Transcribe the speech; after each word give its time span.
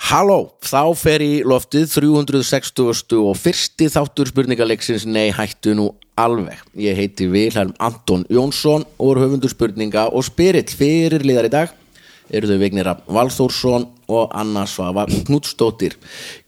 Halló, 0.00 0.54
þá 0.64 0.96
fer 0.96 1.20
í 1.20 1.32
loftið 1.44 1.90
360. 1.92 3.18
og 3.20 3.36
fyrsti 3.36 3.90
þáttur 3.92 4.30
spurningaleiksins 4.30 5.04
Nei 5.04 5.28
hættu 5.36 5.74
nú 5.76 5.90
alveg. 6.18 6.56
Ég 6.80 6.96
heiti 6.96 7.28
Vilhelm 7.28 7.74
Anton 7.78 8.24
Jónsson 8.32 8.86
og 8.96 9.12
er 9.12 9.20
höfundur 9.26 9.52
spurninga 9.52 10.06
og 10.08 10.24
spyrill 10.24 10.72
fyrir 10.72 11.22
liðar 11.26 11.50
í 11.50 11.52
dag 11.52 11.76
eru 12.32 12.48
þau 12.48 12.58
Vignir 12.62 12.88
Rafn 12.88 13.12
Valþórsson 13.12 13.86
og 14.08 14.34
Anna 14.40 14.64
Svava 14.66 15.04
Knudstóttir. 15.10 15.98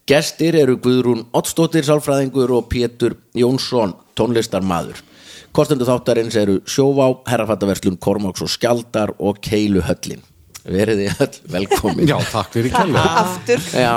Gestir 0.08 0.56
eru 0.58 0.78
Guðrún 0.80 1.26
Ottstóttir, 1.36 1.84
sálfræðingur 1.86 2.56
og 2.56 2.68
Pétur 2.72 3.18
Jónsson, 3.36 3.94
tónlistarmaður. 4.18 5.04
Kostendur 5.52 5.90
þáttarins 5.92 6.40
eru 6.40 6.60
Sjóvá, 6.64 7.10
Herrafattaverslun, 7.28 8.00
Kormáks 8.00 8.42
og 8.42 8.50
Skjaldar 8.50 9.12
og 9.20 9.42
Keilu 9.44 9.84
Höllin. 9.84 10.24
Verið 10.62 11.00
þið 11.00 11.22
öll 11.24 11.38
velkomin. 11.56 12.06
Já, 12.06 12.16
takk 12.30 12.52
fyrir 12.54 12.70
kærlega. 12.70 13.14
aftur, 13.22 13.64
Já, 13.74 13.96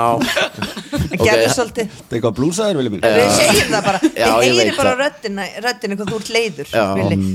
gerðu 1.20 1.52
svolítið 1.54 1.92
Það 1.92 2.08
er 2.10 2.16
eitthvað 2.16 2.34
blúsaður, 2.40 2.80
viljum 2.80 2.96
mín 2.96 3.04
við 3.06 3.30
segjum 3.36 3.70
það 3.76 3.86
bara, 3.86 4.00
Já, 4.10 4.26
við 4.40 4.48
ég 4.48 4.58
heyri 4.64 4.74
bara 4.80 4.90
það. 4.96 5.04
röddina, 5.04 5.46
röddina 5.68 6.00
hvað 6.00 6.10
þú 6.10 6.18
ert 6.22 6.32
leiður 6.34 6.74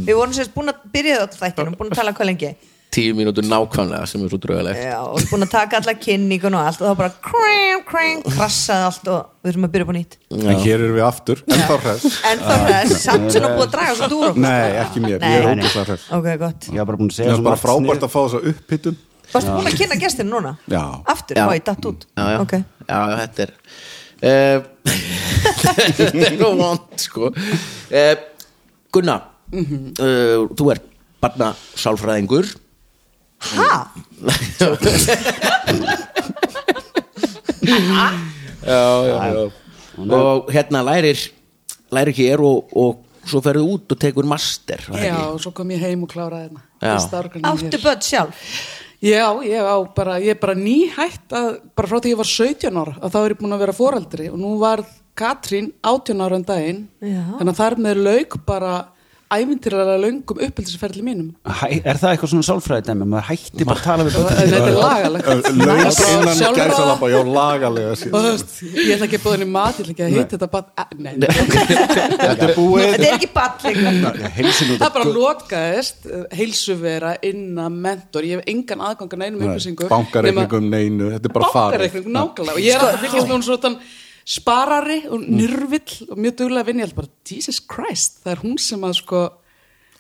við 0.10 0.20
vorum 0.20 0.36
sérst 0.36 0.54
búin 0.58 0.74
að 0.74 0.84
byrja 0.92 1.22
þetta 1.24 1.42
þættinum 1.46 1.80
búin 1.80 1.94
að 1.94 2.02
tala 2.02 2.16
hvað 2.18 2.32
lengi. 2.34 2.52
Tíu 2.92 3.14
mínútur 3.16 3.46
nákvæmlega 3.48 4.04
sem 4.12 4.20
er 4.26 4.28
svo 4.34 4.38
draugalegt. 4.44 4.82
Já, 4.84 4.98
og 5.00 5.22
búin 5.32 5.46
að 5.46 5.52
taka 5.54 5.78
alla 5.80 5.94
kynningun 5.96 6.58
og 6.60 6.66
allt 6.68 6.82
og 6.84 6.90
þá 6.90 6.98
bara 7.00 7.14
krang, 7.24 7.86
krang, 7.88 8.26
krassaði 8.36 8.84
allt 8.90 9.08
og 9.14 9.22
við 9.46 9.54
erum 9.54 9.68
að 9.70 9.72
byrja 9.78 9.86
upp 9.88 9.94
á 9.94 9.96
nýtt. 9.96 10.18
En 10.36 10.60
hér 10.66 10.76
erum 10.76 10.98
við 10.98 11.06
aftur, 11.08 11.44
en 11.48 11.64
þá 11.70 11.72
hress. 11.86 12.18
En 12.28 12.44
þá 12.44 12.52
er 12.58 12.66
það 12.68 12.92
samt 13.06 13.30
sem 13.32 13.48
að 13.48 13.56
búið 13.56 13.64
að 13.70 13.72
draga 13.78 13.96
svo 13.96 14.10
dúr 14.12 14.42
Nei, 14.44 14.76
ekki 14.84 15.06
mér, 15.06 15.16
ég 15.16 15.24
er 15.24 15.48
Nei. 15.48 15.64
ógæslega 15.64 15.86
hress. 15.88 16.10
Ok, 16.20 16.28
gott. 16.44 16.68
Ég 16.68 16.84
að 16.84 17.32
er 17.32 17.48
bara 17.48 17.62
frábært 17.64 18.04
að 18.10 18.12
fá 18.12 18.20
þessa 18.26 18.44
upphittun 18.52 19.00
varstu 19.34 19.56
búin 19.56 19.70
að 19.72 19.78
kynna 19.80 19.98
gestinu 20.02 20.36
núna? 20.36 20.56
Já. 20.72 20.84
aftur, 21.14 21.40
má 21.42 21.54
ég 21.56 21.66
datt 21.68 21.86
út? 21.90 22.06
Já, 22.16 22.24
já, 22.34 22.38
ok, 22.44 22.54
já, 22.88 23.00
þetta 23.22 23.46
er 23.46 23.52
uh, 24.22 24.58
þetta 25.66 26.10
er 26.28 26.40
nú 26.40 26.52
vond 26.60 27.02
sko. 27.02 27.32
Uh, 27.92 28.16
Gunna 28.92 29.18
uh, 29.52 30.48
þú 30.58 30.72
ert 30.74 30.88
barna 31.22 31.52
sálfræðingur 31.78 32.50
ha? 33.52 33.88
já, 38.62 38.82
já, 39.06 39.18
já. 39.32 39.44
og 39.98 40.52
hérna 40.52 40.84
lærir 40.86 41.32
lærir 41.92 42.16
hér 42.16 42.44
og, 42.46 42.70
og 42.76 43.08
svo 43.28 43.42
ferðu 43.44 43.76
út 43.76 43.94
og 43.94 44.00
tekur 44.02 44.26
master 44.26 44.82
Já, 44.88 44.94
ekki? 44.98 45.26
og 45.30 45.42
svo 45.44 45.52
kom 45.56 45.72
ég 45.74 45.84
heim 45.84 46.06
og 46.06 46.10
kláraði 46.12 46.50
hérna. 46.50 46.62
Áttu 47.52 47.82
börn 47.84 48.02
sjálf 48.02 48.46
Já, 49.02 49.26
ég, 49.42 49.58
á 49.58 49.78
bara, 49.98 50.20
ég 50.22 50.36
er 50.36 50.42
bara 50.42 50.54
nýhætt 50.54 51.34
að, 51.34 51.56
bara 51.74 51.90
frá 51.90 51.98
því 51.98 52.12
ég 52.14 52.20
var 52.20 52.30
17 52.30 52.76
ára 52.78 52.92
að 53.02 53.14
þá 53.16 53.20
er 53.22 53.34
ég 53.34 53.40
búin 53.40 53.56
að 53.56 53.64
vera 53.64 53.74
foreldri 53.74 54.28
og 54.30 54.38
nú 54.38 54.52
var 54.62 54.84
Katrín 55.18 55.72
18 55.82 56.22
ára 56.22 56.38
en 56.38 56.46
daginn 56.46 56.84
Já. 57.02 57.24
þannig 57.40 57.52
að 57.52 57.62
þar 57.64 57.76
með 57.82 58.04
lauk 58.06 58.38
bara 58.46 58.74
ævintýralega 59.32 59.98
löngum 60.02 60.42
uppbyldisferðli 60.46 61.04
mínum. 61.06 61.28
Hæ, 61.48 61.82
Er 61.88 62.00
það 62.02 62.14
eitthvað 62.14 62.32
svona 62.34 62.48
sálfræði 62.48 62.86
dæmi? 62.88 63.08
Maður 63.12 63.28
hætti 63.30 63.68
bara 63.68 63.80
að 63.80 63.86
tala 63.86 64.06
við 64.08 64.18
börn 64.18 64.28
þetta 64.42 64.60
er 64.62 64.78
lagalegt. 64.78 65.28
Laug 65.62 66.02
innan 66.12 66.58
gæsalappa, 66.58 67.10
já, 67.12 67.20
lagalega 67.38 67.94
Og 67.94 68.00
síðan. 68.02 68.14
Þú 68.16 68.22
veist, 68.28 68.54
ég 68.76 68.92
ætla 68.96 69.08
ekki 69.08 69.20
að 69.20 69.26
búða 69.26 69.38
henni 69.38 69.50
mat, 69.52 69.80
ég 69.80 69.86
ætla 69.86 69.96
ekki 69.96 70.06
að 70.06 70.16
heita 70.18 70.36
þetta 70.36 70.50
bara, 70.56 70.88
nei, 70.98 71.14
nei, 71.16 71.30
Þetta 71.32 72.50
er 72.50 72.54
búið. 72.58 72.86
Þetta 72.92 73.08
er 73.08 73.18
ekki 73.18 73.32
balling 73.38 73.80
Heilsin 74.38 74.76
út 74.76 74.82
það 74.82 74.94
bara 74.98 75.16
lokaðist 75.16 76.06
eh, 76.10 76.28
heilsuvera 76.40 77.16
innan 77.28 77.80
mentor, 77.84 78.28
ég 78.28 78.40
hef 78.40 78.52
engan 78.52 78.86
aðgang 78.90 79.16
að 79.16 79.24
neinum 79.24 79.48
upplýsingum 79.48 79.92
Bankareikningum 79.92 80.70
neinu, 80.72 81.10
þetta 81.16 81.30
er 81.32 81.36
bara 81.36 81.52
farið. 81.56 81.72
Bankareikning, 81.72 82.14
nákvæmlega. 82.16 82.58
Og 82.58 82.64
ég 82.66 82.78
er 82.78 82.88
að 82.88 83.04
fylgjast 83.06 83.28
með 83.30 83.36
hún 83.38 83.46
svona 83.48 83.76
sparari 84.28 85.02
og 85.10 85.24
nyrvill 85.26 86.10
og 86.10 86.18
mjög 86.18 86.40
duglega 86.44 86.68
vinn 86.68 86.82
ég 86.82 86.90
held 86.90 86.98
bara, 86.98 87.12
Jesus 87.28 87.62
Christ, 87.62 88.22
það 88.24 88.36
er 88.36 88.44
hún 88.46 88.58
sem 88.62 88.88
að 88.88 88.98
sko 89.02 89.30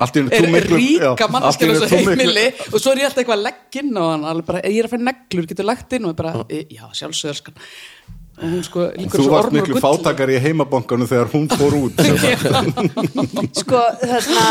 Allt 0.01 0.15
í 0.17 0.21
einu 0.23 0.31
er 0.33 0.41
þú 0.41 0.53
miklu 0.55 0.77
ríka 0.79 1.27
þú 1.29 1.41
miklu- 1.61 1.89
heimili. 1.91 2.45
Og 2.71 2.81
svo 2.81 2.91
er 2.91 3.03
ég 3.03 3.05
alltaf 3.05 3.21
eitthvað 3.21 3.37
að 3.37 3.43
leggja 3.45 3.83
inn 3.83 3.99
á 4.01 4.03
hann 4.09 4.41
bara, 4.47 4.61
ég 4.65 4.79
er 4.81 4.87
að 4.87 4.95
fæ 4.95 5.03
neglur, 5.05 5.45
getur 5.51 5.67
lagt 5.67 5.93
inn? 5.93 6.07
Og 6.07 6.15
ég 6.15 6.17
bara, 6.17 6.45
e, 6.49 6.65
já, 6.73 6.87
sjálfsögðarskan 6.89 7.59
og 8.41 8.47
hún 8.49 8.63
sko, 8.65 8.85
líkur 8.97 9.19
Þú 9.19 9.25
svo 9.25 9.33
varst 9.33 9.47
ormur 9.47 9.59
miklu 9.59 9.75
og 9.75 9.77
gull 9.77 9.83
fátakari 9.83 10.38
í 10.38 10.41
heimabankanum 10.41 11.09
þegar 11.09 11.29
hún 11.33 11.45
fór 11.51 11.75
út 11.77 12.01
sko, 13.61 13.81
þarna 14.11 14.45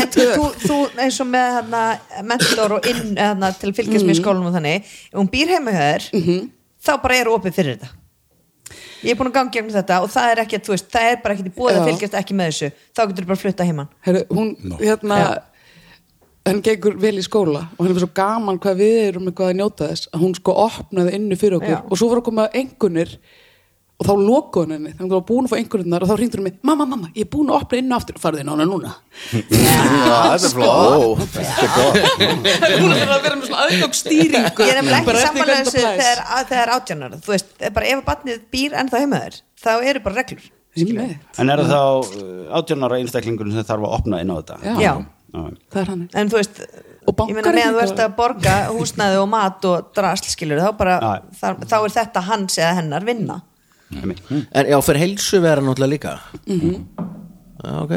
en 0.00 0.10
þú, 0.16 0.48
þú 0.64 0.78
eins 1.04 1.20
og 1.22 1.30
með 1.30 1.46
hérna, 1.58 1.84
mentor 2.32 2.76
og 2.78 2.90
inn 2.90 3.14
hérna, 3.14 3.52
til 3.60 3.70
að 3.70 3.78
fylgjast 3.78 4.08
með 4.08 4.16
í 4.16 4.18
skólanum 4.18 4.50
og 4.50 4.56
þannig 4.58 4.90
ef 4.90 5.16
hún 5.20 5.30
býr 5.30 5.54
heima 5.54 5.76
hjá 5.76 5.84
þér 5.84 6.08
þá 6.80 6.92
bara 7.04 7.20
er 7.20 7.30
opið 7.36 7.58
fyrir 7.60 7.78
þetta 7.78 7.99
ég 9.02 9.12
er 9.12 9.18
búin 9.18 9.30
að 9.30 9.36
ganga 9.38 9.54
gegnum 9.56 9.76
þetta 9.76 10.00
og 10.04 10.10
það 10.12 10.32
er 10.32 10.42
ekki 10.44 10.62
þú 10.64 10.74
veist, 10.74 10.90
það 10.92 11.10
er 11.10 11.22
bara 11.24 11.36
ekki 11.36 11.46
í 11.50 11.54
búið 11.58 11.78
að 11.78 11.88
fylgjast 11.90 12.18
ekki 12.20 12.36
með 12.38 12.50
þessu. 12.50 12.72
Þá 12.94 13.02
getur 13.02 13.24
þú 13.24 13.30
bara 13.30 13.38
að 13.38 13.44
flutta 13.44 13.68
heimann 13.68 13.94
Heru, 14.06 14.24
hún, 14.30 14.52
hérna 14.80 15.20
henn 16.46 16.62
gengur 16.64 16.96
vel 17.00 17.18
í 17.20 17.24
skóla 17.24 17.66
og 17.76 17.84
henni 17.84 17.96
var 17.96 18.04
svo 18.04 18.14
gaman 18.16 18.58
hvað 18.62 18.80
við 18.80 18.96
erum 19.10 19.28
eitthvað 19.28 19.52
að 19.52 19.58
njóta 19.60 19.90
þess 19.90 20.10
að 20.10 20.24
hún 20.24 20.34
sko 20.38 20.54
opnaði 20.64 21.14
innu 21.18 21.38
fyrir 21.40 21.58
okkur 21.58 21.74
Já. 21.74 21.80
og 21.84 22.00
svo 22.00 22.08
var 22.10 22.22
að 22.22 22.26
koma 22.30 22.46
engunir 22.56 23.12
og 24.00 24.06
þá 24.08 24.12
lokuð 24.16 24.62
hún 24.64 24.70
henni, 24.76 24.90
þannig 24.96 25.10
að 25.10 25.12
hún 25.12 25.18
var 25.20 25.26
búin 25.28 25.44
að 25.46 25.52
fá 25.52 25.56
engunirnar 25.60 26.04
og 26.04 26.08
þá 26.10 26.14
hringdur 26.16 26.40
hún 26.40 26.46
mig, 26.48 26.54
mamma, 26.64 26.86
mamma, 26.88 27.10
ég 27.12 27.26
er 27.26 27.30
búin 27.34 27.50
að 27.52 27.58
opna 27.60 27.80
innu 27.82 27.96
aftur 27.98 28.16
farðu 28.22 28.40
inn 28.40 28.48
á 28.48 28.54
hana 28.54 28.66
núna 28.70 28.92
Þetta 29.50 30.46
er 30.48 30.54
flott 30.54 30.78
Ó, 30.80 32.00
hún 32.80 32.94
er 32.96 33.12
að 33.12 33.22
vera 33.26 33.36
með 33.36 33.44
svona 33.50 33.66
aðgangsstýringu 33.66 34.64
ég 34.66 34.72
er 34.72 34.80
nefnilega 34.80 35.02
ekki 35.04 35.24
samanlega 35.26 35.66
það 35.66 35.76
þegar, 36.00 36.22
að- 36.38 36.48
þegar 36.52 36.72
átjánar 36.76 37.16
þú 37.20 37.34
veist, 37.34 37.52
bara 37.76 37.90
ef 37.92 38.00
að 38.00 38.06
barnið 38.10 38.40
býr 38.54 38.76
ennþá 38.82 39.02
heima 39.04 39.20
þér 39.24 39.38
þá 39.60 39.70
eru 39.92 40.02
bara 40.06 40.20
reglur. 40.22 40.46
En 40.80 41.50
er 41.52 41.60
það 41.60 41.72
þá 41.74 41.82
átjónara 42.60 43.00
einstaklingurinn 43.02 43.56
sem 43.58 43.66
þarf 43.68 43.84
að 43.88 43.96
opna 43.98 44.20
inn 44.24 44.30
á 44.32 44.36
þetta? 44.40 44.58
Já. 44.64 44.74
já, 44.80 44.92
Já. 45.34 45.42
það 45.74 45.82
er 45.84 45.90
hann 45.92 46.06
en 46.22 46.30
þú 46.32 46.40
veist 46.40 46.62
Og 47.10 47.16
ég 47.26 47.34
meina 47.34 47.52
meðan 47.56 47.74
þú 47.74 47.80
ert 47.82 48.00
að 48.04 48.10
borga 48.18 48.54
húsnæði 48.76 49.16
og 49.22 49.28
mat 49.32 49.64
og 49.66 49.86
drasl 49.96 50.28
skilur 50.30 50.60
þá 50.62 50.68
bara, 50.78 50.96
Já. 51.00 51.12
þá, 51.40 51.46
þá 51.66 51.76
er 51.80 51.94
þetta 51.96 52.22
hans 52.28 52.58
eða 52.60 52.74
hennar 52.76 53.06
vinna. 53.08 53.38
En 53.98 54.70
já, 54.70 54.76
fyrir 54.86 55.02
heilsu 55.02 55.40
vera 55.42 55.64
náttúrulega 55.64 55.90
líka? 55.90 56.12
Já, 57.64 57.72
ok. 57.82 57.94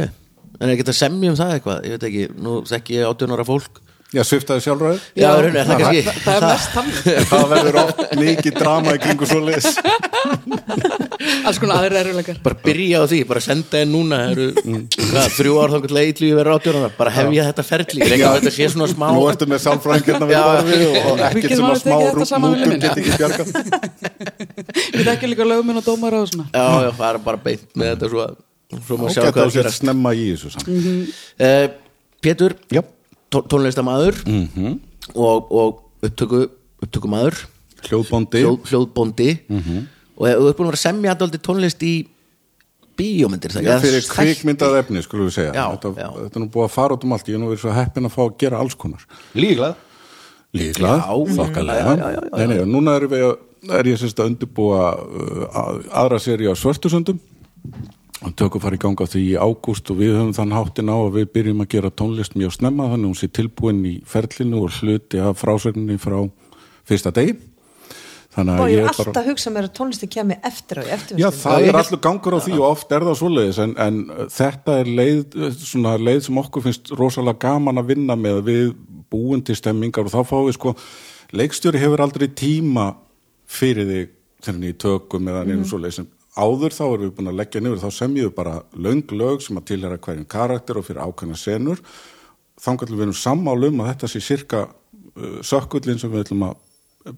En 0.60 0.70
er 0.70 0.76
ekki 0.76 0.88
að 0.88 0.98
semja 0.98 1.34
um 1.34 1.38
það 1.38 1.56
eitthvað? 1.58 1.84
Ég 1.86 1.96
veit 1.96 2.08
ekki, 2.10 2.26
nú 2.42 2.56
þekki 2.70 2.98
ég 3.00 3.10
átjónara 3.10 3.46
fólk 3.48 3.83
Já, 4.14 4.22
sviftaði 4.30 4.62
sjálfræði 4.62 5.00
Já, 5.18 5.30
raunin, 5.34 5.58
er 5.58 5.66
það 5.70 5.78
kannski 5.82 6.02
það, 6.06 6.18
það 6.24 6.36
er 6.36 6.44
mest 6.50 6.72
hann 6.78 6.90
Það 7.32 7.46
verður 7.54 7.76
oft 7.82 7.98
mikið 8.20 8.54
drama 8.60 8.90
í 8.94 9.00
kringu 9.04 9.26
svo 9.30 9.40
leis 9.48 9.68
alls 11.48 11.58
konar 11.62 11.78
aðrir 11.82 11.98
eruleikar 12.04 12.38
bara 12.44 12.58
byrja 12.64 12.98
á 13.02 13.06
því, 13.10 13.20
bara 13.30 13.42
senda 13.44 13.80
einn 13.82 13.92
núna 13.94 14.18
eru, 14.32 14.46
hvað, 14.60 15.28
þrjú 15.38 15.54
ár 15.64 15.70
þá 15.74 15.78
getur 15.84 15.96
leitlu 15.98 16.26
ég 16.30 16.38
verið 16.40 16.54
átjónara, 16.58 16.90
bara 16.98 17.12
hefja 17.16 17.46
þetta 17.50 17.64
ferli 17.68 18.00
reyna 18.12 18.28
að 18.30 18.36
þetta 18.40 18.54
sé 18.58 18.66
svona 18.74 18.88
smá 18.92 19.08
Nú 19.16 19.22
ertu 19.32 19.46
með 19.50 19.60
borðið 20.34 20.84
og 21.00 21.18
ekkert 21.30 21.54
sem 21.54 21.68
að 21.68 21.78
smá 21.82 21.96
tekið 21.96 22.08
þetta 22.10 22.28
saman 22.32 22.50
við 22.54 22.58
mútur 22.60 22.70
minna. 22.74 22.84
get 22.84 22.98
ekki 23.02 23.14
bjarga 23.20 23.44
við 24.98 25.06
þekkjum 25.10 25.30
líka 25.34 25.44
löguminn 25.50 25.80
og 25.82 25.86
dómara 25.88 26.18
og 26.24 26.28
svona. 26.32 26.46
Já, 26.54 26.68
já, 26.88 26.92
fara 27.00 27.20
bara 27.24 27.40
beint 27.48 27.68
með 27.80 27.88
þetta 27.96 28.06
svo, 28.14 28.20
að- 28.28 28.40
svo 28.88 28.94
maður 29.00 29.14
sjá 29.14 29.22
hvað 29.30 29.44
það 29.44 29.54
sér 29.58 29.68
gerast 33.34 33.76
snemma 33.78 33.98
í 33.98 34.06
þessu 34.06 34.22
samt 34.22 34.24
uh, 34.24 34.24
Pétur, 34.24 34.24
Já, 34.24 34.24
tó- 34.24 34.24
tónlistarmaður 34.24 34.24
Mhm. 34.28 34.80
og, 35.16 35.52
og 35.52 35.84
upptöku 36.04 36.50
upptökumaður, 36.84 37.36
hljóðbóndi. 37.84 38.42
Hljóð, 38.44 38.58
hljóðbóndi. 38.70 39.30
Mhm. 39.50 39.78
og 40.18 40.28
þú 40.28 40.48
ert 40.50 40.58
búin 40.58 40.68
að 40.68 40.72
vera 40.72 40.78
að 40.78 40.86
semja 40.88 41.12
alltaf 41.16 41.42
tónlist 41.42 41.82
í 41.84 42.08
bíómyndir 42.98 43.50
það 43.50 43.64
Já, 43.66 43.72
ekki? 43.74 43.88
fyrir 43.88 44.04
kvikmyndað 44.14 44.76
efni, 44.80 45.02
skulum 45.02 45.26
við 45.28 45.34
segja. 45.34 45.54
Já, 45.58 45.66
þetta, 45.74 45.90
já. 45.98 46.10
þetta 46.24 46.36
er 46.38 46.44
nú 46.44 46.50
búið 46.54 46.66
að 46.68 46.74
fara 46.76 46.94
út 46.94 47.04
um 47.04 47.12
allt 47.14 47.26
Ég 47.28 47.34
er 47.36 47.40
nú 47.42 47.48
verið 47.50 47.60
svo 47.64 47.72
heppin 47.74 48.06
að 48.06 48.14
fá 48.14 48.22
að 48.28 48.38
gera 48.38 48.60
alls 48.60 48.76
konar. 48.76 49.02
Líklað 49.36 49.76
Líklað, 50.54 51.00
núna 52.70 52.96
erum 53.00 53.10
við, 53.10 53.38
er 53.74 53.84
ég 53.90 53.98
að 54.22 54.30
undirbúa 54.30 54.82
uh, 54.94 55.48
að- 55.50 55.88
aðra 56.04 56.20
seri 56.22 56.46
á 56.46 56.54
svörtusöndum 56.54 57.18
tökum 58.32 58.62
fara 58.64 58.78
í 58.78 58.82
ganga 58.82 59.08
því 59.10 59.22
í 59.34 59.40
ágúst 59.40 59.90
og 59.92 59.98
við 60.00 60.14
höfum 60.16 60.36
þann 60.38 60.54
háttin 60.56 60.92
á 60.92 60.96
að 60.96 61.16
við 61.18 61.32
byrjum 61.36 61.64
að 61.64 61.72
gera 61.74 61.90
tónlist 61.92 62.38
mjög 62.40 62.54
snemma 62.56 62.86
þannig 62.92 63.04
að 63.04 63.10
hún 63.10 63.18
sé 63.20 63.30
tilbúin 63.36 63.82
í 63.90 63.96
ferlinu 64.08 64.62
og 64.64 64.78
hluti 64.78 65.20
af 65.20 65.42
frásögninni 65.42 65.98
frá 66.00 66.22
fyrsta 66.88 67.12
degi. 67.16 67.36
Þannig 68.34 68.54
að 68.54 68.72
ég 68.72 68.74
ég 68.74 68.80
er 68.80 68.88
bara 68.88 69.04
alltaf 69.04 69.20
að 69.20 69.30
hugsa 69.30 69.54
mér 69.54 69.68
að 69.68 69.76
tónlisti 69.78 70.10
kemi 70.16 70.38
eftir 70.50 70.82
á 70.82 70.84
í 70.88 71.20
Já, 71.22 71.28
það 71.36 71.68
er 71.68 71.78
allur 71.82 72.02
gangur 72.08 72.38
á 72.38 72.40
því 72.42 72.56
og 72.58 72.66
oft 72.72 72.96
er 72.96 73.06
það 73.06 73.20
svoleiðis 73.20 73.60
en, 73.62 73.76
en 73.78 74.00
þetta 74.34 74.78
er 74.82 74.90
leið, 75.02 75.38
svona 75.60 75.94
leið 76.02 76.24
sem 76.30 76.40
okkur 76.42 76.66
finnst 76.66 76.94
rosalega 76.98 77.44
gaman 77.44 77.84
að 77.84 77.92
vinna 77.94 78.18
með. 78.18 78.42
Við 78.48 78.74
búin 79.14 79.44
til 79.46 79.58
stemmingar 79.60 80.10
og 80.10 80.16
þá 80.16 80.32
fáum 80.32 80.48
við 80.48 80.58
sko, 80.58 80.74
leikstjóri 81.36 81.84
hefur 81.84 82.02
aldrei 82.08 82.26
tíma 82.34 82.90
fyrir 83.46 83.90
þig 83.92 84.12
þegar 84.44 84.60
niður 84.64 84.82
tökum 84.88 85.30
eða 85.30 85.46
neina 85.52 85.70
svoleiðis. 85.70 86.02
en 86.02 86.12
áður 86.34 86.74
þá 86.74 86.84
erum 86.88 87.06
við 87.06 87.14
búin 87.18 87.32
að 87.32 87.40
leggja 87.42 87.62
niður 87.62 87.82
þá 87.84 87.90
semjum 87.94 88.28
við 88.28 88.36
bara 88.38 88.60
löng 88.74 89.04
lög 89.14 89.44
sem 89.46 89.58
að 89.60 89.68
tilhera 89.70 90.02
hverjum 90.02 90.28
karakter 90.30 90.80
og 90.80 90.88
fyrir 90.88 91.06
ákveðna 91.06 91.38
senur 91.38 91.82
þangar 92.64 92.90
til 92.90 92.98
við 92.98 93.08
erum 93.08 93.18
sammál 93.18 93.58
um 93.70 93.82
að 93.84 93.90
þetta 93.92 94.12
sé 94.12 94.22
sirka 94.24 94.62
uh, 94.68 95.40
sökkullin 95.46 96.00
sem 96.02 96.14
við 96.14 96.26
ætlum 96.26 96.48
að 96.50 96.62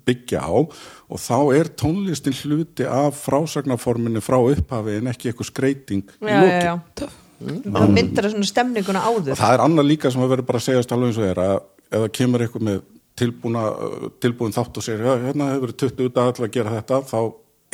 byggja 0.08 0.42
á 0.42 0.56
og 0.56 1.22
þá 1.22 1.38
er 1.56 1.70
tónlistin 1.78 2.36
hluti 2.42 2.88
af 2.90 3.22
frásagnaforminni 3.22 4.24
frá 4.26 4.40
upphafi 4.42 4.98
en 5.00 5.12
ekki 5.12 5.30
eitthvað 5.30 5.52
skreiting 5.52 6.04
í 6.18 6.32
já, 6.32 6.42
já, 6.42 6.74
lokin. 6.74 7.14
já. 7.46 7.62
það 7.70 7.94
myndar 7.94 8.28
það 8.28 8.36
svona 8.36 8.50
stemninguna 8.50 9.06
áður 9.06 9.36
Og 9.36 9.42
það 9.44 9.56
er 9.56 9.66
annað 9.68 9.90
líka 9.92 10.12
sem 10.12 10.26
að 10.26 10.34
verður 10.34 10.50
bara 10.50 10.64
að 10.64 10.68
segjast 10.68 10.96
alveg 10.96 11.14
eins 11.14 11.22
og 11.22 11.30
er 11.30 11.42
að 11.46 11.56
ef 11.86 11.98
það 12.00 12.12
kemur 12.18 12.46
eitthvað 12.46 12.68
með 12.72 12.84
tilbúna, 13.16 13.66
uh, 13.72 14.08
tilbúin 14.20 14.56
þátt 14.56 14.82
og 14.82 14.84
segir, 14.84 15.06
hérna 15.06 15.54
hefur 15.54 15.70
verið 15.70 15.82
20 15.86 16.16
dagar 16.18 16.36
til 16.36 16.48
að 16.48 16.56
gera 16.58 16.78
þetta, 16.80 17.02
þá 17.14 17.20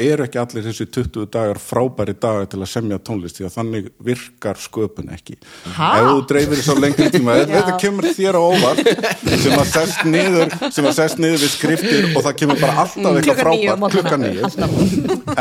eru 0.05 0.25
ekki 0.25 0.41
allir 0.41 0.65
þessi 0.67 0.87
20 0.97 1.27
dagar 1.33 1.59
frábæri 1.61 2.15
dagar 2.17 2.49
til 2.51 2.61
að 2.61 2.71
semja 2.73 2.99
tónlist 3.01 3.39
því 3.39 3.47
að 3.47 3.55
þannig 3.57 3.89
virkar 4.09 4.61
sköpun 4.61 5.11
ekki. 5.15 5.37
Ha? 5.77 5.91
Ef 5.99 6.09
þú 6.09 6.23
dreifir 6.31 6.61
þessu 6.61 6.75
á 6.75 6.81
lengri 6.81 7.09
tíma, 7.13 7.37
þetta 7.51 7.77
kemur 7.81 8.09
þér 8.17 8.39
á 8.39 8.41
óvart 8.41 8.81
sem 9.43 9.57
að 9.57 9.67
sest 9.73 10.07
niður, 10.07 10.57
að 10.71 10.91
sest 10.97 11.21
niður 11.21 11.45
við 11.45 11.53
skriftir 11.57 12.09
og 12.11 12.25
það 12.25 12.39
kemur 12.43 12.63
bara 12.63 12.79
alltaf 12.85 13.21
eitthvað 13.21 13.37
á 13.37 13.43
frábært, 13.45 13.95
klukkan 13.95 14.25
nýju 14.25 14.51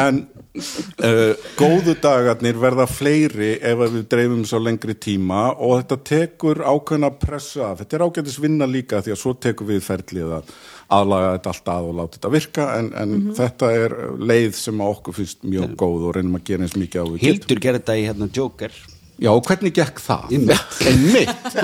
en 0.01 0.23
uh, 0.59 1.35
góðu 1.59 1.95
dagarnir 2.03 2.59
verða 2.61 2.87
fleiri 2.91 3.53
ef 3.63 3.85
við 3.85 4.03
dreifum 4.11 4.43
svo 4.49 4.61
lengri 4.63 4.97
tíma 4.99 5.51
og 5.55 5.81
þetta 5.81 6.01
tekur 6.11 6.63
ákveðna 6.65 7.13
pressa 7.21 7.73
þetta 7.79 7.99
er 7.99 8.07
ágætis 8.07 8.41
vinna 8.43 8.69
líka 8.71 9.03
því 9.05 9.15
að 9.15 9.23
svo 9.23 9.35
tekur 9.39 9.71
við 9.71 9.85
ferlið 9.87 10.37
að 10.41 10.55
aðlaga 10.91 11.33
þetta 11.39 11.53
allt 11.55 11.73
að 11.75 11.89
og 11.91 11.99
láta 12.01 12.19
þetta 12.19 12.31
virka 12.35 12.69
en, 12.79 12.93
en 13.03 13.11
Mhm. 13.21 13.35
þetta 13.39 13.73
er 13.85 13.95
leið 14.19 14.55
sem 14.59 14.81
að 14.83 14.95
okkur 14.97 15.15
finnst 15.21 15.45
mjög 15.47 15.77
góð 15.81 16.09
og 16.09 16.17
reynum 16.17 16.39
að 16.41 16.45
gera 16.51 16.67
eins 16.67 16.77
mikið 16.79 17.03
á 17.03 17.07
við 17.07 17.19
getum. 17.21 17.29
Hildur 17.31 17.61
gerði 17.67 17.81
þetta 17.85 17.99
í 18.01 18.07
hérna 18.09 18.31
Joker 18.37 18.81
Já, 19.21 19.29
og 19.37 19.45
hvernig 19.45 19.75
gekk 19.77 19.99
það? 20.01 20.31
Einmitt. 20.33 20.77
Einmitt. 20.89 21.57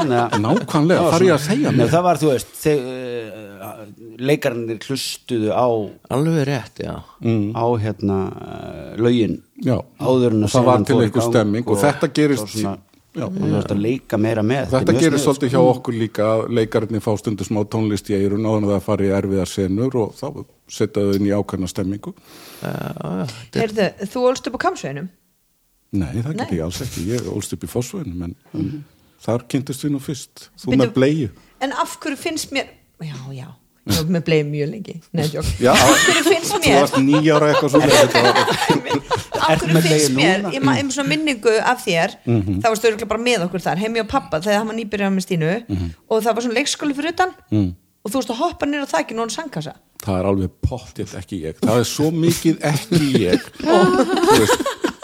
Nákvæmlega, 0.44 0.98
Já, 1.00 1.06
þarf 1.14 1.24
ég 1.24 1.32
að 1.32 1.44
segja 1.46 1.70
mér 1.72 1.88
það 1.88 2.02
var, 2.04 2.18
þú 2.20 2.28
veist 2.34 2.50
þeir, 2.60 2.82
uh, 2.84 3.78
leikarnir 4.28 4.78
hlustuðu 4.84 5.52
á 5.56 5.66
alveg 6.12 6.44
rétt, 6.50 6.82
já 6.84 6.94
á 7.00 7.66
hérna 7.80 8.18
uh, 8.28 8.90
lögin 9.00 9.38
Já, 9.64 9.78
áður 10.04 10.36
en 10.36 10.44
og 10.44 10.50
að 10.50 10.52
það 10.52 10.66
var 10.68 10.84
til 10.84 10.98
einhver 11.00 11.24
stemming 11.30 11.64
og 11.72 11.80
þetta 11.80 12.10
gerist 12.12 12.44
og 12.44 12.52
svona, 12.52 12.74
Já. 13.16 13.24
og 13.26 13.36
þú 13.36 13.50
veist 13.54 13.70
að 13.72 13.80
leika 13.80 14.18
meira 14.20 14.42
með 14.44 14.70
Þetta 14.74 14.92
er 14.92 15.00
gerir 15.00 15.22
svolítið 15.22 15.52
hjá 15.54 15.60
okkur 15.64 15.94
líka 15.96 16.26
að 16.34 16.42
leikarinn 16.58 17.00
fá 17.04 17.12
stundu 17.18 17.46
smá 17.48 17.62
tónlist 17.72 18.10
í 18.12 18.16
eirun 18.18 18.44
áður 18.44 18.58
en 18.62 18.68
það 18.74 18.82
fari 18.88 19.08
í 19.08 19.14
erfiðar 19.16 19.48
senur 19.52 19.96
og 20.02 20.12
þá 20.18 20.26
setja 20.68 21.04
þau 21.06 21.14
inn 21.16 21.28
í 21.30 21.32
ákveðna 21.36 21.70
stemmingu. 21.70 22.12
Heyrðu, 23.56 23.86
þú 24.12 24.26
ólst 24.30 24.50
upp 24.50 24.58
á 24.58 24.64
kamsveginum 24.66 25.08
Nei, 25.96 26.12
það 26.20 26.32
Nei. 26.34 26.38
get 26.42 26.52
ég 26.58 26.64
alls 26.66 26.80
ekki. 26.82 27.04
Ég 27.14 27.28
ólst 27.30 27.52
upp 27.56 27.64
í 27.64 27.68
fósvöðunum 27.70 28.24
en 28.28 28.36
mm 28.52 28.84
þar 29.26 29.42
kynntist 29.50 29.82
við 29.82 29.90
nú 29.94 29.98
fyrst. 29.98 30.50
Þú 30.60 30.68
Bíddu- 30.70 30.78
með 30.84 30.90
bleiðu. 30.94 31.28
en 31.64 31.72
af 31.72 31.96
hverju 32.02 32.18
finnst 32.20 32.50
mér 32.52 32.68
já, 33.00 33.16
já, 33.32 33.48
var 33.86 34.08
með 34.16 34.22
bleið 34.26 34.46
mjög 34.50 34.70
lengi 34.72 34.94
hverju 35.14 36.22
finnst 36.26 36.52
Þú 36.52 36.60
mér 36.66 36.96
nýjára 37.06 37.50
eitthvað 37.52 37.70
svona. 37.70 38.46
Var, 39.46 39.60
með 39.70 39.86
finnst 39.86 40.14
mér 40.16 40.40
núna? 40.42 40.52
ég 40.56 40.64
maður 40.66 40.82
um 40.86 40.90
svona 40.96 41.08
minningu 41.12 41.52
af 41.62 41.84
þér 41.86 42.16
Mhm. 42.26 42.60
þá 42.62 42.66
varstu 42.72 42.88
örugglega 42.90 43.08
bara 43.12 43.22
með 43.22 43.44
okkur 43.46 43.62
þar 43.62 43.78
heimi 43.78 44.00
og 44.02 44.08
pappa 44.10 44.40
þegar 44.40 44.58
hann 44.58 44.66
var 44.72 44.76
nýbyrjað 44.76 45.14
með 45.16 45.26
Stínu 45.26 45.52
Mhm. 45.68 45.90
og 46.10 46.22
það 46.22 46.34
var 46.34 46.42
svona 46.42 46.58
leikskóli 46.58 46.94
fyrir 46.98 47.12
utan 47.14 47.30
og 48.04 48.10
þú 48.10 48.16
veist 48.20 48.30
að 48.30 48.40
hoppa 48.42 48.66
nýr 48.66 48.82
á 48.82 48.88
þakinu 48.90 49.18
og 49.22 49.28
hann 49.28 49.36
sangkassa 49.36 49.74
það 50.02 50.18
er 50.20 50.24
alveg 50.30 50.50
pottið 50.66 51.14
ekki 51.18 51.36
ég. 51.46 51.54
Það 51.60 51.78
er 51.80 51.84
svo 51.88 52.10
mikið 52.10 52.58
ekki 52.60 53.00
ég. 53.26 53.40
Þú 53.62 54.38
veist, 54.38 54.60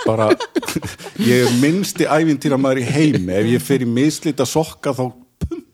bara, 0.07 0.29
ég 1.19 1.47
er 1.47 1.53
minnsti 1.63 2.05
ævintýra 2.07 2.59
maður 2.61 2.83
í 2.83 2.85
heimi. 2.85 3.33
Ef 3.33 3.47
ég 3.47 3.63
fer 3.63 3.79
í 3.83 3.87
mislita 3.89 4.45
sokka 4.47 4.93
þá 4.93 5.13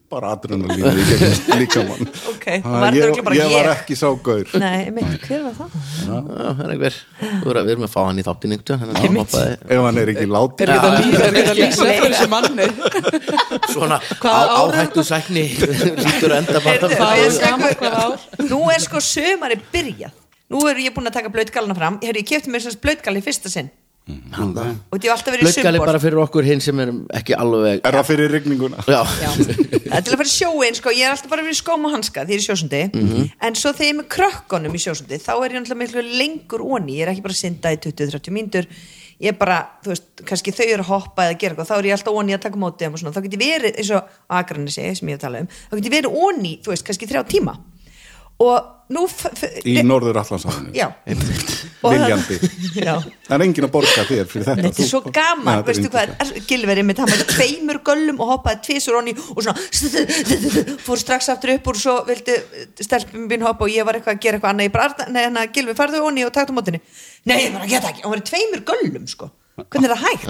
pumpar 0.08 0.25
adrenalínu 0.32 0.88
í 0.88 1.05
gegnum 1.08 1.58
líkamann. 1.60 2.08
Ok, 2.32 2.46
Þannig 2.64 2.64
var 2.64 2.88
að 2.88 2.96
þetta 2.96 3.19
ég, 3.19 3.25
bara 3.26 3.37
ég 3.37 3.50
var 3.52 3.69
ekki 3.75 3.96
sá 3.99 4.06
gaur. 4.25 4.52
nei, 4.62 4.90
mitt, 4.96 5.16
hver 5.26 5.43
var 5.44 5.56
það? 5.58 5.75
Já, 6.00 6.14
það 6.38 6.62
er 6.64 6.72
einhver 6.75 6.96
Þú 7.19 7.52
er 7.52 7.58
að 7.60 7.66
við 7.69 7.72
erum 7.75 7.84
að 7.87 7.93
fá 7.93 7.99
hann 8.06 8.20
í 8.20 8.25
þáttin 8.26 8.55
ef 9.69 9.82
hann 9.84 10.00
er 10.00 10.12
ekki 10.14 10.28
látið 10.32 10.64
Er 10.69 10.72
ekki 10.78 11.52
að 11.52 11.60
lýsa, 11.60 11.88
eftir 11.93 12.14
þessu 12.14 12.28
manni? 12.32 12.69
svona 13.75 13.99
áhættu 14.25 15.05
sækni 15.05 15.44
lítur 15.58 16.37
enda 16.38 16.62
bara. 16.64 18.06
Nú 18.49 18.62
er 18.72 18.81
sko 18.84 19.02
sömari 19.04 19.61
byrjað. 19.72 20.14
Nú 20.49 20.62
er 20.70 20.81
ég 20.81 20.94
búin 20.96 21.11
að 21.11 21.19
taka 21.19 21.32
blöytgalana 21.32 21.76
fram. 21.76 21.99
Heyrðu, 22.00 22.22
ég 22.22 22.31
kefti 22.31 22.52
mér 22.52 22.64
svona 22.64 22.81
blöytgali 22.87 23.20
í 23.20 23.26
fyrsta 23.26 23.52
sinn 23.52 23.69
og 24.08 24.94
þetta 24.96 25.08
er 25.08 25.12
alltaf 25.12 25.34
verið 25.34 25.50
sumbor 25.52 25.84
bara 25.84 26.00
fyrir 26.00 26.20
okkur 26.22 26.46
hinn 26.49 26.62
sem 26.64 26.78
er 26.81 26.93
ekki 27.19 27.34
alveg 27.37 27.82
er 27.84 27.96
það 27.99 28.06
fyrir 28.08 28.37
Já, 28.88 29.28
það 29.34 29.96
er 29.99 30.06
til 30.06 30.14
að 30.14 30.20
fara 30.20 30.28
í 30.28 30.32
sjóin 30.32 30.78
sko, 30.78 30.93
ég 30.96 31.05
er 31.05 31.12
alltaf 31.12 31.32
bara 31.32 31.44
verið 31.44 31.56
í 31.56 31.60
skóm 31.60 31.84
og 31.88 31.93
hanska 31.96 32.25
því 32.25 32.37
ég 32.37 32.40
er 32.40 32.46
sjósundi. 32.46 32.81
En 33.44 33.58
svo 33.58 33.72
þegar 33.75 33.88
ég 33.88 33.93
er 33.93 33.99
með 33.99 34.08
krökkunum 34.16 34.78
í 34.78 34.81
sjósundi 34.84 35.20
þá 35.20 35.32
er 35.37 35.44
ég 35.52 35.58
náttúrulega 35.58 35.82
miklu 35.82 36.06
lengur 36.22 36.64
onni 36.78 36.96
ég 36.99 37.05
er 37.05 37.12
ekki 37.12 37.25
bara 37.26 37.37
að 37.37 37.43
synda 37.43 37.75
í 37.75 37.81
20-30 37.84 38.37
mínútur. 38.38 38.70
Ég 39.19 39.32
er 39.32 39.38
bara, 39.38 39.58
þú 39.82 39.90
veist, 39.90 40.05
kannski 40.28 40.52
þau 40.54 40.66
eru 40.69 40.84
að 40.84 40.90
hoppa 40.93 41.25
eða 41.26 41.38
gera 41.40 41.56
eitthvað, 41.56 41.66
þá 41.66 41.76
er 41.81 41.88
ég 41.88 41.96
alltaf 41.96 42.19
onni 42.20 42.37
að 42.37 42.44
taka 42.44 42.61
móti 42.62 42.84
þeim 42.84 42.94
og 42.94 43.00
svona, 43.02 43.14
þá 43.16 43.25
get 43.25 43.34
ég 43.34 43.40
verið, 43.43 43.81
eins 43.82 43.90
og 43.96 44.12
Akranesi 44.38 44.84
sem 44.94 45.11
ég 45.11 45.19
hef 45.19 45.25
talað 45.25 45.43
um, 45.43 45.49
þá 45.58 45.75
get 45.75 45.88
ég 45.88 45.94
verið 45.96 46.20
onni 46.22 46.52
þú 46.62 46.70
veist, 46.70 46.84
kannski 46.87 47.08
þrjá 47.11 47.25
tíma 47.26 47.56
í 49.69 49.73
norður 49.85 50.17
það- 50.23 50.69
viljandi. 51.93 52.37
Það 53.26 53.35
er 53.37 53.43
engin 53.44 53.67
að 53.67 53.73
borga 53.75 54.05
þér 54.08 54.29
fyrir 54.31 54.46
þetta. 54.46 54.62
Þetta 54.69 54.82
er 54.85 54.88
svo 54.88 55.00
gaman, 55.19 55.64
veistu 55.67 55.90
hvað? 55.93 56.12
yndislegt. 56.14 56.38
er 56.38 56.46
Gilveri 56.49 56.85
mitt, 56.88 57.02
hann 57.02 57.11
var 57.12 57.25
tveimur 57.35 57.81
göllum 57.88 58.23
og 58.25 58.31
hoppaði 58.32 58.62
tvisur 58.69 58.97
onni 59.00 59.12
og 59.18 59.42
svona 59.45 59.59
fór 60.87 61.02
strax 61.02 61.28
aftur 61.35 61.52
upp 61.59 61.68
og 61.73 61.76
svo 61.83 61.97
vildi 62.09 62.38
stelpum 62.87 63.26
mín 63.28 63.45
hoppa 63.45 63.66
og 63.68 63.75
ég 63.75 63.85
var 63.87 63.99
eitthvað 63.99 64.16
að 64.16 64.23
gera 64.25 64.38
eitthvað 64.40 64.54
annað 64.54 64.68
ég 64.71 64.75
bara, 64.78 64.88
"Arna- 64.88 65.11
nei, 65.12 65.23
hann 65.28 65.37
að 65.42 65.52
Gilvi, 65.59 65.75
farðu 65.78 66.02
onni 66.09 66.25
og 66.25 66.33
taktu 66.38 66.57
mótinni 66.57 66.80
Nei, 67.28 67.37
ég 67.45 67.52
bara 67.52 67.66
geta 67.68 67.90
ekki, 67.92 68.02
hann 68.07 68.14
var 68.16 68.25
tveimur 68.33 68.64
göllum 68.73 69.07
sko, 69.11 69.30
hvernig 69.70 69.88
er 69.88 69.94
það 69.94 70.04
hægt? 70.06 70.26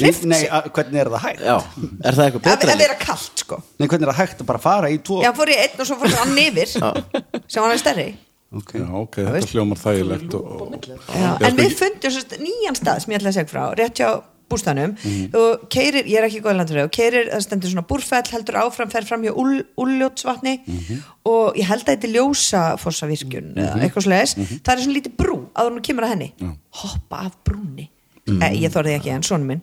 Veist, 0.00 0.24
Nei, 0.24 0.40
að- 0.48 0.70
hvernig 0.72 1.00
er 1.02 1.10
það 1.12 1.22
hægt? 1.26 1.42
já, 1.44 1.56
er 2.04 2.12
það 2.14 2.24
eitthvað 2.24 2.40
að 2.40 2.48
betra? 2.48 2.72
að 2.72 2.78
vera 2.84 2.94
kalt 3.02 3.42
sko. 3.44 3.60
Nei, 3.78 3.86
hvernig 3.88 4.08
er 4.08 4.12
það 4.12 4.20
hægt 4.22 4.40
að 4.40 4.46
bara 4.46 4.58
fara 4.58 4.88
í 4.90 4.98
tvo? 5.04 5.20
Já, 5.22 5.32
fór 5.36 5.48
í 5.52 5.58
einn 5.58 5.78
og 5.80 5.86
svo 5.86 5.96
fór 6.00 6.16
hann 6.22 6.38
yfir 6.38 6.66
sem 6.72 7.62
var 7.62 7.70
hann 7.70 7.78
stærri. 7.78 8.08
Okay. 8.48 8.80
já, 8.80 8.88
ok, 8.96 9.16
þetta 9.28 9.52
hljómar 9.52 9.76
þægilegt 9.76 10.34
og, 10.34 10.72
Já, 11.12 11.36
en 11.44 11.56
við 11.58 11.66
ég- 11.68 11.76
fundum 11.76 12.10
sérst, 12.14 12.32
nýjan 12.40 12.78
stað 12.80 13.02
sem 13.04 13.12
ég 13.12 13.18
ætla 13.20 13.28
að 13.28 13.36
segja 13.36 13.50
frá 13.52 13.64
rétt 13.76 14.00
hjá 14.00 14.22
bústanum 14.48 14.94
Mhm. 15.04 15.34
og 15.36 15.68
keirir, 15.68 16.06
ég 16.08 16.16
er 16.16 16.24
ekki 16.24 16.40
góð 16.40 16.56
landur 16.56 16.78
og 16.86 16.90
keirir, 16.90 17.28
það 17.28 17.42
stendur 17.44 17.68
svona 17.68 17.84
búrfell 17.86 18.24
heldur 18.32 18.56
áfram, 18.56 18.88
fer 18.90 19.04
fram 19.04 19.20
hjá 19.22 19.34
Úl, 19.36 19.60
Úlljótsvatni 19.76 20.62
Mhm. 20.66 21.02
og 21.26 21.54
ég 21.56 21.64
held 21.68 21.84
að 21.84 21.98
þetta 21.98 22.04
er 22.08 22.14
ljósafossavirkjun 22.16 23.52
eða 23.54 23.82
eitthvað 23.84 24.06
slegis, 24.06 24.36
Mhm. 24.38 24.60
það 24.64 24.72
er 24.72 24.80
svona 24.80 24.96
lítið 24.96 25.16
brú 25.16 25.36
áður 25.54 25.72
nú 25.76 25.80
kemur 25.82 26.04
að 26.04 26.08
henni, 26.14 26.32
hoppa 26.70 27.16
af 27.26 27.36
brúni 27.44 27.88
Mhm. 28.28 28.42
eh, 28.42 28.56
ég 28.62 28.72
þorði 28.74 28.96
ekki 28.98 29.14
en 29.14 29.22
son 29.26 29.46
minn 29.46 29.62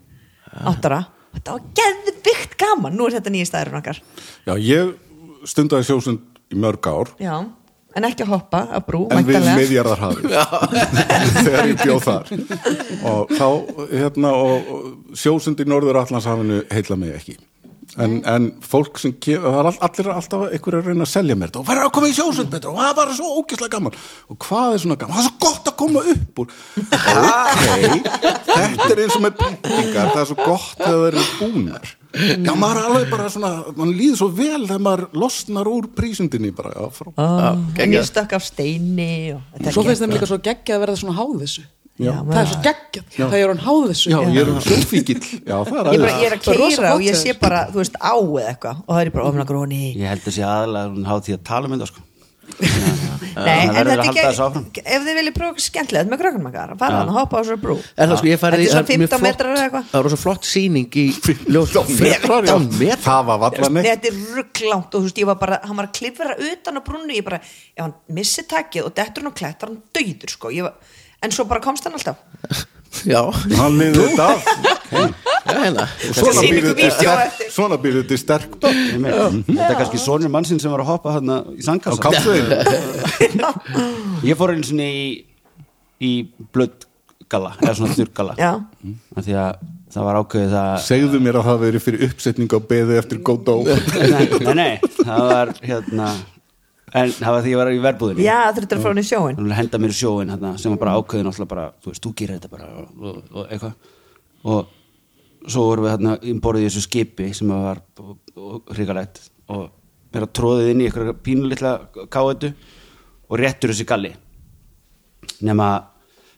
áttara, 0.65 1.01
þetta 1.35 1.51
var 1.57 1.61
geðvikt 1.75 2.57
gaman, 2.57 2.95
nú 2.95 3.07
er 3.07 3.17
þetta 3.19 3.31
nýja 3.33 3.45
staður 3.49 3.77
okkar. 3.81 4.01
Já, 4.47 4.53
ég 4.57 4.93
stundaði 5.45 5.83
sjósund 5.89 6.19
í 6.53 6.55
mörg 6.61 6.87
ár. 6.87 7.11
Já, 7.19 7.35
en 7.95 8.03
ekki 8.07 8.23
að 8.25 8.31
hoppa 8.33 8.61
af 8.77 8.85
brú, 8.87 9.07
en 9.11 9.25
við 9.25 9.35
væntanlega. 9.35 9.57
miðjarðarhafið. 9.59 10.23
Þegar 11.45 11.67
ég 11.71 11.81
bjóð 11.83 12.01
þar. 12.05 12.31
Og 13.11 13.35
þá 13.35 13.47
hérna 13.91 14.31
og, 14.35 14.71
og 14.71 15.17
sjósund 15.17 15.59
í 15.59 15.67
norður 15.67 16.01
allanshafinu 16.03 16.63
heilla 16.71 16.95
mig 16.99 17.13
ekki 17.19 17.37
en, 18.03 18.15
en 18.29 18.47
fólk 18.65 18.99
sem 19.01 19.13
kem, 19.21 19.41
það 19.43 19.59
er 19.61 19.69
all, 19.71 19.79
allir 19.87 20.09
alltaf 20.13 20.45
einhverju 20.49 20.81
að 20.81 20.89
reyna 20.91 21.05
að 21.07 21.11
selja 21.13 21.37
mér 21.39 21.51
þetta. 21.51 21.61
Og 21.63 21.69
verður 21.69 21.87
að 21.89 21.93
koma 21.97 22.11
í 22.11 22.15
sjósund 22.17 22.53
betur. 22.53 22.71
Og 22.73 22.81
það 22.83 22.95
var 22.99 23.13
svo 23.19 23.33
ógeðslega 23.41 23.75
gaman. 23.77 23.99
Og 24.31 24.39
hvað 24.45 24.77
er 24.77 24.83
svona 24.85 24.97
gaman, 25.01 25.15
það 25.15 25.23
er 25.23 25.29
svo 25.29 25.43
gott 25.45 25.69
að 25.71 25.77
koma 25.83 26.05
upp 26.15 26.41
úr. 26.45 26.55
Ok, 27.15 28.09
þetta 28.49 28.89
er 28.89 29.03
eins 29.05 29.19
og 29.19 29.23
með 29.25 29.37
pyntingar, 29.43 30.09
það 30.15 30.23
er 30.23 30.27
svo 30.31 30.39
gott 30.41 30.73
þegar 30.79 30.97
það 30.99 31.07
eru 31.11 31.25
búnar 31.39 31.93
já, 32.15 32.51
maður 32.55 32.79
er 32.79 32.85
alveg 32.89 33.09
bara 33.11 33.29
svona, 33.31 33.49
mann 33.75 33.93
líður 33.95 34.19
svo 34.21 34.27
vel 34.37 34.61
þegar 34.63 34.83
maður 34.85 35.05
losnar 35.19 35.67
úr 35.67 35.89
prísundinni 35.97 36.51
bara, 36.55 36.71
já, 36.75 36.85
frá 36.95 37.09
Ah, 37.19 37.57
ég 37.81 38.05
stökk 38.07 38.37
af 38.37 38.45
steini 38.45 39.33
og 39.35 39.41
þetta 39.55 39.67
er 39.71 39.75
Svo 39.75 39.83
finnst 39.87 40.05
þeim 40.05 40.15
líka 40.15 40.29
svo 40.29 40.39
geggjað 40.43 40.77
að 40.77 40.85
verða 40.85 41.01
svona 41.01 41.17
háð 41.19 41.33
þessu 41.43 41.65
Já, 41.95 42.11
Það 42.27 42.39
er 42.41 42.47
svo 42.51 42.57
geggjað, 42.65 43.03
það 43.15 43.35
er 43.39 43.51
hann 43.53 43.61
háð 43.63 43.83
þessu. 43.91 44.09
Já, 44.11 44.17
ég 44.35 44.39
er 44.41 44.49
sjófíkil 44.65 45.15
Já, 45.47 45.55
það 45.63 45.77
er 45.79 45.93
ég, 45.95 46.01
bara, 46.01 46.09
aðeins 46.11 46.17
ég 46.19 46.25
er 46.27 46.33
að 46.35 46.41
Það. 46.43 46.57
keira 46.59 46.89
og 46.97 47.05
ég 47.05 47.15
sé 47.21 47.35
bara, 47.39 47.61
þú 47.71 47.79
veist, 47.79 47.95
á 48.03 48.13
eða 48.19 48.49
eitthvað 48.51 48.81
og 48.83 48.91
það 48.97 48.99
er 49.05 49.11
bara 49.15 49.27
ofna 49.29 49.45
gróni. 49.47 49.79
Ég 49.95 50.11
held 50.11 50.27
að 50.27 50.35
sé 50.35 50.43
aðalega 50.43 50.91
hún 50.91 51.07
háð 51.07 51.23
því 51.29 51.33
að 51.37 51.43
tala 51.47 51.69
um 51.69 51.73
þetta 51.77 51.87
sko. 51.93 52.03
Nei, 53.35 53.65
en 53.65 53.73
þetta 53.73 53.93
er 53.95 53.99
ekki 54.05 54.21
ef 54.85 55.01
þið 55.01 55.15
viljið 55.17 55.33
prófa 55.35 55.49
eitthvað 55.49 55.65
skemmtilegt 55.65 56.09
með 56.11 56.19
krökkunum 56.21 56.49
okkar 56.51 56.73
fara 56.79 56.99
hann 57.01 57.09
að 57.09 57.15
hoppa 57.17 57.33
á 57.35 57.39
þessari 57.41 57.61
brú. 57.63 57.75
Er 57.95 58.11
það 58.11 58.19
sko, 58.19 58.27
Þetta 58.27 58.35
er 58.35 58.39
það 58.45 58.51
er 58.55 58.59
mjög 58.59 58.75
15 58.85 59.07
flott- 59.09 59.25
metrar 59.25 59.49
eða 59.55 59.63
eitthvað. 59.65 59.85
Það 59.89 59.97
er 59.99 60.05
rosa 60.05 60.19
flott 60.21 60.43
sýning 60.51 60.91
í 60.95 61.05
ljós 61.55 61.73
15 61.73 62.69
metrar 62.77 63.01
Það 63.07 63.21
var 63.31 63.37
valla 63.45 63.71
neitt. 63.75 63.87
þetta 63.89 64.07
er 64.11 64.15
rugglánt 64.37 64.91
og 64.91 64.99
þú 64.99 65.03
veist, 65.07 65.19
ég 65.23 65.27
var 65.31 65.39
bara 65.41 65.57
hann 65.65 65.79
var 65.81 65.87
að 65.89 65.95
klifra 65.99 66.37
utan 66.51 66.79
á 66.79 66.81
brúnni 66.85 67.17
ég 67.17 67.25
bara, 67.25 67.41
og 71.25 71.29
en 71.31 71.33
svo 71.33 71.45
bara 71.49 71.61
komst 71.63 71.85
hann 71.87 71.95
alltaf. 71.97 72.17
Já, 73.09 73.19
Hann 73.57 73.75
liði 73.75 74.05
þetta 74.05 74.25
af. 74.31 74.45
Já, 74.93 75.59
hérna. 75.59 75.85
Svona 77.51 77.77
til 77.81 77.91
vídeó 77.91 78.17
sterk 78.17 78.53
Þetta 78.61 79.67
er 79.67 79.77
kannski 79.81 79.99
sonur 79.99 80.31
mannsinn 80.31 80.61
sem 80.63 80.71
var 80.71 80.83
að 80.85 80.91
hoppa 80.93 81.15
hérna 81.17 81.41
í 81.57 81.65
kapsveginu 82.05 83.49
Ég 84.25 84.39
fór 84.39 84.53
einu 84.55 84.63
sinni 84.65 84.87
í, 84.87 85.07
í 85.99 86.11
blöddgalla 86.55 87.51
eða 87.59 87.73
svona 87.81 87.97
þurrgalla. 87.97 88.37
Já, 88.39 88.53
Af 89.17 89.27
því 89.27 89.35
að 89.43 89.65
það 89.95 90.07
var 90.07 90.21
ákveðið 90.21 90.55
að 90.61 90.77
Segðu 90.85 91.21
mér 91.27 91.41
að 91.41 91.49
það 91.49 91.61
veri 91.65 91.83
fyrir 91.83 92.07
uppsetning 92.09 92.55
á 92.55 92.59
beði 92.71 93.01
eftir 93.01 93.21
Godó 93.27 93.57
nei, 93.65 94.25
nei, 94.39 94.55
nei, 94.55 94.73
það 95.01 95.27
var 95.33 95.53
hérna 95.65 96.13
en 96.95 97.11
það 97.11 97.35
var 97.35 97.43
því 97.43 97.51
ég 97.53 97.59
var 97.59 97.71
í 97.71 97.81
verbúðinni. 97.83 98.25
Já 98.25 98.37
þetta 98.55 98.77
er 98.77 98.81
frá 98.83 98.91
hann 98.91 99.01
í 99.01 99.05
sjóin 99.05 99.39
Hún 99.39 99.53
henda 99.57 99.81
mér 99.81 99.93
í 99.93 99.97
sjóin 99.97 100.31
hérna, 100.33 100.53
sem 100.61 100.73
var 100.73 100.81
bara 100.83 100.95
ákveðin 100.99 101.29
alltaf 101.31 101.49
bara, 101.51 101.65
þú 101.83 101.91
veist, 101.91 102.03
þú 102.05 102.11
gerir 102.21 102.39
þetta 102.39 102.51
bara 102.53 102.69
og, 102.71 102.91
og, 103.01 103.17
og 103.33 103.49
eitthvað. 103.49 103.91
Og 104.45 105.49
svo 105.51 105.65
vorum 105.69 105.87
við 105.87 105.95
hérna 105.95 106.15
innborðið 106.31 106.65
í 106.65 106.69
þessu 106.69 106.85
skipi 106.85 107.31
sem 107.37 107.51
var 107.51 107.81
hrigalegt 108.75 109.21
og 109.51 109.67
mér 110.15 110.27
að 110.27 110.33
tróðið 110.39 110.71
inn 110.71 110.81
í 110.81 110.87
eitthvað 110.87 111.11
pínulitla 111.25 111.75
káetu 112.13 112.53
og 113.27 113.37
réttur 113.41 113.73
þessi 113.73 113.87
galli. 113.89 114.13
Nema 115.45 115.69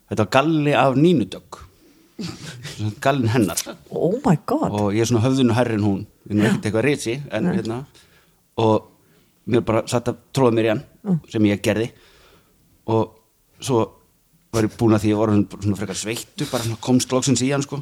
þetta 0.09 0.23
var 0.23 0.33
galli 0.39 0.75
af 0.77 0.97
nínudögg. 0.97 1.63
Gallin 3.03 3.29
hennar. 3.29 3.59
Oh 3.93 4.15
my 4.23 4.39
god. 4.49 4.71
Og 4.73 4.95
ég 4.95 5.03
er 5.03 5.09
svona 5.09 5.21
höfðun 5.27 5.53
og 5.53 5.57
herrin 5.59 5.83
hún. 5.85 5.99
Ég 6.25 6.33
er 6.33 6.39
nú 6.39 6.45
ekkert 6.47 6.65
eitthvað 6.65 6.87
reysi 6.87 7.13
en 7.29 7.49
hérna. 7.51 7.77
Og 8.57 8.87
mér 9.48 9.63
bara 9.68 9.84
satt 9.88 10.10
að 10.12 10.18
tróða 10.36 10.56
mér 10.58 10.68
í 10.68 10.72
hann 10.74 11.20
sem 11.32 11.48
ég 11.50 11.62
gerði. 11.63 11.92
Og 12.88 13.13
svo 13.63 13.84
var 14.54 14.68
ég 14.68 14.75
búin 14.80 14.96
að 14.96 15.04
því 15.06 15.12
ég 15.13 15.20
var 15.22 15.32
svona, 15.36 15.77
frekar 15.80 16.00
sveittu 16.00 16.48
bara 16.51 16.63
svona 16.68 16.82
komst 16.84 17.12
loksins 17.16 17.44
í 17.46 17.51
hann 17.54 17.66
sko. 17.66 17.82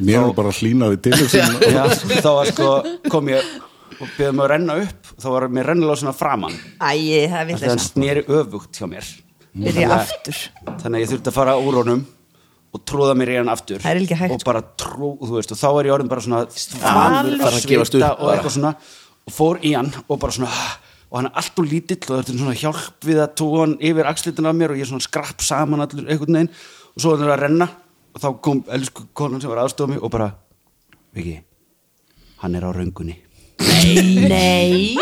Mér 0.00 0.22
er 0.24 0.32
bara 0.36 0.52
hlýnaði 0.56 1.00
til 1.04 1.12
þessum 1.20 1.58
Já, 1.68 1.84
þá 2.24 2.30
var 2.32 2.48
sko 2.52 2.68
kom 3.12 3.28
ég 3.32 3.44
og 4.00 4.08
beðið 4.16 4.32
mig 4.38 4.44
að 4.46 4.50
renna 4.54 4.76
upp. 4.86 5.10
Þá 5.20 5.26
var 5.34 5.46
mér 5.52 5.68
rennilega 5.72 6.00
svona 6.00 6.14
framann 6.16 6.54
Æi, 6.80 7.28
það 7.28 7.36
þannig 7.36 7.60
að 7.62 7.68
hann 7.74 7.82
sneri 7.84 8.24
öfugt 8.24 8.80
hjá 8.80 8.88
mér. 8.88 9.10
Þannig 9.52 9.84
að- 9.84 9.94
aftur. 9.98 10.38
þannig 10.80 10.96
að 10.96 11.02
ég 11.04 11.10
þurfti 11.12 11.28
að 11.32 11.36
fara 11.36 11.56
úr 11.60 11.76
honum 11.82 12.06
og 12.72 12.80
tróða 12.88 13.12
mér 13.20 13.28
í 13.34 13.36
hann 13.36 13.50
aftur. 13.52 13.82
Hægt, 13.84 14.32
og 14.32 14.44
bara 14.48 14.62
tró, 14.80 15.10
þú 15.20 15.34
veist, 15.36 15.52
og 15.52 15.58
þá 15.60 15.68
er 15.68 15.88
ég 15.90 15.92
orðin 15.98 16.08
bara 16.08 16.22
svona 16.24 16.46
Svalur. 16.48 16.80
svalur, 16.80 17.38
Bara 17.42 17.58
að 17.58 17.66
gefast 17.68 17.94
upp, 17.94 18.00
svita 18.00 18.12
og 18.16 18.30
eitthvað 18.32 18.54
svona. 18.56 18.70
Og 19.28 19.32
fór 19.36 19.60
í 19.60 19.74
hann 19.76 19.92
og 20.08 20.18
bara 20.18 20.32
svona 20.32 20.48
og 21.12 21.18
hann 21.18 21.28
er 21.28 21.34
allt 21.36 21.58
og 21.60 21.66
lítill 21.68 22.00
og 22.08 22.22
þetta 22.22 22.32
er 22.32 22.38
svona 22.40 22.56
hjálp 22.56 23.04
við 23.04 23.18
að 23.20 23.34
tóa 23.36 23.64
hann 23.66 23.74
yfir 23.84 24.06
axlitin 24.08 24.48
af 24.48 24.54
mér 24.56 24.72
og 24.72 24.78
ég 24.80 24.88
svona 24.88 25.04
skrapp 25.04 25.44
saman 25.44 25.84
allur 25.84 26.06
einhvern 26.08 26.38
veginn. 26.38 26.54
Og 26.96 27.04
svo 27.04 27.12
er 27.12 27.20
hann 27.20 27.34
að 27.34 27.42
renna 27.42 27.68
og 28.12 28.22
þá 28.22 28.28
kom 28.44 28.62
elsku 28.72 29.04
konan 29.16 29.42
sem 29.42 29.52
var 29.52 29.60
aðstofa 29.66 29.92
mig 29.92 30.00
og 30.00 30.12
bara 30.12 30.30
Viki, 31.12 31.34
hann 32.40 32.54
er 32.56 32.64
á 32.64 32.72
röngunni. 32.72 33.18
Nei. 33.60 34.96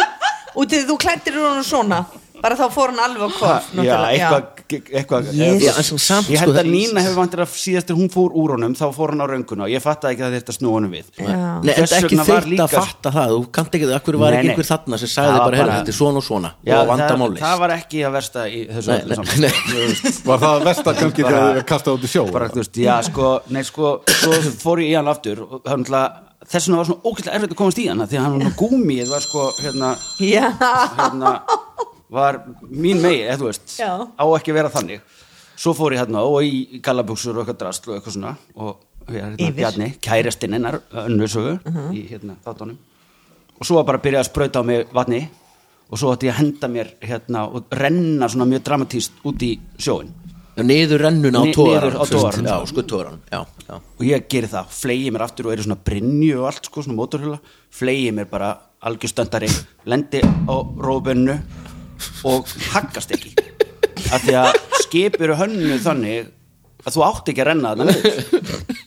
Og 0.59 0.67
til 0.67 0.83
þú 0.88 0.97
klættir 0.99 1.38
hún 1.38 1.62
svona. 1.62 2.02
Bara 2.43 2.57
þá 2.59 2.67
fór 2.75 2.90
hann 2.90 3.05
alveg 3.05 3.23
á 3.23 3.31
kof 3.31 3.71
já, 3.79 3.95
eitthvað, 4.11 4.60
eitthvað 4.78 5.30
ég 5.34 5.60
sko, 5.82 5.98
held 6.30 6.52
að 6.54 6.56
það- 6.60 6.70
Nína 6.70 7.02
hefur 7.04 7.16
vantir 7.20 7.42
að 7.44 7.50
síðast 7.58 7.86
þegar 7.90 7.98
hún 8.00 8.10
fór 8.14 8.30
úr 8.40 8.54
honum 8.54 8.74
þá 8.78 8.84
fór 8.94 9.10
hann 9.14 9.20
á 9.20 9.26
rönguna 9.30 9.64
og 9.66 9.70
ég 9.74 9.82
fattaði 9.82 10.14
ekki 10.16 10.24
að 10.26 10.34
þetta 10.38 10.54
snúa 10.56 10.74
honum 10.78 10.92
við. 10.94 11.04
Nei, 11.18 11.74
en 11.74 11.84
ekki 11.84 12.16
þurft 12.20 12.48
líka- 12.52 12.66
að 12.66 12.74
fatta 12.76 13.10
það. 13.16 13.28
Þú 13.34 13.50
kannt 13.58 13.74
ekki, 13.78 13.90
akkur 13.98 14.18
var 14.22 14.32
ekki 14.38 14.50
einhver 14.54 14.68
þarna 14.70 14.98
sem 14.98 15.08
Það 15.10 15.14
sagði 15.16 15.38
bara, 15.44 15.56
herra, 15.60 15.72
þetta 15.80 15.88
er 15.94 15.98
svona 16.00 16.16
og 16.16 16.24
svona 16.24 16.52
Já, 16.64 16.74
og 16.76 16.80
það, 16.80 16.90
vandamálist 16.94 17.42
það 17.42 17.58
var 17.64 17.70
ekki 17.76 17.98
að 18.06 18.12
versta 18.12 18.40
í 18.46 18.60
þessu 18.70 18.90
öllu 19.00 20.24
Var 20.30 20.38
það 20.46 20.64
versta 20.70 20.94
kannski 21.00 21.22
þegar 21.26 21.54
þið 21.60 21.66
kastað 21.70 21.94
út 21.98 22.04
í 22.04 22.10
sjó 22.14 22.24
bara, 22.32 22.48
þú 22.48 22.60
veist, 22.62 22.76
já, 22.80 22.96
sko, 23.10 23.28
nei, 23.50 23.62
sko 23.66 23.94
svo 24.06 24.32
fór 24.62 24.82
ég 24.84 24.90
í 24.92 24.96
hann 24.96 25.08
aftur 25.10 25.42
og 25.46 25.62
það 25.64 25.70
var 25.70 25.78
náttúrulega 25.80 26.28
þess 26.50 26.66
vegna 26.66 26.78
var 26.80 26.86
svona 26.88 27.04
ókvæmlega 27.04 27.34
erfitt 27.36 27.52
að 27.52 27.58
komast 27.60 27.78
í 27.78 27.88
hann 27.90 28.00
af 28.00 28.08
því 28.10 28.16
að 28.18 28.24
hann 28.24 28.44
var 28.46 28.54
gúmið 28.58 29.08
var 29.12 29.20
sko, 29.20 29.42
hérna, 29.60 29.90
hérna 30.18 31.32
var 32.11 32.40
mín 32.69 33.00
megi, 33.02 33.25
eða 33.26 33.38
þú 33.40 33.49
veist 33.50 33.75
Já. 33.79 33.90
á 34.07 34.25
ekki 34.37 34.52
að 34.52 34.59
vera 34.61 34.73
þannig 34.75 35.02
svo 35.61 35.75
fór 35.76 35.95
ég 35.95 36.02
hérna 36.02 36.23
og 36.26 36.45
í 36.47 36.81
gallabuxur 36.85 37.37
og 37.37 37.45
eitthvað 37.45 37.61
drast 37.62 37.88
og 37.88 37.97
eitthvað 37.97 38.17
svona 38.17 38.33
og 38.57 39.11
ég 39.11 39.19
er 39.21 39.26
hérna 39.26 39.45
Yfir. 39.47 39.59
Bjarni, 39.59 39.90
kærastinn 40.02 40.57
hennar 40.57 40.81
önnur 41.05 41.31
sögu 41.31 41.59
í 41.97 42.07
hérna 42.11 42.38
þáttunum 42.45 42.79
og 43.61 43.69
svo 43.69 43.79
var 43.79 43.88
bara 43.90 44.00
að 44.00 44.07
byrja 44.09 44.23
að 44.25 44.31
sprauta 44.31 44.62
á 44.62 44.64
mig 44.67 44.88
vatni 44.97 45.21
og 45.90 46.00
svo 46.00 46.14
ætti 46.14 46.31
ég 46.31 46.35
að 46.35 46.40
henda 46.45 46.71
mér 46.73 46.95
hérna 47.05 47.45
og 47.50 47.71
renna 47.76 48.29
svona 48.31 48.49
mjög 48.49 48.67
dramatíst 48.71 49.23
út 49.26 49.47
í 49.47 49.55
sjóin 49.79 50.17
Já, 50.59 50.64
Niður 50.67 51.00
rennun 51.05 51.37
á 51.38 51.47
tóran 51.55 51.95
á 51.95 52.05
togarann. 52.11 52.49
Já, 52.50 52.83
tóran 52.90 53.21
Já, 53.31 53.45
já 53.69 53.76
og 53.79 54.02
ég 54.05 54.26
geri 54.29 54.50
það, 54.50 54.73
flegi 54.75 55.12
mér 55.14 55.25
aftur 55.25 55.47
og 55.47 55.55
er 55.55 55.62
í 55.62 55.64
svona 55.64 55.79
brinju 55.79 56.40
og 56.40 56.49
allt 56.50 56.67
sko, 56.67 56.83
svona 56.85 56.99
mótorhjóla 56.99 57.38
flegi 57.71 58.11
mér 58.17 58.29
bara 58.29 58.50
algjörstöndari 58.83 59.49
lendi 59.87 60.21
á 60.25 60.55
róbennu 60.59 61.38
og 62.25 62.50
haggast 62.75 63.14
ekki. 63.16 63.35
Af 64.11 64.23
því 64.25 64.37
að 64.40 64.61
skip 64.85 65.19
eru 65.21 65.37
hönnu 65.38 65.78
þannig 65.85 66.28
að 66.80 66.95
þú 66.97 67.02
átt 67.04 67.26
ekki 67.28 67.42
að 67.45 67.49
renna 67.50 67.71
þarna 67.75 67.85
niður. 67.90 68.14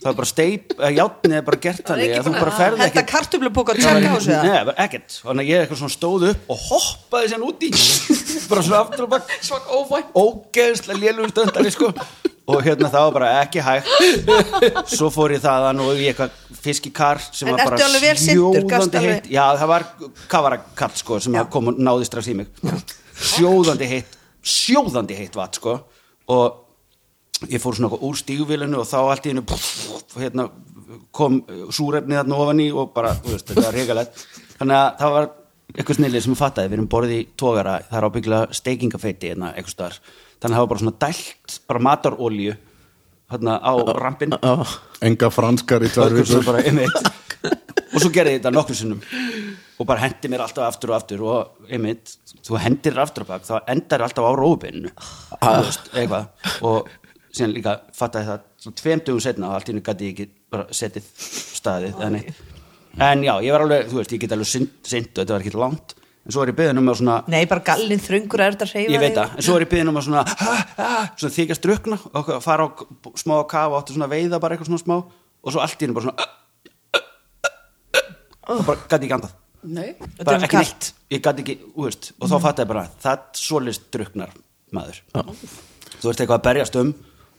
Það 0.02 0.08
er 0.10 0.16
bara 0.18 0.26
steip, 0.28 0.72
að 0.82 0.96
játnið 0.98 1.34
er 1.38 1.44
bara 1.46 1.58
gert 1.62 1.84
þannig 1.86 2.14
að 2.18 2.24
þú 2.26 2.32
bara 2.34 2.54
ferð 2.58 2.80
Þetta 2.80 2.88
ekki 3.00 3.12
kartöflupók 3.12 3.70
að 3.70 3.78
tjekka 3.84 4.10
á 4.10 4.18
sig 4.24 4.34
það 4.34 4.48
Nei, 4.50 4.74
ekkert, 4.84 5.14
þannig 5.22 5.44
að 5.44 5.50
ég 5.52 5.62
eitthvað 5.62 5.80
svona 5.80 5.94
stóð 5.94 6.24
upp 6.32 6.50
og 6.50 6.64
hoppaði 6.64 7.30
sér 7.30 7.44
út 7.46 7.62
í. 7.62 7.70
Bara 8.50 8.64
svona 8.66 8.80
aftur 8.82 9.06
og 9.06 9.12
bak. 9.14 9.30
Svak 9.46 9.70
óvænt. 9.78 10.10
Ógeðslega 10.18 10.98
lélugum 11.04 11.30
stöndari 11.32 11.72
sko. 11.72 11.92
Og 12.44 12.58
hérna 12.66 12.90
það 12.92 13.06
var 13.06 13.14
bara 13.14 13.30
ekki 13.44 13.62
hægt. 13.64 14.90
Svo 14.92 15.08
fór 15.14 15.32
ég 15.38 15.40
þaðan 15.46 15.80
og 15.86 15.94
í 15.96 16.10
eitthvað 16.10 16.34
fiskikar 16.66 17.22
sem 17.30 17.48
En 17.48 17.54
var 17.56 17.70
bara 17.70 17.86
alveg- 17.86 18.98
heitt. 19.06 19.30
já 19.32 19.46
það 19.62 19.70
var 19.70 19.86
kavarakall 20.34 20.92
sko 20.98 21.22
sem 21.24 21.38
Já. 21.38 21.46
kom 21.48 21.70
og 21.72 21.78
náði 21.80 22.10
strax 22.10 22.28
í 22.34 22.36
mig 22.42 22.50
sjóðandi 23.30 23.88
heitt 23.90 24.18
sjóðandi 24.44 25.16
heitt 25.18 25.38
vat 25.38 25.56
sko. 25.56 25.78
Og 26.34 26.60
ég 27.50 27.62
fór 27.62 27.76
svona 27.76 27.96
úr 27.96 28.18
stígvélinu 28.18 28.80
og 28.80 28.88
þá 28.88 28.98
allt 29.02 29.26
í 29.26 29.32
hennu 29.32 29.44
hérna, 30.16 30.48
kom 31.14 31.40
súrefnið 31.72 32.20
þarna 32.20 32.38
ofan 32.44 32.62
í 32.62 32.68
og 32.72 32.92
bara, 32.94 33.14
þú 33.22 33.32
veist, 33.34 33.48
þetta 33.50 33.64
var 33.66 33.76
regalett 33.76 34.20
þannig 34.58 34.78
að 34.78 34.86
það 35.00 35.16
var 35.16 35.26
eitthvað 35.74 35.98
snillið 35.98 36.24
sem 36.24 36.34
ég 36.34 36.40
fattaði, 36.40 36.70
við 36.70 36.78
erum 36.78 36.90
borðið 36.92 37.16
í 37.16 37.26
tógara 37.40 37.74
það 37.88 37.98
er 37.98 38.06
ábygglega 38.08 38.58
steikingafeiti 38.60 39.32
hérna 39.32 39.50
eitthvað 39.54 39.74
staðar, 39.74 39.98
þannig 40.38 40.46
að 40.46 40.54
það 40.54 40.64
var 40.64 40.70
bara 40.72 40.84
svona 40.84 40.96
dælt 41.04 41.58
bara 41.68 41.84
matarolíu 41.88 42.56
hérna 43.34 43.58
á 43.58 43.72
rampin 43.98 44.38
Enga 45.04 45.30
franskar 45.34 45.84
í 45.84 45.92
tvær 45.92 46.14
og 46.14 46.28
svo 46.28 46.40
vikur. 46.40 46.48
bara, 46.52 46.64
einmitt. 46.64 47.12
Og 47.94 48.02
svo 48.02 48.10
gerði 48.14 48.36
ég 48.36 48.40
þetta 48.40 48.54
nokkur 48.54 48.78
sinnum 48.78 49.02
og 49.78 49.88
bara 49.88 50.04
hendi 50.04 50.30
mér 50.30 50.44
alltaf 50.44 50.68
aftur 50.68 50.92
og 50.92 50.98
aftur 50.98 51.24
og 51.26 51.70
einmitt, 51.72 52.14
þú 52.46 52.60
hendir 52.62 53.00
aftur 53.02 53.26
á 53.26 53.32
bak 53.32 53.46
þá 53.46 53.54
endar 53.72 54.04
alltaf 54.06 54.28
á 54.28 54.32
rófinu. 54.38 54.92
Eitthvað. 55.40 56.28
Og 56.62 56.90
síðan 57.34 57.56
líka 57.56 57.76
fattaði 57.96 58.30
það 58.30 58.44
svona 58.62 58.80
tveim 58.80 59.02
dögum 59.02 59.24
setna 59.24 59.50
og 59.50 59.58
allt 59.58 59.68
í 59.68 59.74
hennu 59.74 59.84
gæti 59.84 60.08
ég 60.08 60.14
ekki 60.14 60.28
bara 60.54 60.64
setið 60.70 61.10
staðið 61.58 61.98
eða 61.98 62.12
neitt. 62.14 62.40
En 63.02 63.26
já, 63.26 63.34
ég 63.42 63.50
var 63.50 63.64
alveg, 63.64 63.88
þú 63.90 63.98
veist, 63.98 64.14
ég 64.14 64.22
get 64.22 64.34
alveg 64.36 64.50
synd 64.52 64.70
og 64.86 65.18
þetta 65.18 65.34
var 65.34 65.42
ekki 65.42 65.58
langt. 65.58 65.96
En 66.24 66.32
svo 66.32 66.44
er 66.44 66.54
ég 66.54 66.56
beðin 66.56 66.80
um 66.80 66.86
að 66.88 67.00
svona 67.02 67.16
Nei, 67.28 67.42
bara 67.50 67.64
gallin 67.66 68.00
þröngur 68.00 68.40
er 68.40 68.54
þetta 68.54 68.64
að 68.64 68.76
reyfa 68.78 68.94
ég 68.94 69.02
veit 69.02 69.18
það, 69.18 69.34
en 69.34 69.44
svo 69.44 69.56
er 69.58 69.64
ég 69.66 69.72
beðin 69.74 69.90
um 69.90 69.98
að 70.00 70.06
svona, 70.06 70.22
ha, 70.40 70.54
ha, 70.78 71.02
svona 71.20 71.34
þykjast 71.34 71.66
drukna 71.66 71.98
og 72.16 72.30
fara 72.40 72.64
á 72.64 72.68
smá 73.20 73.34
kafa 73.50 73.74
og 73.74 73.76
áttu 73.82 73.98
svona 73.98 74.08
veiða 74.08 74.40
bara 74.40 74.56
eitthvað 74.56 74.70
svona 74.70 74.84
smá. 74.84 74.96
Og 75.44 75.52
svo 75.52 75.60
allt 75.60 75.82
í 75.82 75.84
hennu 75.84 75.98
bara 75.98 76.06
svona 76.06 76.30
og 78.54 78.64
bara 78.68 78.86
gæti 78.88 79.06
ekki 79.06 79.16
andað 79.18 79.34
Nei, 79.64 79.94
bara 80.20 80.36
ekki 80.42 80.50
kalt. 80.52 80.68
neitt, 80.68 80.90
ég 81.14 81.22
gæti 81.24 81.44
ekki 81.44 81.54
úrst, 81.80 82.10
og 82.20 82.28
þá 82.28 82.34
fattaði 82.36 82.66
ég 82.66 82.70
bara, 82.74 82.84
það 83.00 83.22
svolist 83.40 83.86
druknar 83.94 84.34
maður. 84.76 85.00
Þú 85.14 86.10
ert 86.10 86.20
eitthvað 86.20 86.36
að 86.36 86.44
berjast 86.48 86.76
um 86.80 86.92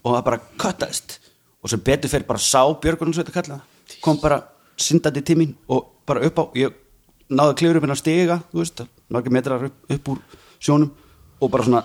og 0.06 0.10
það 0.16 0.26
bara 0.30 0.42
köttaðist. 0.64 1.20
Og 1.62 1.70
sem 1.70 1.82
betur 1.86 2.10
fyrir 2.10 2.28
bara 2.30 2.42
sá 2.42 2.62
Björgunum 2.82 3.14
svo 3.14 3.24
þetta 3.24 3.36
kalla 3.38 3.60
það, 3.60 4.00
kom 4.06 4.20
bara 4.22 4.42
syndandi 4.78 5.24
til 5.26 5.38
mín 5.40 5.54
og 5.72 5.88
bara 6.06 6.26
upp 6.28 6.42
á 6.42 6.44
ég 6.58 6.74
náði 7.30 7.58
klifur 7.62 7.80
upp 7.80 7.88
hennar 7.88 8.00
stiga 8.00 8.40
þú 8.52 8.62
veist, 8.62 8.82
margir 9.10 9.34
metrar 9.34 9.66
upp, 9.70 9.78
upp 9.90 10.10
úr 10.14 10.20
sjónum 10.60 10.92
og 11.42 11.52
bara 11.52 11.66
svona 11.66 11.84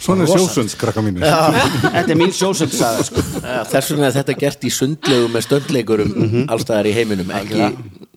Svona 0.00 0.24
er 0.24 0.30
sjósunds, 0.30 0.74
krakka 0.78 1.02
mínu 1.04 1.20
þetta 1.94 2.04
er 2.14 2.18
mín 2.18 2.32
sjósöld 2.34 2.72
sagði, 2.74 3.06
sko. 3.08 3.22
Þess 3.70 3.90
vegna 3.92 4.06
er 4.10 4.14
þetta 4.18 4.36
gert 4.38 4.66
í 4.66 4.70
sundlegu 4.74 5.26
með 5.32 5.44
stöndleikurum 5.48 6.12
allstaðar 6.50 6.88
í 6.90 6.94
heiminum 6.94 7.32
ekki 7.40 7.68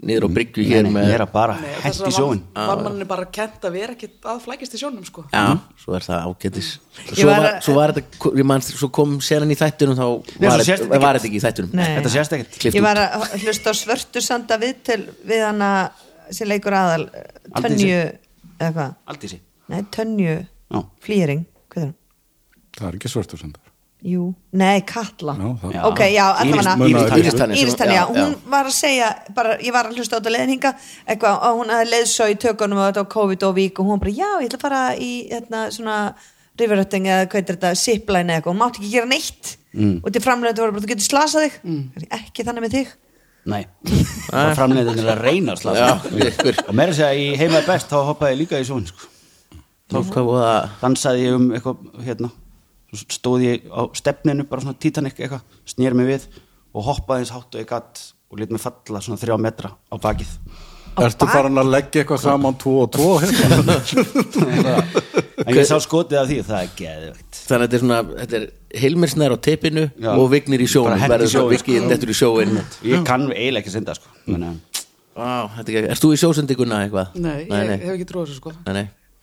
niður 0.03 0.27
á 0.27 0.29
bryggju 0.35 0.63
Nei, 0.63 0.69
hér 0.73 0.87
með 0.91 1.07
ég 1.09 1.15
er 1.17 1.23
að 1.23 1.31
bara 1.33 1.55
og 1.57 2.07
að 2.07 2.15
sjóin 2.17 2.41
var, 2.53 2.81
manni 2.83 3.05
bara 3.07 3.25
kent 3.33 3.63
að 3.65 3.75
vera 3.77 3.95
ekkit 3.95 4.27
að 4.33 4.41
flækist 4.43 4.73
í 4.75 4.81
sjónum 4.81 5.05
sko. 5.07 5.23
Já, 5.31 5.43
svo 5.79 5.95
er 5.97 6.03
það 6.03 6.25
ágætis 6.27 6.71
Ég 7.07 7.21
Svo 7.21 7.27
var 7.29 7.39
var, 7.45 7.57
svo 7.63 7.75
var 7.77 7.93
þetta, 7.95 8.31
ég 8.41 8.49
man, 8.51 8.65
svo 8.67 8.89
kom 8.93 9.15
senan 9.23 9.53
í 9.53 9.57
þættunum 9.59 9.95
þá 9.97 10.03
Nei, 10.03 10.49
var, 10.49 10.63
þetta- 10.65 10.89
ekki. 10.89 11.03
þetta 11.05 11.29
ekki 11.29 11.39
í 11.39 11.43
þættunum 11.45 11.77
Nei. 11.79 11.87
Þetta 11.97 12.13
sést 12.17 12.35
ekkert 12.37 12.67
Ég 12.75 12.83
var 12.83 12.99
að 13.05 13.37
hlusta 13.39 13.71
á 13.71 13.73
svörtu 13.79 14.23
sanda 14.25 14.59
viðtel 14.61 15.01
við 15.23 15.45
hana 15.47 15.71
sem 16.33 16.47
leikur 16.51 16.75
aðal. 16.75 17.07
Tönju 17.63 18.01
eða 18.59 18.71
hvað? 18.75 18.93
Aldísi 19.13 19.39
Nei, 19.71 19.81
Tönju. 19.95 20.35
Flýring, 21.03 21.45
hvað 21.73 21.83
er 21.83 21.87
hún? 21.91 21.95
það 22.77 22.87
er 22.89 22.97
ekki 22.97 23.11
svörtur 23.13 23.39
sendar. 23.41 23.61
Jú, 24.03 24.23
nei, 24.59 24.81
Katla. 24.83 25.33
Já, 25.39 25.49
það-. 25.61 25.75
Ok, 25.87 25.99
já, 26.11 26.23
allavega 26.43 26.73
Íris- 26.89 27.13
Íris 27.21 27.35
Tanja. 27.39 27.55
Íris 27.61 27.75
Tanja, 27.79 27.93
Já, 28.01 28.07
hún 28.09 28.33
já. 28.33 28.49
var 28.51 28.65
að 28.67 28.73
segja 28.75 29.09
bara, 29.35 29.53
ég 29.63 29.71
var 29.71 29.87
að 29.87 29.95
hlusta 29.95 30.17
á 30.17 30.19
þetta 30.19 30.33
leiðin 30.33 30.51
hinga 30.57 30.71
eitthvað, 31.07 31.37
og 31.47 31.61
hún 31.61 31.71
hafði 31.71 31.91
leiðsó 31.93 32.27
í 32.27 32.35
tökunum 32.43 32.81
og 32.81 32.89
þetta 32.89 33.03
á 33.05 33.13
COVID 33.13 33.45
og 33.47 33.55
vík 33.55 33.79
og 33.79 33.85
hún 33.87 34.01
bara, 34.03 34.11
já, 34.11 34.27
ég 34.43 34.49
ætla 34.49 34.59
að 34.59 34.65
fara 34.65 34.81
í 34.99 35.11
hérna, 35.31 35.61
svona 35.71 35.95
riverötting 36.59 37.07
eða 37.07 37.29
hvað 37.31 37.39
er 37.39 37.47
þetta, 37.55 37.71
zipline 37.79 38.27
eða 38.33 38.41
eitthvað, 38.41 38.51
hún 38.53 38.61
mátti 38.65 38.81
ekki 38.83 38.91
gera 38.97 39.05
neitt. 39.13 39.53
Mm. 39.73 39.95
og 40.03 40.11
til 40.13 40.21
framlega 40.21 40.59
voru 40.59 40.75
bara, 40.75 40.83
þú 40.83 40.91
getur 40.91 41.07
slasað 41.07 41.47
þig. 41.47 42.03
Ekki 42.19 42.43
þannig 42.45 42.65
með 42.67 42.75
þig. 42.75 42.91
Nei, 43.49 43.63
það 44.29 44.51
framleiðin 44.59 44.99
er 44.99 45.09
að 45.15 45.23
reyna 45.25 45.55
að 45.55 45.57
Já, 45.57 45.63
slasa 45.63 46.11
ykkur. 46.27 46.59
Og 46.67 46.75
meira 46.77 46.91
að 46.93 46.99
segja 46.99 47.23
í 47.23 47.25
heimaði 47.39 47.65
best 47.71 47.89
þá 47.89 47.97
hoppaði 48.11 48.35
ég 48.35 48.41
líka 48.43 48.59
í 48.61 48.67
sjóin 48.67 48.85
sko. 48.91 49.07
Hvað 49.93 50.29
var 50.31 50.73
dansaði 50.81 51.27
ég 51.27 51.37
um 51.37 51.47
eitthvað 51.53 52.03
hérna, 52.07 52.31
svo 52.93 53.15
stóð 53.17 53.45
ég 53.47 53.69
á 53.69 53.81
stefninu 53.97 54.47
bara 54.49 54.65
svona 54.65 54.79
Titanic 54.79 55.19
eitthvað, 55.19 55.45
snýr 55.69 55.97
mig 55.97 56.09
við 56.09 56.27
og 56.73 56.87
hoppaði 56.89 57.25
eins 57.25 57.33
hátt 57.33 57.55
og 57.55 57.61
ég 57.61 57.69
gatt 57.69 58.05
og 58.33 58.39
lét 58.41 58.53
mig 58.53 58.61
falla 58.61 59.01
svona 59.03 59.21
þrjá 59.21 59.37
metra 59.41 59.73
á 59.77 59.95
bakið 60.01 60.37
Ertu 60.93 61.25
farin 61.25 61.57
að 61.57 61.71
leggja 61.73 62.03
eitthvað 62.03 62.19
saman 62.21 62.57
tvo 62.61 62.73
og 62.83 62.89
tvo 62.93 63.07
hérna? 63.21 63.77
en 65.47 65.57
ég 65.57 65.65
sá 65.65 65.79
skotið 65.81 66.19
af 66.21 66.27
því 66.29 66.37
og 66.43 66.49
það 66.49 66.59
er 66.59 66.75
geðvegt 66.77 67.39
Þannig 67.39 67.55
að 67.55 67.63
þetta 67.63 67.77
er 67.77 67.83
svona, 67.83 67.99
þetta 68.19 68.37
er 68.39 68.45
Hilmirsnær 68.83 69.33
á 69.33 69.37
teipinu 69.47 69.85
Já. 69.89 70.11
og 70.13 70.27
Vignir 70.33 70.61
í 70.61 70.67
í 70.69 70.83
verður 71.01 71.31
svo 71.33 71.45
vikið 71.49 71.79
sko. 71.79 71.89
nettur 71.89 72.13
í 72.13 72.17
sjóin 72.17 72.59
ég 72.85 73.07
kann 73.07 73.25
eiginlega 73.31 73.63
ekki 73.63 73.73
að 73.73 73.77
synda 73.79 73.97
sko. 73.97 74.13
Er 75.13 75.89
Erst 75.93 76.05
þú 76.05 76.13
í 76.13 76.19
sjósendinguna 76.21 76.83
eitthvað? 76.85 77.17
Nei, 77.21 77.45
ég 77.45 77.85
hef 77.85 77.95
ekki 77.97 78.09
trúið 78.09 78.31
þessu 78.31 78.39
sko. 78.41 78.53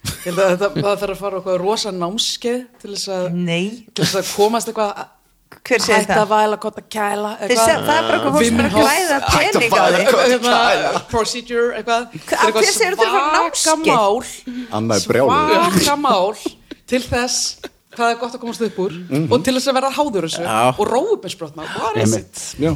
Ég 0.01 0.25
held 0.31 0.39
að 0.41 0.51
þetta, 0.51 0.69
það 0.81 0.99
þarf 1.01 1.13
að 1.15 1.19
fara 1.21 1.37
eitthvað 1.41 1.59
rosa 1.61 1.91
námskeið 1.93 2.61
til 2.81 2.91
þess 2.95 3.09
að, 3.17 3.25
Nei, 3.37 3.65
til 3.95 4.05
þess 4.05 4.17
að 4.21 4.31
komast 4.37 4.71
eitthvað 4.71 4.91
hver 5.61 5.81
segir 5.83 5.99
hætta 6.01 6.15
það? 6.15 6.23
að 6.23 6.31
væla, 6.31 6.57
gott 6.63 6.79
að 6.81 6.87
kæla 6.95 7.31
segja, 7.41 7.57
það 7.59 7.71
er 7.75 7.83
bara 7.87 8.15
eitthvað 8.17 8.35
fólk 8.37 8.47
sem 8.47 8.61
er 8.61 8.65
að 8.65 8.73
græða 8.77 9.17
pening 9.35 9.71
á 9.71 9.83
því 9.91 9.99
eitthvað, 10.31 11.01
procedure 11.11 11.71
eitthvað. 11.81 12.03
Hva- 12.31 12.39
af 12.41 12.55
hverju 12.55 12.73
segirðu 12.77 12.97
til 13.01 13.09
að 13.09 13.13
fara 13.17 13.29
á 13.29 13.45
svaka 13.61 13.83
námskeið? 13.83 13.95
mál. 14.01 15.01
Svaka 15.05 15.97
mál 16.01 16.33
til 16.91 17.03
þess 17.03 17.37
hvað 18.01 18.15
er 18.15 18.19
gott 18.25 18.35
að 18.39 18.43
komast 18.43 18.65
upp 18.67 18.79
úr 18.87 18.97
og 19.31 19.45
til 19.47 19.55
þess 19.59 19.71
að 19.71 19.77
vera 19.79 19.91
háður 19.99 20.27
þessu 20.27 20.43
Já. 20.47 20.57
og 20.73 20.91
róubinsbrotna 20.91 21.69
is 22.03 22.17
it? 22.19 22.43
Já. 22.65 22.73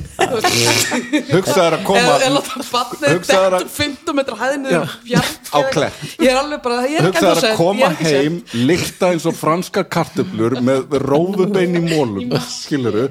Hugsaður 1.35 1.79
að 1.79 1.85
koma 1.89 2.05
eða 2.21 2.31
láta 2.37 2.61
að- 2.61 2.71
dettur 3.03 3.69
15 3.81 4.19
metra 4.21 4.39
hæðinu 4.45 4.81
Á 5.57 5.59
klett. 5.75 6.01
ég 6.21 6.31
er 6.31 6.41
alveg 6.41 6.63
bara, 6.65 6.81
ég 6.87 7.01
er 7.01 7.09
ekki 7.11 7.23
Hugsaður 7.25 7.51
að 7.51 7.61
koma 7.61 7.91
er 7.91 8.01
heim 8.09 8.41
líkta 8.69 9.13
eins 9.15 9.27
og 9.31 9.37
franskar 9.39 9.89
kartöflur 9.91 10.59
með 10.65 10.99
rófubein 11.05 11.79
í 11.81 11.85
mólum 11.89 12.37
skiluru 12.47 13.09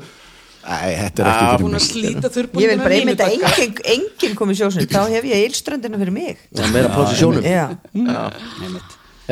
Æ, 0.64 0.96
þetta 0.96 1.20
er 1.20 1.28
ekki 1.28 1.44
fyrir 1.44 1.60
búin 1.60 1.74
að 1.76 1.82
mig. 1.82 1.88
slíta 1.90 2.30
Ég 2.64 2.70
vil 2.72 2.80
bara 2.80 2.96
einmitt 2.96 3.20
að 3.26 3.34
enginn, 3.36 3.74
enginn 3.98 4.38
kom 4.40 4.54
í 4.54 4.56
sjósund 4.56 4.88
þá 4.88 5.02
hef 5.12 5.26
ég 5.28 5.42
eilströndina 5.44 6.00
fyrir 6.00 6.16
mig. 6.16 6.40
Það 6.56 6.64
er 6.70 6.72
meira 6.78 6.94
pláss 6.94 7.12
í 7.12 7.20
sjónum. 7.20 7.44
Já, 7.44 7.66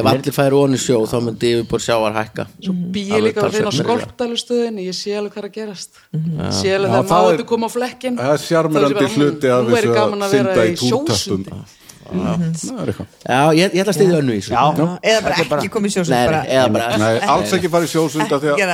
Ef 0.01 0.09
allir 0.11 0.35
færi 0.35 0.57
onni 0.59 0.79
sjó 0.81 0.99
þá 1.09 1.15
myndi 1.27 1.51
yfirbúr 1.55 1.83
sjáar 1.85 2.15
hækka. 2.19 2.47
Svo 2.65 2.73
bý 2.93 3.03
ég 3.07 3.17
Alveg 3.19 3.27
líka 3.31 3.41
að 3.45 3.51
meira. 3.77 4.05
skolpdælustöðinni 4.05 4.87
ég 4.89 4.95
sé 4.97 5.13
alveg 5.19 5.35
hvað 5.35 5.43
er 5.43 5.49
að 5.49 5.57
gerast. 5.59 5.91
Sé 6.61 6.73
alveg 6.75 6.89
Já, 6.89 7.01
þegar 7.01 7.05
það 7.05 7.11
maður 7.11 7.39
er- 7.39 7.49
kom 7.51 7.61
á 7.61 7.69
flekkin 7.71 8.17
Það 8.17 8.33
er 8.33 8.41
ég 8.91 8.97
bara, 8.97 9.13
hluti 9.21 9.47
af 9.51 9.61
"Hmm, 9.61 9.69
nú 9.71 9.77
er 9.77 9.81
þessu 9.81 9.91
að 9.91 10.01
að 10.25 10.33
synda 10.35 10.65
í 10.65 10.73
er 12.81 12.89
eitthvað. 12.91 13.07
Já, 13.23 13.41
ég, 13.55 13.71
ég 13.71 13.81
ætla 13.81 13.91
að 13.93 13.95
stiðja 13.95 14.17
önnu 14.19 14.33
í 14.35 14.39
þessu. 14.41 14.51
Já, 14.51 14.63
eða 15.11 15.19
bara 15.23 15.35
ekki 15.61 15.69
kom 15.71 15.85
í 15.85 15.91
sjósund 15.93 16.11
Nei, 16.11 16.25
bara, 16.27 16.41
nei, 16.41 16.51
eða 16.57 16.71
bara 16.73 16.97
Nei, 16.97 17.19
alls 17.33 17.53
ekki 17.55 17.69
fara 17.71 17.85
í 17.87 17.91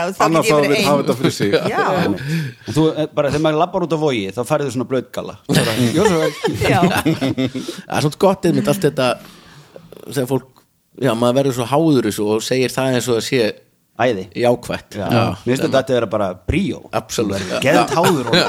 að 0.01 0.15
þá 0.17 0.23
annars 0.25 0.47
ég 0.47 0.53
þá 0.57 0.61
vil 0.71 0.85
hafa 0.87 1.03
þetta 1.03 1.15
fyrir 1.19 1.35
sig. 1.37 1.51
Já, 1.73 1.83
En 2.07 2.15
þú, 2.73 2.85
eh, 2.97 3.07
bara 3.13 3.29
þegar 3.29 3.43
maður 3.45 3.59
labbar 3.61 3.85
út 3.85 3.93
á 3.93 3.99
vogi 4.01 4.23
þá 4.33 4.41
færðu 4.47 4.71
svona 4.73 4.87
blöðgalla 4.89 5.35
Jó, 5.93 6.07
svo 6.07 6.17
vel 6.23 6.31
já. 6.73 6.81
Það 6.81 7.97
er 7.97 8.07
svona 8.07 8.21
gott 8.25 8.45
einmitt 8.49 8.67
allt 8.73 8.81
þetta 8.87 9.09
þegar 10.07 10.29
fólk, 10.33 10.56
já, 11.01 11.11
maður 11.13 11.35
verður 11.41 11.55
svo 11.57 11.65
háður 11.71 12.03
þessu 12.09 12.23
og 12.35 12.39
segir 12.45 12.71
það 12.73 12.87
eins 12.97 13.09
og 13.11 13.15
það 13.19 13.27
sé 13.29 13.41
Æði. 13.97 14.27
jákvætt. 14.37 14.91
Já, 14.99 15.07
mér 15.09 15.35
finnst 15.47 15.63
þetta 15.65 15.79
að 15.81 15.95
vera 15.95 16.09
bara 16.11 16.27
bríó. 16.45 16.79
Absolutt. 16.93 17.49
Geðt 17.63 17.95
háður 17.97 18.25
og 18.29 18.35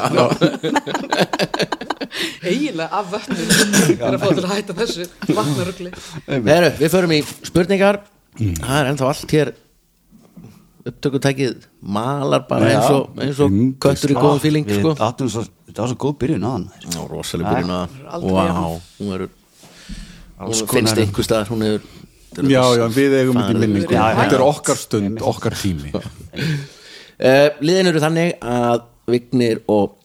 eiginlega 2.49 2.89
af 2.99 3.07
vötnum. 3.15 3.49
Er 3.97 4.13
að 4.13 4.21
fá 4.21 4.29
til 4.29 4.45
að 4.45 4.53
hætta 4.53 4.73
þessu 4.77 5.05
vatnarugli. 5.33 5.91
Heru, 6.29 6.69
Við 6.83 6.89
förum 6.93 7.13
í 7.17 7.23
spurningar. 7.49 7.97
Það 8.39 8.77
er 8.77 8.85
ennþá 8.93 9.05
allt 9.09 9.33
hér. 9.39 9.49
Upptökutækið 10.89 11.67
malar 11.97 12.45
bara 12.49 12.69
eins 12.73 12.91
og, 12.93 13.09
eins 13.21 13.41
og 13.45 13.51
köttur 13.83 14.11
í 14.15 14.17
góðum 14.17 14.41
fíling 14.41 14.65
sko. 14.69 14.95
þetta 14.97 15.81
var 15.83 15.89
svo 15.91 15.99
góð 16.01 16.15
byrjun 16.23 16.45
Já, 16.87 17.01
rosalega 17.11 17.51
byrjun 17.57 17.75
að 17.77 17.89
aldrei 18.17 18.33
Vá, 18.33 18.43
jafn. 18.47 18.63
hún 19.01 19.11
er 19.17 19.23
finnst 20.71 20.99
einhver 21.03 21.25
staðar 21.27 21.49
hún 21.53 21.63
hefur 21.67 21.83
Já, 22.37 22.63
já, 22.77 22.85
við 22.93 23.15
eigum 23.23 23.39
í 23.41 23.55
minningu. 23.57 23.89
Þetta 23.91 24.37
er 24.37 24.45
okkar 24.45 24.79
stund, 24.79 25.23
okkar 25.25 25.57
tími. 25.59 25.93
Uh, 27.19 27.49
liðin 27.65 27.91
eru 27.91 28.03
þannig 28.03 28.35
að 28.45 28.85
Vignir 29.09 29.63
og 29.73 29.97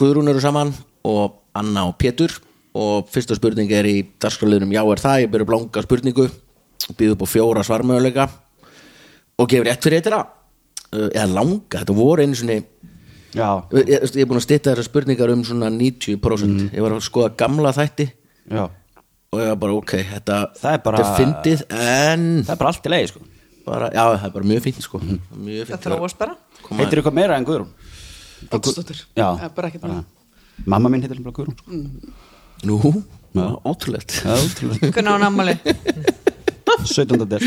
Guðrún 0.00 0.32
eru 0.32 0.40
saman 0.42 0.72
og 1.06 1.36
Anna 1.54 1.86
og 1.90 1.98
Pétur. 2.00 2.34
Og 2.80 3.06
fyrsta 3.10 3.36
spurning 3.36 3.70
er 3.74 3.86
í 3.90 3.96
dagskráliðunum 4.22 4.72
já 4.74 4.80
er 4.82 5.02
það, 5.02 5.22
ég 5.24 5.32
byrju 5.32 5.46
blanga 5.48 5.82
spurningu 5.82 6.26
býðu 6.98 7.16
upp 7.16 7.24
á 7.26 7.28
fjóra 7.28 7.64
svarmöðuleika 7.66 8.28
og 9.40 9.48
gefur 9.50 9.66
rétt 9.66 9.82
fyrir 9.82 9.98
eitthvað 9.98 10.22
uh, 10.22 11.08
eða 11.08 11.26
langa, 11.34 11.80
þetta 11.80 11.96
voru 11.98 12.24
einu 12.24 12.38
svona 12.38 12.60
Já, 13.30 13.62
ég, 13.74 13.90
ég, 13.90 14.06
ég 14.06 14.22
er 14.24 14.30
búin 14.30 14.40
að 14.40 14.46
stýta 14.46 14.72
þessar 14.72 14.86
spurningar 14.86 15.30
um 15.34 15.42
svona 15.46 15.68
90% 15.70 16.70
ég 16.74 16.82
var 16.82 16.94
að 16.96 17.04
skoða 17.06 17.34
gamla 17.38 17.74
þætti. 17.74 18.08
Já 18.50 18.64
og 19.30 19.38
ég 19.38 19.46
var 19.52 19.58
bara 19.62 19.74
ok, 19.78 19.92
þetta 20.10 20.36
Það 20.58 20.72
er 20.74 20.80
bara- 20.82 20.98
þetta 20.98 21.10
er 21.10 21.18
fyndið 21.20 21.60
en 21.70 22.22
Það 22.42 22.50
er 22.50 22.56
bara 22.62 22.70
allt 22.72 22.86
í 22.86 22.90
leiði 22.90 23.10
sko. 23.12 23.20
Bara, 23.66 23.90
já, 23.94 24.02
það 24.16 24.24
er 24.26 24.32
bara 24.34 24.48
mjög 24.50 24.62
fínt 24.64 24.80
sko. 24.82 24.98
Mjög 24.98 25.68
Það 25.68 25.70
fínt 25.70 25.84
þróast 25.86 26.18
bara 26.18 26.34
Heitir 26.80 26.98
eitthvað 27.00 27.14
meira 27.20 27.36
en 27.36 27.44
Guðrún? 27.46 27.68
Oddsdóttir, 28.50 29.04
bara 29.54 29.68
ekkert 29.70 29.82
Bara- 29.84 30.00
með 30.00 30.66
Mamma 30.66 30.88
mín 30.90 31.02
heitir 31.04 31.22
bara 31.22 31.36
Guðrún. 31.36 31.54
Sko. 31.60 33.04
Nú, 33.30 33.44
ótrúlegt. 33.64 34.10
Hvernig 34.90 35.06
á 35.06 35.14
hann 35.14 35.22
ammali 35.22 35.54
17. 36.90 37.24
des 37.30 37.42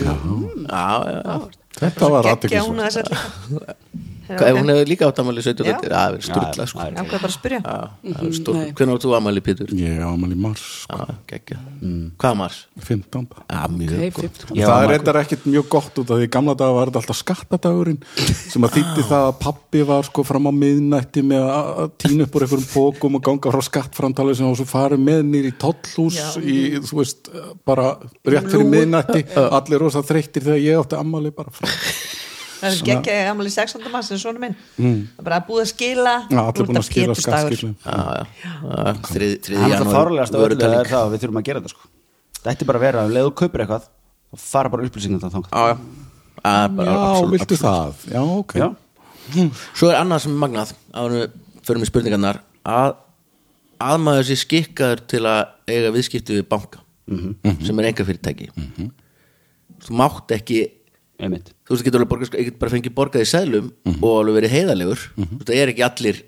Já, 0.00 0.14
já, 0.24 1.20
já. 1.20 1.36
Þetta 1.84 2.08
var 2.08 2.24
að 2.24 2.48
þess 2.88 2.96
að 2.96 3.08
Hvað, 4.24 4.56
hún 4.56 4.70
hefur 4.72 4.88
líka 4.88 5.08
átt 5.10 5.18
amæli 5.20 5.42
17 5.44 5.66
Já. 5.68 5.74
það 5.84 6.14
er 6.16 6.22
sturla 6.24 6.64
Já, 6.64 6.68
sko. 6.70 6.84
já, 6.84 7.02
hvað 7.04 7.10
bara 7.12 7.28
að 7.28 7.34
spyrja? 7.34 7.58
Er. 7.64 8.70
Hvernig 8.78 8.94
áttu 8.96 9.12
amæli 9.18 9.42
Pétur? 9.44 9.72
Ég 9.76 9.98
á 10.00 10.08
ámæli 10.08 10.38
mars, 10.40 10.62
sko, 10.84 10.98
Já, 11.04 11.16
geggja 11.28 11.58
Hvað 12.22 12.38
mars? 12.40 12.60
15 12.88 13.28
Já, 13.50 13.60
mjög 13.74 13.92
Nei, 14.00 14.10
gott. 14.16 14.24
15. 14.24 14.56
Já, 14.56 14.66
það 14.70 14.84
er 14.86 14.92
reyndar 14.94 15.18
ekkit 15.20 15.44
mjög 15.50 15.68
gott 15.74 16.00
út 16.00 16.14
af 16.14 16.22
því 16.22 16.30
gamla 16.38 16.54
daga 16.62 16.76
var 16.78 16.92
þetta 16.92 17.02
alltaf 17.02 17.20
skattadagurinn 17.20 18.00
sem 18.54 18.64
að 18.68 18.78
þýtti 18.78 19.06
það 19.10 19.28
að 19.28 19.36
pappi 19.44 19.84
var 19.92 20.08
sko 20.08 20.24
fram 20.24 20.48
á 20.48 20.52
miðnætti 20.56 21.24
með 21.28 21.44
að 21.54 21.92
tína 22.04 22.24
upp 22.28 22.38
úr 22.40 22.46
einhverjum 22.48 22.70
bókum 22.72 23.20
og 23.20 23.24
ganga 23.28 23.52
frá 23.54 23.62
skattframtalið 23.68 24.40
sem 24.40 24.56
svo 24.56 24.68
farið 24.68 25.04
með 25.04 25.22
nýr 25.28 25.50
í 25.50 25.54
tollhús 25.60 26.18
í, 26.40 26.58
þú 26.80 27.00
veist, 27.02 27.30
bara 27.68 27.90
rétt 28.24 28.48
fyrir 28.48 28.68
miðnætti, 28.72 29.26
allir 29.44 29.84
rosa 29.84 30.04
þreyttir 30.06 30.48
þegar 30.48 30.64
ég 30.64 30.80
átti 30.84 31.00
ammali 31.00 31.34
bara 31.34 31.52
frá 31.54 31.68
Það 32.64 32.70
er 32.70 32.78
gekkja 32.88 33.16
ammali 33.30 33.52
16. 33.54 33.88
mars 33.92 34.10
en 34.14 34.20
svona 34.22 34.42
minn. 34.42 34.54
Það 34.78 35.18
er 35.20 35.26
bara 35.28 35.40
að 35.40 35.48
búið 35.50 35.62
að 35.64 35.70
skila 35.72 36.14
Já, 36.30 36.40
allir 36.44 36.68
búin 36.70 36.80
að 36.80 36.86
skila 36.88 37.16
Það 38.64 39.02
þriði 39.10 39.34
er 39.34 39.50
það 39.50 39.74
janúar 39.74 40.14
er 40.54 40.94
að 41.00 41.12
við 41.14 41.24
þurfum 41.24 41.40
að 41.40 41.46
gera 41.48 41.60
þetta 41.60 41.74
sko. 41.74 41.92
Það 42.40 42.50
ætti 42.54 42.68
bara 42.68 42.80
að 42.80 42.86
vera, 42.86 43.04
ef 43.04 43.14
leðu 43.14 43.34
kaupir 43.40 43.64
eitthvað 43.64 43.84
þá 43.84 44.44
fara 44.44 44.72
bara 44.72 44.88
upplýsingum 44.88 45.20
þangað. 45.22 45.78
Já, 46.44 47.22
viltu 47.30 47.56
það? 47.56 48.02
Já, 48.12 48.20
ok. 48.24 48.56
Já, 48.60 48.68
Svo 49.72 49.88
er 49.88 49.96
annað 50.02 50.24
sem 50.26 50.34
er 50.34 50.40
magnað 50.42 50.74
förum 51.64 51.84
í 51.84 51.88
spurningarnar 51.88 52.42
að, 52.68 52.96
að 53.80 54.00
maður 54.04 54.26
sé 54.28 54.36
skikkaður 54.42 55.04
til 55.08 55.22
að 55.28 55.40
eiga 55.70 55.92
viðskipti 55.94 56.36
við 56.40 56.48
banka 56.50 56.82
sem 57.64 57.80
er 57.80 57.88
enga 57.90 58.06
fyrirtæki 58.08 58.50
þú 59.84 59.96
mátt 60.00 60.34
ekki 60.36 60.60
einmitt. 61.22 61.50
Þú 61.64 61.74
veist, 61.74 61.86
getur 61.86 62.02
alveg 62.02 62.12
borgað, 62.12 62.38
ég 62.40 62.48
get 62.50 62.60
bara 62.60 62.74
fengið 62.74 62.94
borgað 62.96 63.24
í 63.24 63.30
seðlum 63.30 63.72
og 64.00 64.14
alveg 64.20 64.38
verið 64.40 64.54
heiðalegur 64.58 65.02
þú 65.14 65.26
veist, 65.34 65.50
það 65.50 65.60
er 65.60 65.72
ekki 65.74 65.84
allir 65.86 66.22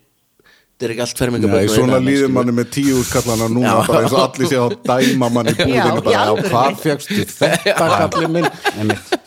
þetta 0.77 0.87
er 0.87 0.93
ekki 0.93 1.03
allt 1.07 1.17
Já, 1.17 1.21
fermingaböld 1.23 1.71
svona 1.73 1.99
líður 2.05 2.33
manni 2.37 2.53
með 2.53 2.67
tíu 2.77 2.97
úrkallana 3.01 3.47
núna 3.49 3.71
Já. 3.71 3.77
bara 3.89 4.01
eins 4.05 4.15
og 4.15 4.25
allir 4.27 4.51
sé 4.51 4.59
að 4.61 4.75
dæma 4.85 5.31
manni 5.33 5.55
búðinu 5.57 6.03
bara, 6.05 6.13
já, 6.13 6.51
hvað 6.51 6.81
fegstu 6.83 7.25
þetta 7.33 7.87
kallið 7.95 8.35
minn? 8.35 8.49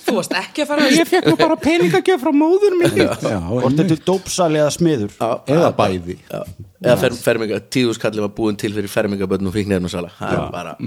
Þú 0.05 0.15
varst 0.19 0.35
ekki 0.37 0.63
að 0.63 0.69
fara 0.69 0.85
að 0.85 0.97
ég 0.99 1.09
fekk 1.09 1.29
nú 1.31 1.35
bara 1.41 1.57
peningagjöf 1.63 2.21
frá 2.21 2.31
móður 2.37 2.77
minni 2.77 3.07
já, 3.07 3.39
Hvort 3.49 3.81
er 3.81 3.89
til 3.89 3.99
dópsali 4.05 4.61
eða 4.61 4.75
smiður 4.77 5.17
eða 5.49 5.71
bæði. 5.81 6.19
Já, 6.29 6.43
eða 6.85 7.13
ferminga, 7.17 7.61
tíðuskallið 7.73 8.27
var 8.27 8.35
búin 8.37 8.59
til 8.61 8.75
fyrir 8.77 8.93
fermingaböldn 8.93 9.49
og 9.49 9.57
það 9.57 10.35
er 10.37 10.51
bara 10.53 10.77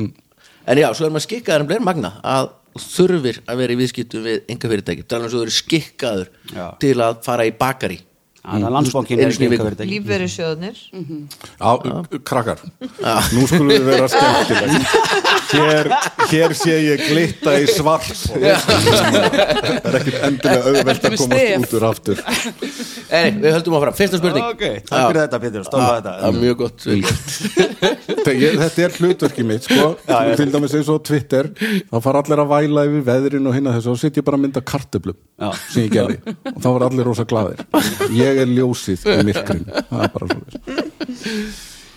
en 0.63 0.79
já, 0.79 0.89
svo 0.95 1.09
er 1.09 1.15
maður 1.15 1.27
skikkaður 1.27 1.65
en 1.65 1.71
bleir 1.71 1.83
magna 1.83 2.13
að 2.23 2.53
þú 2.77 2.85
þurfir 2.87 3.43
að 3.47 3.61
vera 3.63 3.75
í 3.75 3.81
viðskiptum 3.83 4.25
við 4.27 4.41
enga 4.53 4.71
fyrirtæki, 4.73 5.05
alveg 5.13 5.33
svo 5.33 5.43
þú 5.43 5.47
eru 5.47 5.57
skikkaður 5.59 6.33
Já. 6.53 6.67
til 6.83 6.97
að 7.05 7.21
fara 7.27 7.47
í 7.49 7.55
bakari 7.59 8.01
Þannig 8.43 8.67
að 8.67 8.73
landsbankin 8.75 9.21
Einu 9.21 9.27
er 9.29 9.35
sinni 9.37 9.47
í 9.47 9.49
ekki 9.49 9.55
viku. 9.55 9.67
einhverjum 9.71 9.91
lífverðisjóðnir 9.93 10.77
Já, 11.63 11.71
krakkar, 12.27 12.63
nú 13.37 13.45
skulum 13.47 13.69
við 13.71 13.85
vera 13.87 14.09
skemmtileg 14.11 14.73
hér, 15.53 15.91
hér 16.33 16.55
sé 16.59 16.75
ég 16.83 17.05
glitta 17.07 17.55
í 17.63 17.69
svart. 17.71 18.09
Það 18.33 19.87
er 19.87 19.99
ekkit 20.01 20.17
endilega 20.27 20.73
auðvelt 20.73 21.07
að 21.07 21.15
komast 21.15 21.27
stef? 21.29 21.63
út 21.63 21.75
úr 21.79 21.87
aftur. 21.91 22.23
Nei, 23.13 23.29
við 23.43 23.57
höldum 23.59 23.77
áfram, 23.79 23.97
fyrsta 23.99 24.21
spurning. 24.21 24.47
Ok, 24.49 24.65
takk 24.89 25.07
fyrir 25.13 25.21
þetta 25.23 25.41
Pétur, 25.43 25.67
stóma 25.69 25.85
Já, 25.85 25.95
þetta. 25.99 26.15
já, 26.19 26.29
mjög 26.43 26.57
gott 26.63 26.87
vel 26.89 26.99
gert. 27.05 27.29
Þegar 28.23 28.39
ég, 28.43 28.59
þetta 28.63 28.85
er 28.87 28.97
hlutverki 28.99 29.45
mitt 29.47 29.67
sko. 29.69 29.89
til 30.39 30.49
dæmis 30.55 30.75
eins 30.79 30.91
og 30.93 31.01
Twitter 31.07 31.49
þá 31.53 31.97
fara 32.05 32.23
allir 32.23 32.43
að 32.43 32.51
væla 32.53 32.85
yfir 32.89 33.05
veðrin 33.11 33.49
og 33.51 33.57
hinna 33.57 33.75
þessu 33.77 33.93
og 33.95 34.01
sitt 34.03 34.19
ég 34.21 34.25
bara 34.27 34.39
að 34.41 34.45
mynda 34.47 34.63
kartöflum 34.73 35.17
Já. 35.43 35.51
sem 35.69 35.87
ég 35.87 35.93
gerði. 35.97 36.19
Og 36.55 36.61
þá 36.63 36.69
var 36.77 36.87
allir 36.89 37.09
rosa 37.11 37.27
glaðir. 37.29 37.61
Ég 38.17 38.32
er 38.41 38.49
ljósið 38.57 39.07
í 39.13 39.23
myrkrin 39.29 39.65
það 39.69 40.03
er 40.07 40.13
bara 40.17 40.27
svo 40.33 40.41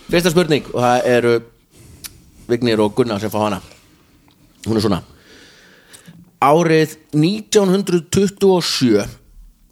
Fyrsta 0.05 0.29
spurning 0.29 0.67
og 0.69 0.81
það 0.83 1.07
eru 1.09 1.33
Vignir 2.45 2.81
og 2.83 2.93
Gunnar 2.93 3.19
sem 3.21 3.31
fá 3.33 3.39
hana. 3.41 3.57
Hún 4.67 4.77
er 4.77 4.83
svona. 4.83 5.01
Árið 6.45 6.93
1927 7.15 9.01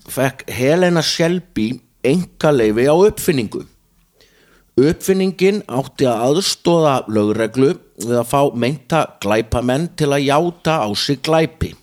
fekk 0.09 0.43
Helena 0.49 1.03
Shelby 1.05 1.67
engaleifi 2.03 2.87
á 2.89 2.95
uppfinningu. 2.97 3.61
Uppfinningin 4.73 5.61
átti 5.69 6.09
að 6.09 6.23
aðstóða 6.31 6.95
lögreglu 7.13 7.75
við 8.01 8.17
að 8.17 8.29
fá 8.31 8.41
meinta 8.57 9.05
glæpamenn 9.21 9.91
til 9.93 10.09
að 10.09 10.25
játa 10.25 10.81
á 10.81 10.89
sig 10.97 11.21
glæpi. 11.21 11.75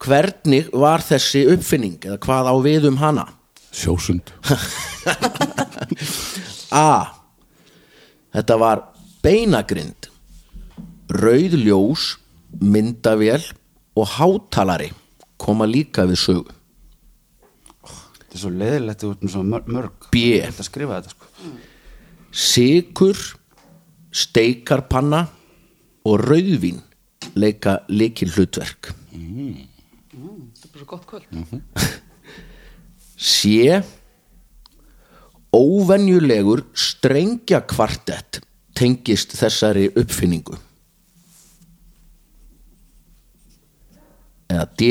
Hvernig 0.00 0.72
var 0.72 1.04
þessi 1.04 1.44
uppfinning 1.52 2.00
eða 2.00 2.18
hvað 2.24 2.48
á 2.48 2.54
við 2.64 2.88
um 2.88 2.96
hana? 3.04 3.26
Sjósund 3.74 4.30
A. 6.74 7.06
Þetta 8.34 8.56
var 8.58 8.80
beinagrind, 9.22 10.08
rauð 11.12 11.54
ljós, 11.60 12.06
myndavél 12.58 13.44
og 13.94 14.08
hátalari 14.16 14.90
koma 15.38 15.68
líka 15.70 16.02
við 16.08 16.18
sögu. 16.18 16.56
Þetta 17.84 18.34
er 18.34 18.42
svo 18.42 18.50
leiðilegt 18.50 19.06
út 19.06 19.22
með 19.22 19.34
svo 19.36 19.44
mörg. 19.46 20.08
B. 20.10 20.24
Þetta 20.42 20.66
skrifa 20.66 20.98
þetta 20.98 21.14
sko 21.14 21.52
Sigur, 22.34 23.20
steikarpanna 24.10 25.20
og 26.10 26.18
rauðvín 26.24 26.80
leika 27.38 27.76
leikil 27.86 28.32
hlutverk. 28.34 28.90
Þetta 29.14 30.66
er 30.66 30.72
bara 30.72 30.80
svo 30.80 30.88
gott 30.90 31.06
kvöld 31.06 31.30
C. 33.16 33.80
Óvenjulegur 35.54 36.64
strengja 36.74 37.60
kvartett 37.70 38.40
tengist 38.74 39.36
þessari 39.38 39.86
uppfinningu. 39.94 40.56
Eða 44.50 44.64
D. 44.78 44.88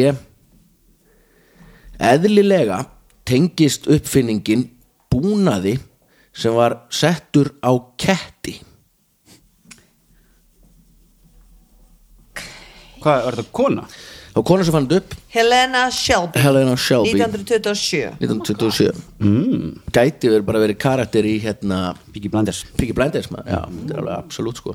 Eðlilega 2.03 2.79
tengist 3.27 3.87
uppfinningin 3.91 4.65
búnaði 5.11 5.77
sem 6.33 6.55
var 6.55 6.81
settur 6.91 7.53
á 7.61 7.71
ketti. 7.99 8.57
Hvað, 13.03 13.27
er 13.27 13.35
þetta 13.35 13.51
kona? 13.51 13.85
Það 14.33 14.39
var 14.39 14.45
kona 14.49 14.65
sem 14.65 14.73
fann 14.73 14.87
þetta 14.89 15.01
upp, 15.03 15.11
Helena 15.35 15.81
Shelby. 15.93 16.41
Helena 16.41 16.73
Shelby. 16.81 17.11
1927 17.19 18.15
1927 18.17 19.03
mm. 19.21 19.67
gæti 19.93 20.31
verið 20.31 20.47
bara 20.47 20.63
verið 20.63 20.79
karakter 20.81 21.27
í 21.29 21.35
hérna 21.43 21.83
Piggy 22.09 22.31
Blinders. 22.33 22.63
Piggy 22.79 22.95
Blinders 22.97 23.29
já, 23.29 23.61
þetta 23.61 23.93
er 23.93 24.01
alveg 24.01 24.15
absolutt 24.17 24.63
sko. 24.63 24.73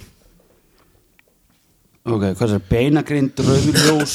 Ok, 2.08 2.22
hvað 2.22 2.44
er 2.46 2.54
það? 2.54 2.70
Beinagrind, 2.70 3.42
rauðljós, 3.44 4.14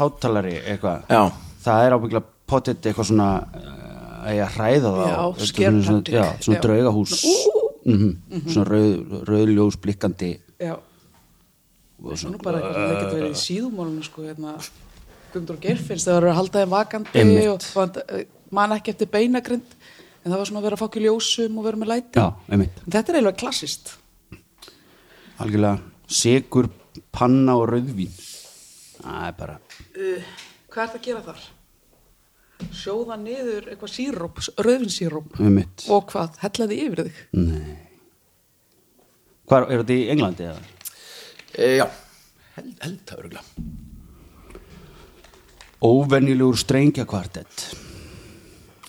hátalari, 0.00 0.56
eitthvað. 0.64 1.04
Já, 1.12 1.22
Það 1.60 1.86
er 1.86 1.94
ábyggla 1.96 2.20
pottet 2.48 2.86
eitthvað 2.88 3.08
svona 3.10 3.30
uh, 3.44 4.20
að 4.24 4.36
ég 4.38 4.44
að 4.46 4.54
hræða 4.56 4.92
það 4.94 5.10
Já, 5.10 5.12
á. 5.12 5.24
Þetta 5.24 5.44
er 5.44 5.50
scare 5.50 5.72
svona, 5.72 5.98
tactic. 5.98 6.14
Já, 6.14 6.44
svona 6.46 6.56
Já. 6.58 6.62
draugahús. 6.66 7.16
Mm 7.80 8.46
Svona 8.46 8.64
rauð, 8.68 9.12
rauðljós 9.28 9.76
blikkandi. 9.80 10.30
Já. 10.60 10.74
og 10.76 10.89
svona 12.00 12.40
bara 12.42 12.60
eitthvað 12.60 12.76
sem 12.76 12.86
það 12.86 13.00
getur 13.00 13.18
verið 13.20 13.34
í 13.34 13.40
síðumólinu 13.44 14.06
sko, 14.06 14.24
hérna, 14.28 14.54
Guðmundur 15.30 15.56
og 15.58 15.64
Geirfinns 15.64 16.04
þegar 16.06 16.14
það 16.16 16.20
eru 16.22 16.30
að 16.32 16.38
halda 16.40 16.62
þeim 16.64 16.74
vakandi 16.74 17.20
Einmitt. 17.20 17.48
og 17.52 17.66
fand, 17.76 18.00
man 18.50 18.74
ekki 18.76 18.94
eftir 18.94 19.10
beinagrind 19.12 19.76
en 20.24 20.32
það 20.32 20.38
var 20.40 20.48
svona 20.50 20.60
að 20.62 20.66
vera 20.68 20.78
að 20.78 20.82
fá 20.82 20.88
ekki 20.88 21.04
ljósum 21.04 21.60
og 21.60 21.68
vera 21.68 21.80
með 21.80 21.92
læti 21.92 22.20
Já, 22.20 22.26
einmitt 22.50 22.80
en 22.82 22.94
þetta 22.96 23.12
er 23.12 23.18
eiginlega 23.20 23.40
klassist 23.44 23.94
Algjörlega 25.40 25.78
sigur, 26.10 26.68
panna 27.14 27.54
og 27.60 27.68
rauðvín 27.70 28.12
Það 29.00 29.22
er 29.28 29.38
bara 29.38 29.54
uh, 29.60 30.34
hvað 30.68 30.82
er 30.82 30.90
það 30.90 30.98
að 30.98 31.06
gera 31.06 31.24
þar? 31.30 31.48
sjóða 32.76 33.16
niður 33.16 33.70
eitthvað 33.72 33.92
síróp, 33.94 34.42
rauðvinsíróp 34.60 35.38
Einmitt. 35.40 35.86
og 35.88 36.10
hvað, 36.10 36.36
hellaði 36.42 36.80
yfir 36.84 37.06
þig 37.06 37.22
Hvað 39.50 39.64
er 39.64 39.80
þetta 39.82 39.96
í 39.96 40.04
Englandi 40.12 40.46
eða? 40.50 40.60
E, 41.58 41.76
já. 41.80 41.86
Held, 42.56 42.74
held 42.84 42.98
það 43.06 43.18
örgulega 43.24 43.44
Óvenjulegur 45.80 46.58
strengjakvartett. 46.60 47.62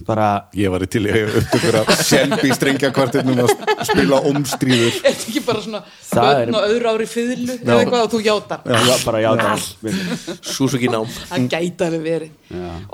Bara 0.05 0.47
ég 0.57 0.71
var 0.73 0.81
til 0.89 1.03
í 1.05 1.11
upptökur 1.13 1.75
að 1.83 1.91
Shelby 2.01 2.49
strengja 2.57 2.89
kvartinnum 2.95 3.37
að 3.43 3.51
spila 3.85 4.17
omstríður 4.31 4.87
er 4.89 4.95
þetta 5.13 5.27
ekki 5.29 5.43
bara 5.45 5.61
svona 5.61 5.81
Það 6.09 6.29
er- 6.31 6.39
börn 6.49 6.57
og 6.57 6.65
öðru 6.71 6.89
ári 6.91 7.07
fyllu 7.11 7.57
eða 7.59 7.75
eitthvað 7.83 8.05
og 8.07 8.09
þú 8.15 8.21
játar? 8.25 8.63
Já, 8.65 8.95
bara 9.05 9.21
já, 9.21 9.29
það 9.43 10.39
Suzuki 10.41 10.89
nám. 10.89 11.05
Það 11.29 11.45
gæti 11.53 11.85
alveg 11.85 12.03
verið. 12.07 12.31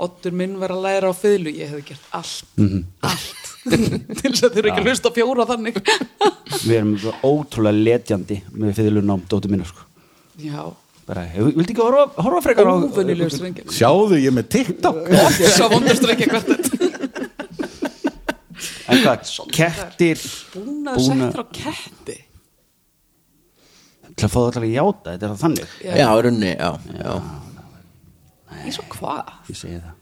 Oddur 0.04 0.36
minn 0.42 0.58
var 0.60 0.76
að 0.76 0.84
læra 0.84 1.08
á 1.08 1.14
fiðlu 1.16 1.54
ég 1.56 1.72
hefði 1.72 1.86
gert 1.94 2.12
allt. 2.20 2.44
Allt 3.08 3.37
til 3.70 4.32
þess 4.32 4.44
að 4.46 4.52
þau 4.54 4.58
eru 4.62 4.70
ekki 4.72 4.82
að 4.82 4.88
hlusta 4.90 5.10
á 5.10 5.16
fjóra 5.18 5.46
þannig. 5.52 5.78
Við 6.64 6.74
erum 6.78 6.92
ótrúlega 7.28 7.84
letjandi 7.88 8.40
með 8.54 8.76
fyrirlunum 8.78 9.24
dóttur 9.30 9.52
minna 9.52 9.66
sko. 9.68 9.84
já, 10.38 10.62
bara, 11.08 11.24
hefur- 11.34 11.54
viltu 11.56 11.72
ekki 11.74 11.82
horfa, 11.84 12.22
horfa 12.26 12.40
frekar 12.46 12.68
á 12.70 12.72
óvenjulegur 12.78 13.32
strengi 13.34 13.64
sjáðu 13.74 14.20
ég 14.22 14.34
með 14.36 14.48
TikTok. 14.54 15.02
Svo 15.56 15.68
vondur 15.72 15.96
strengi 15.98 16.28
hvert 16.30 16.52
En 18.88 19.02
hvað, 19.04 19.26
kettir? 19.52 20.20
Búnað 20.54 20.96
Búna- 20.96 21.26
settur 21.28 21.42
á 21.44 21.46
ketti. 21.52 22.14
Til 24.18 24.26
að 24.26 24.32
fá 24.32 24.38
það 24.40 24.56
allir 24.58 24.72
játa, 24.74 25.12
þetta 25.12 25.26
er 25.26 25.30
það 25.34 25.42
þannig. 25.44 25.74
Já. 25.84 25.92
já, 26.00 26.08
runni, 26.26 26.52
já, 26.56 26.70
já. 26.98 27.12
í 28.66 28.72
svo 28.74 28.84
hvað? 28.96 29.28
Ég 29.52 29.58
segi 29.60 29.76
það 29.78 29.92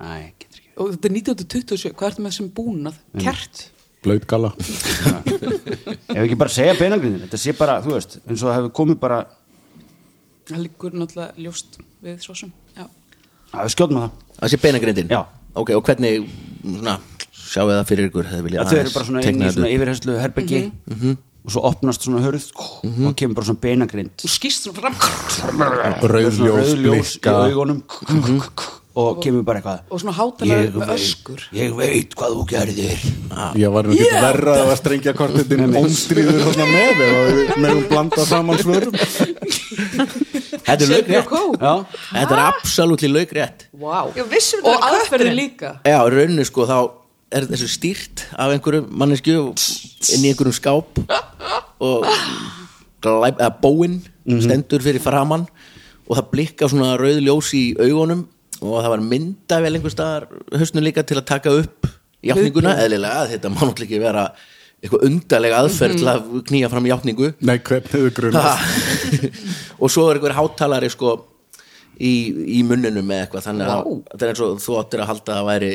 Æ, 0.00 0.32
getur 0.40 0.62
ekki. 0.62 0.72
Og 0.80 0.94
þetta 0.94 1.10
er 1.10 1.14
1927, 1.18 1.92
hvað 1.98 2.10
ertu 2.10 2.24
með 2.24 2.36
sem 2.38 2.48
búnað? 2.56 2.96
Kert? 3.20 3.66
Blöyt 4.00 4.24
gala 4.28 4.54
Ef 4.56 6.22
ekki 6.22 6.38
bara 6.40 6.52
segja 6.52 6.76
beinagrindin, 6.78 7.26
þetta 7.26 7.40
sé 7.40 7.52
bara, 7.58 7.80
þú 7.84 7.92
veist 7.98 8.16
eins 8.22 8.40
og 8.40 8.48
það 8.48 8.56
hefur 8.56 8.72
komið 8.80 9.00
bara 9.02 9.18
það 10.48 10.62
liggur 10.64 10.96
náttúrulega 10.96 11.44
ljóst 11.44 11.78
við 12.02 12.16
svo 12.24 12.36
sem 12.38 12.52
já. 12.74 12.86
við 13.52 13.72
skjóðum 13.74 14.00
að 14.00 14.06
það. 14.06 14.28
Það 14.40 14.52
sé 14.52 14.60
beinagrindin 14.64 15.12
Já. 15.12 15.20
ok, 15.52 15.74
og 15.76 15.84
hvernig 15.86 16.30
svona, 16.64 16.96
sjáu 17.30 17.66
það 17.70 17.84
fyrir 17.92 18.10
ykkur 18.10 18.30
hefði 18.30 18.46
viljað 18.48 18.64
að 18.64 18.72
þau 18.72 18.80
eru 18.80 18.94
bara 18.96 19.10
svona 19.10 19.24
þetta 19.26 19.52
svona 19.58 19.72
yfirherslu 19.76 20.18
herbeggi 20.24 20.62
og 21.40 21.54
svo 21.54 21.64
opnast 21.70 22.04
svona 22.08 22.24
hörð 22.24 22.50
og 22.56 23.14
kemur 23.20 23.38
bara 23.38 23.50
svona 23.50 23.64
beinagrind 23.68 24.16
þú 24.20 24.32
skýst 24.32 24.68
svona 24.68 24.80
fram 24.80 25.64
rauðljós 26.08 26.40
rauðljós 26.40 27.16
í 27.20 27.24
blikka 27.28 28.76
augunum 28.90 29.16
og 29.16 29.22
kemur 29.22 29.44
bara 29.46 29.60
eitthvað 29.60 29.90
og 29.90 30.00
svona 30.02 30.14
hátalega 30.16 30.70
með 30.74 30.92
öskur. 30.96 31.42
ég 31.54 31.74
veit 31.76 32.14
hvað 32.14 32.34
þú 32.34 32.44
gerðir. 32.50 33.02
Ég 33.56 33.70
var 33.70 33.86
nú 33.86 33.94
ekki 33.94 34.22
verra 34.22 34.54
að 34.64 34.76
strengja 34.80 35.14
kvartinnum 35.14 35.76
omstríður 35.78 36.40
þarna 36.44 36.66
með 36.70 36.90
við 37.00 37.52
meðum 37.62 37.84
blanda 37.90 38.24
saman 38.26 38.58
svörum 38.58 38.94
þetta 40.66 40.84
er 40.84 40.90
laugrétt 40.90 41.34
og 41.38 41.86
þetta 42.10 42.34
er 42.34 42.42
absolutt 42.44 43.06
laugrétt 43.06 43.66
wow. 43.72 44.10
Já, 44.16 44.24
vissum 44.30 44.64
og 44.64 44.88
aðferðin 44.90 45.36
líka. 45.38 45.76
Já, 45.86 46.00
raunni 46.10 46.46
sko 46.48 46.66
þá 46.66 46.78
er 47.30 47.46
þessu 47.46 47.70
stýrt 47.70 48.26
af 48.34 48.50
einhverjum 48.56 48.90
mannesku 48.90 49.30
inn 49.30 50.24
í 50.26 50.32
einhverjum 50.32 50.56
skáp 50.56 50.98
og 51.80 52.06
glæp, 53.00 53.38
eða 53.38 53.54
bóin 53.62 54.00
stendur 54.26 54.82
fyrir 54.82 55.02
framann 55.02 55.46
og 56.10 56.18
það 56.18 56.30
blikka 56.34 56.68
svona 56.68 56.96
rauð 56.98 57.22
ljós 57.22 57.54
í 57.54 57.64
augunum 57.78 58.26
og 58.60 58.76
það 58.76 58.92
var 58.92 59.02
myndavel 59.10 59.74
einhver 59.76 59.94
staðar 59.94 60.28
hausnum 60.60 60.84
líka 60.84 61.04
til 61.06 61.18
að 61.20 61.28
taka 61.32 61.52
upp 61.62 61.88
játninguna, 62.24 62.76
eðlilega, 62.84 63.26
þetta 63.32 63.52
má 63.52 63.60
náttúrulega 63.62 63.86
ekki 63.88 64.00
vera 64.02 64.24
eitthvað 64.80 65.04
undarlega 65.08 65.60
aðferð 65.60 65.98
til 66.00 66.08
að 66.08 66.28
knýja 66.48 66.70
fram 66.72 66.86
játningu. 66.88 67.32
Nei, 67.44 67.58
hvernig 67.64 67.90
þau 67.92 68.14
grunast 68.16 69.18
og 69.82 69.92
svo 69.92 70.06
er 70.08 70.20
einhver 70.20 70.36
hátalari 70.36 70.88
sko 70.92 71.14
í, 72.00 72.12
í 72.60 72.62
munninum 72.66 73.04
með 73.04 73.26
eitthvað 73.26 73.46
þannig 73.48 73.72
að 73.72 73.90
þetta 74.12 74.26
er 74.26 74.32
eins 74.32 74.44
og 74.46 74.62
þú 74.64 74.78
áttir 74.80 75.04
að 75.04 75.10
halda 75.12 75.34
að 75.34 75.40
það 75.40 75.50
væri 75.50 75.72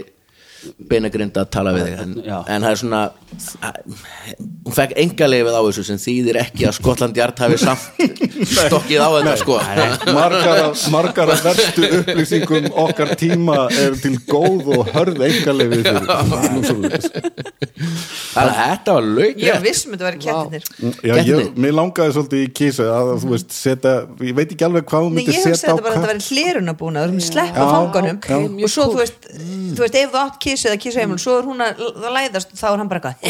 beinagrind 0.90 1.38
að 1.40 1.50
tala 1.54 1.74
við 1.76 1.88
þig 1.90 2.02
en, 2.04 2.16
en 2.26 2.66
það 2.66 2.72
er 2.72 2.80
svona 2.82 3.02
hún 4.66 4.76
fekk 4.76 4.96
enga 5.04 5.30
leifið 5.30 5.58
á 5.58 5.62
þessu 5.68 5.84
sem 5.90 6.00
þýðir 6.02 6.40
ekki 6.44 6.68
að 6.70 6.78
Skotland 6.80 7.20
Jart 7.20 7.42
hafi 7.44 7.58
samt 7.62 7.84
stokkið 8.52 9.00
á 9.02 9.10
þetta 9.16 9.36
sko. 9.42 9.60
Margar, 10.16 10.74
af 10.86 11.44
verstu 11.46 11.90
upplýsingum 12.00 12.70
okkar 12.86 13.14
tíma 13.20 13.58
er 13.74 13.98
til 14.02 14.16
góð 14.30 14.72
og 14.80 14.94
hörð 14.96 15.24
þannig 18.36 18.52
að 18.52 18.58
þetta 18.60 18.96
var 18.96 19.06
lauk 19.16 19.40
Ég 19.42 19.62
vissum 19.64 19.94
þetta 19.96 20.08
væri 20.08 20.20
kettinir 20.26 20.64
mér 21.56 21.76
langaði 21.76 22.16
svolítið 22.16 22.44
í 22.44 22.50
kísa 22.60 22.88
að 22.92 23.12
þú 23.24 23.32
veist, 23.32 23.56
setja, 23.56 23.94
ég 24.26 24.38
veit 24.38 24.50
ekki 24.50 24.68
alveg 24.68 24.88
hvað 24.90 25.06
þú 25.06 25.12
myndir 25.16 25.36
ég 25.36 25.40
hugsaði 25.40 25.60
setja 25.60 25.72
á 25.72 25.76
þetta 25.76 25.86
bara 25.86 25.94
að 25.94 26.00
þetta 26.00 26.10
hvað 26.10 26.12
væri 26.12 26.24
hlerunabúna 26.30 27.06
sem 27.10 27.22
sleppa 27.30 27.66
Já, 27.66 27.72
fangunum 27.76 28.18
og 28.66 28.74
svo 28.76 28.88
þú 28.92 28.98
veist, 29.02 29.30
ef 29.32 30.14
þú 30.16 30.22
átt 30.24 30.40
kissu 30.56 30.68
eða 30.72 30.80
kissu 30.82 31.00
heimil, 31.04 31.20
svo 31.22 31.34
er 31.42 31.46
hún 31.52 31.60
að 31.66 31.72
að 31.86 32.12
læðast 32.16 32.50
og 32.56 32.60
þá 32.60 32.68
er 32.72 32.80
hann 32.82 32.90
bara 32.92 33.00
eitthvað, 33.12 33.26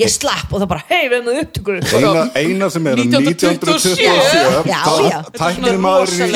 ég 0.00 0.08
slapp. 0.12 0.48
Og 0.52 0.56
það 0.62 0.68
bara, 0.72 0.82
hei, 0.88 1.04
við 1.10 1.16
erum 1.18 1.28
það 1.28 1.40
upptökur. 1.42 1.74
Eina, 1.92 2.22
eina 2.38 2.66
sem 2.72 2.84
er 2.86 2.92
að 3.02 3.06
1927. 3.18 3.82
1927 3.82 4.70
Já, 4.70 4.80
já. 5.08 5.18
tæknimaðurinn 5.36 6.32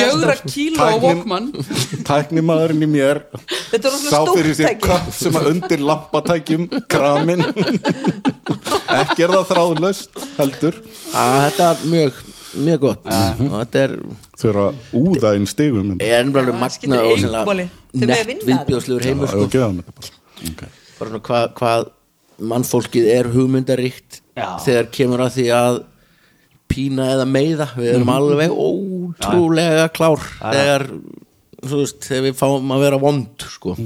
tæknimaðurinn 2.07 2.83
í 2.85 2.87
mér 2.91 3.17
er 3.73 3.79
sá 3.81 3.89
stórt 4.09 4.31
fyrir 4.35 4.53
sér 4.57 4.65
tæki. 4.71 4.81
köpp 4.87 5.05
sem 5.15 5.33
að 5.39 5.45
undir 5.53 5.79
lampatækjum 5.87 6.63
kramin 6.91 7.41
ekki 8.97 9.21
er 9.25 9.29
það 9.35 9.45
þráðlaust 9.51 10.11
heldur. 10.37 10.75
Að 11.17 11.35
þetta 11.47 11.63
er 11.71 11.77
mjög, 11.93 12.13
mjög 12.67 12.79
gott. 12.85 13.03
Og 13.07 13.11
þetta 13.57 13.77
er 13.85 13.91
þau 14.37 14.47
eru 14.51 14.61
að 14.67 14.73
úða 15.01 15.29
inn 15.37 15.47
stigum 15.49 15.87
er 15.97 16.01
ennblæður 16.21 16.55
magna 16.61 16.95
og 17.03 17.07
sennilega 17.17 17.45
mega 17.47 17.67
nett 18.03 18.45
viðbjóðslegur 18.45 19.07
heimur 19.07 19.31
sko. 19.31 19.45
okay. 19.47 19.61
bara. 19.87 20.11
Svona 20.97 21.21
hvað, 21.27 21.45
hvað 21.57 21.85
mannfólkið 22.51 23.11
er 23.11 23.29
hugmyndaríkt 23.33 24.19
Já. 24.37 24.49
þegar 24.63 24.89
kemur 24.93 25.23
að 25.25 25.37
því 25.37 25.47
að 25.57 25.79
pína 26.67 27.11
eða 27.15 27.27
meiða. 27.29 27.69
Við 27.77 27.93
erum 27.95 28.11
alveg 28.13 28.53
ótrúlega 28.53 29.87
klár 29.95 30.25
þegar, 30.41 30.87
veist, 31.63 32.01
þegar 32.05 32.25
við 32.27 32.35
fáum 32.41 32.75
að 32.75 32.83
vera 32.85 33.01
vond 33.01 33.47
sko 33.55 33.77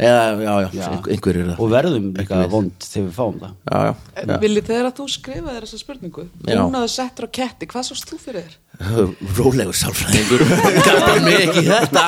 eða, 0.00 0.22
já, 0.40 0.52
já, 0.64 0.68
Já. 0.72 0.86
einhver, 0.90 1.12
einhver 1.14 1.38
er 1.40 1.48
það 1.50 1.60
og 1.60 1.70
verðum 1.74 2.08
líka 2.16 2.38
við. 2.40 2.48
vond 2.54 2.86
þegar 2.86 3.06
við 3.06 3.14
fáum 3.18 3.38
það 3.42 3.52
já, 3.52 3.78
já, 3.84 3.92
já. 4.24 4.38
Viljið 4.46 4.68
þegar 4.70 4.88
að 4.90 4.96
þú 5.00 5.06
skrifaði 5.14 5.60
þessa 5.64 5.80
spurningu. 5.84 6.24
Hún 6.48 6.78
hafði 6.78 6.92
settur 6.94 7.28
á 7.28 7.30
ketti, 7.40 7.68
hvað 7.70 7.86
sást 7.90 8.08
þú 8.10 8.20
fyrir 8.24 8.46
þér? 8.48 8.58
rólegur 9.36 9.76
sálfræðingur 9.76 10.40
kastar 10.86 11.18
mig 11.20 11.42
ekki 11.44 11.64
þetta 11.66 12.04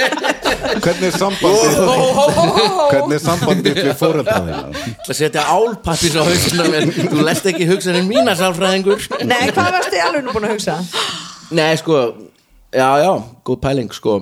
hvernig 0.84 1.06
er 1.10 1.16
sambandið 1.18 1.76
hvernig 2.88 3.16
er 3.18 3.22
sambandið 3.24 3.80
við 3.80 3.90
fóreldaðina 4.00 4.60
að 5.04 5.12
setja 5.18 5.44
álpappis 5.52 6.16
á 6.16 6.22
hausina 6.24 6.68
mér 6.72 6.88
þú 6.96 7.26
lest 7.26 7.50
ekki 7.52 7.68
hugsaninn 7.68 8.08
mína 8.08 8.32
sálfræðingur 8.38 9.04
Nei, 9.28 9.50
hvað 9.52 9.70
varst 9.76 9.92
þið 9.92 10.04
alveg 10.06 10.24
nú 10.24 10.34
búin 10.38 10.48
að 10.48 10.54
hugsa? 10.56 10.78
Nei, 11.60 11.70
sko, 11.82 12.00
já, 12.72 12.88
já, 13.04 13.10
góð 13.44 13.60
pæling, 13.66 13.92
sko 13.92 14.16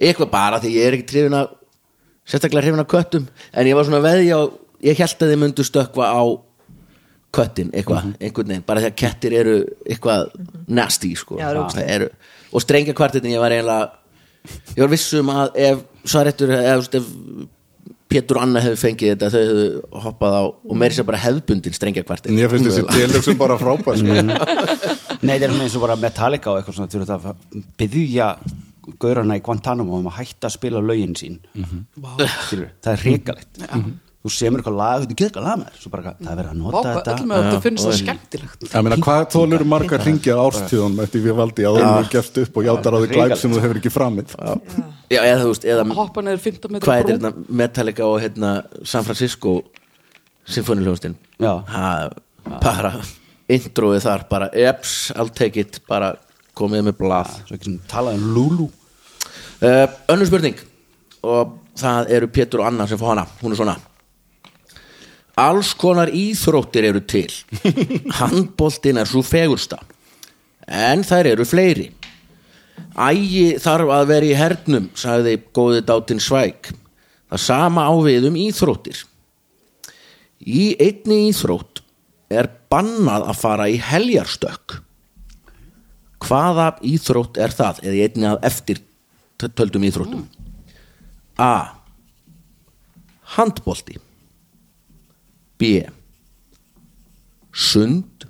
Eitthvað 0.00 0.32
bara 0.32 0.60
því 0.64 0.74
ég 0.78 0.88
er 0.88 0.96
ekki 0.98 1.08
trefin 1.12 1.36
að 1.42 1.52
sérstaklega 2.30 2.64
hrifin 2.66 2.84
af 2.84 2.90
köttum 2.90 3.28
en 3.52 3.70
ég 3.70 3.76
var 3.78 3.88
svona 3.88 4.00
að 4.00 4.08
veðja 4.08 4.40
og 4.44 4.58
ég 4.86 5.02
held 5.02 5.24
að 5.26 5.32
þið 5.34 5.42
myndu 5.44 5.66
stökkva 5.66 6.10
á 6.10 6.22
köttin 7.34 7.70
eitthvað, 7.70 8.10
einhvern 8.18 8.50
veginn, 8.50 8.66
bara 8.66 8.82
því 8.82 8.90
að 8.90 8.98
kettir 8.98 9.36
eru 9.38 9.56
eitthvað 9.86 10.32
nasty, 10.66 11.12
sko. 11.18 11.38
Já, 11.38 11.50
eru 11.52 11.64
Það 11.70 11.90
eru, 11.94 12.10
og 12.50 12.64
strengja 12.64 12.94
kvartetin 12.98 13.34
ég 13.34 13.42
var 13.42 13.54
eiginlega 13.54 13.90
ég 14.74 14.82
var 14.82 14.90
vissum 14.90 15.30
að 15.34 15.58
ef 15.68 15.82
svarettur, 16.08 16.54
veist, 16.56 16.96
ef 16.98 17.48
Pétur 18.10 18.40
og 18.40 18.42
Anna 18.42 18.58
hefur 18.64 18.80
fengið 18.80 19.12
þetta 19.12 19.28
þau 19.30 19.40
hefðu 19.40 19.66
hoppað 20.02 20.32
á 20.34 20.42
og 20.42 20.72
meiri 20.80 20.96
sér 20.96 21.06
bara 21.06 21.20
hefðbundin 21.22 21.76
strengja 21.76 22.02
kvartin 22.02 22.32
en 22.32 22.40
ég 22.40 22.50
finnst 22.50 22.66
þessi 22.66 22.82
tilöksum 22.90 23.38
bara 23.38 23.58
frábær 23.60 24.00
sko. 24.00 24.16
Nei, 25.20 25.36
það 25.36 25.44
er 25.46 25.52
svona 25.52 25.66
eins 25.68 25.76
og 25.78 25.84
bara 25.84 25.96
Metallica 26.00 26.50
og 26.50 26.58
eitthvað 26.58 26.80
svona 26.80 27.36
byggja 27.78 28.32
gaurana 28.98 29.36
í 29.38 29.42
Guantanamo 29.46 29.98
um 30.00 30.06
að 30.10 30.18
hætta 30.20 30.48
að 30.50 30.56
spila 30.58 30.80
lögin 30.84 31.14
sín. 31.18 31.40
Skilurðu? 31.56 32.70
það 32.82 32.92
er 32.94 33.04
hrikalegt. 33.06 33.66
Þú 34.20 34.28
semur 34.36 34.60
eitthvað 34.60 34.74
lag, 34.76 35.00
þú 35.00 35.14
getur 35.16 35.26
eitthvað 35.30 35.44
lag 35.46 35.58
með 35.62 35.68
þér 35.70 35.80
svo 35.80 35.90
bara, 35.94 36.10
það 36.20 36.30
er 36.30 36.36
verið 36.40 36.50
að 36.50 36.56
nota 36.60 36.80
Vápa, 36.80 36.90
þetta. 36.98 37.12
öllum 37.14 37.30
að 37.32 37.44
þetta 37.46 37.60
finnst 37.64 37.86
það 37.86 37.94
skemmtilegt. 38.00 38.64
Ég 38.68 38.82
meina 38.84 38.98
hvað 39.00 39.22
þólur 39.32 39.62
margar 39.70 40.02
ringja 40.04 40.34
árstíðunum 40.42 41.00
eftir 41.06 41.22
við 41.24 41.36
valdi 41.38 41.64
að 41.64 41.78
þú 41.80 41.92
er 42.02 42.10
gefst 42.12 42.40
upp 42.42 42.58
og 42.60 42.66
játar 42.68 42.92
á 42.92 42.98
því 43.00 43.08
glæp 43.14 43.32
sem 43.40 43.54
þú 43.54 43.62
hefur 43.64 43.80
ekki 43.80 43.92
framið? 43.94 44.34
Já, 45.08 45.20
eða 45.24 45.38
þú 45.40 45.46
veist, 45.54 45.64
eða 45.72 45.86
Hoppa 45.96 46.24
neður 46.26 46.42
15 46.44 46.74
metra 46.76 46.90
hvað 46.90 47.00
er 47.00 47.06
brú. 47.08 47.14
hérna 47.14 47.32
Metallica 47.62 48.04
og 48.10 48.18
hérna 48.20 48.50
San 48.92 49.08
Francisco 49.08 49.54
symfóniljónstinn 50.52 51.16
Já. 51.40 51.54
bara 52.60 52.92
introið 53.50 54.04
þar 54.04 54.26
bara 54.30 54.50
eps, 54.52 54.98
I'll 55.16 55.32
take 55.32 55.56
it 55.64 55.80
bara 55.88 56.12
komið 56.60 56.90
með 56.90 56.98
blað. 57.00 57.32
Svo 57.48 57.56
ekki 57.56 57.70
sem 57.70 57.80
talað 57.88 58.20
um 58.20 58.28
Lulu 58.36 58.68
uh, 59.62 59.86
önnur 60.12 60.28
spurning. 60.28 60.58
Og 61.26 61.56
það 61.78 62.12
eru 62.16 62.28
Pétur 62.32 62.62
og 62.62 62.70
Anna 62.70 62.86
sem 62.88 63.00
fá 63.00 63.10
hana. 63.12 63.26
Hún 63.42 63.54
er 63.54 63.60
svona. 63.60 63.76
Alls 65.40 65.72
konar 65.78 66.10
íþróttir 66.12 66.88
eru 66.90 67.00
til. 67.08 67.30
Handboltin 68.20 69.00
er 69.00 69.08
svo 69.08 69.22
fegursta. 69.24 69.80
En 70.66 71.04
þær 71.06 71.32
eru 71.32 71.46
fleiri. 71.48 71.88
Ægi 73.00 73.60
þarf 73.62 73.92
að 73.94 74.08
vera 74.10 74.26
í 74.28 74.36
hernum 74.36 74.90
sagði 74.98 75.36
góði 75.54 75.84
dátinn 75.86 76.22
Svæk. 76.22 76.72
Það 77.30 77.44
sama 77.44 77.86
á 77.86 77.94
við 78.02 78.26
um 78.30 78.36
íþróttir. 78.38 79.04
Í 80.40 80.74
einni 80.80 81.28
íþrótt 81.30 81.82
er 82.32 82.48
bannað 82.72 83.26
að 83.30 83.40
fara 83.40 83.68
í 83.70 83.78
heljarstökk. 83.82 84.80
Hvaða 86.20 86.72
íþrótt 86.84 87.38
er 87.40 87.54
það? 87.54 87.82
Eða 87.84 87.96
í 87.96 88.02
einni 88.06 88.28
að 88.28 88.46
eftir 88.50 88.82
töldum 89.48 89.84
íþróttum. 89.88 90.26
A. 91.40 91.80
Handbolti. 93.36 93.98
B. 95.58 95.62
Sund. 97.52 98.26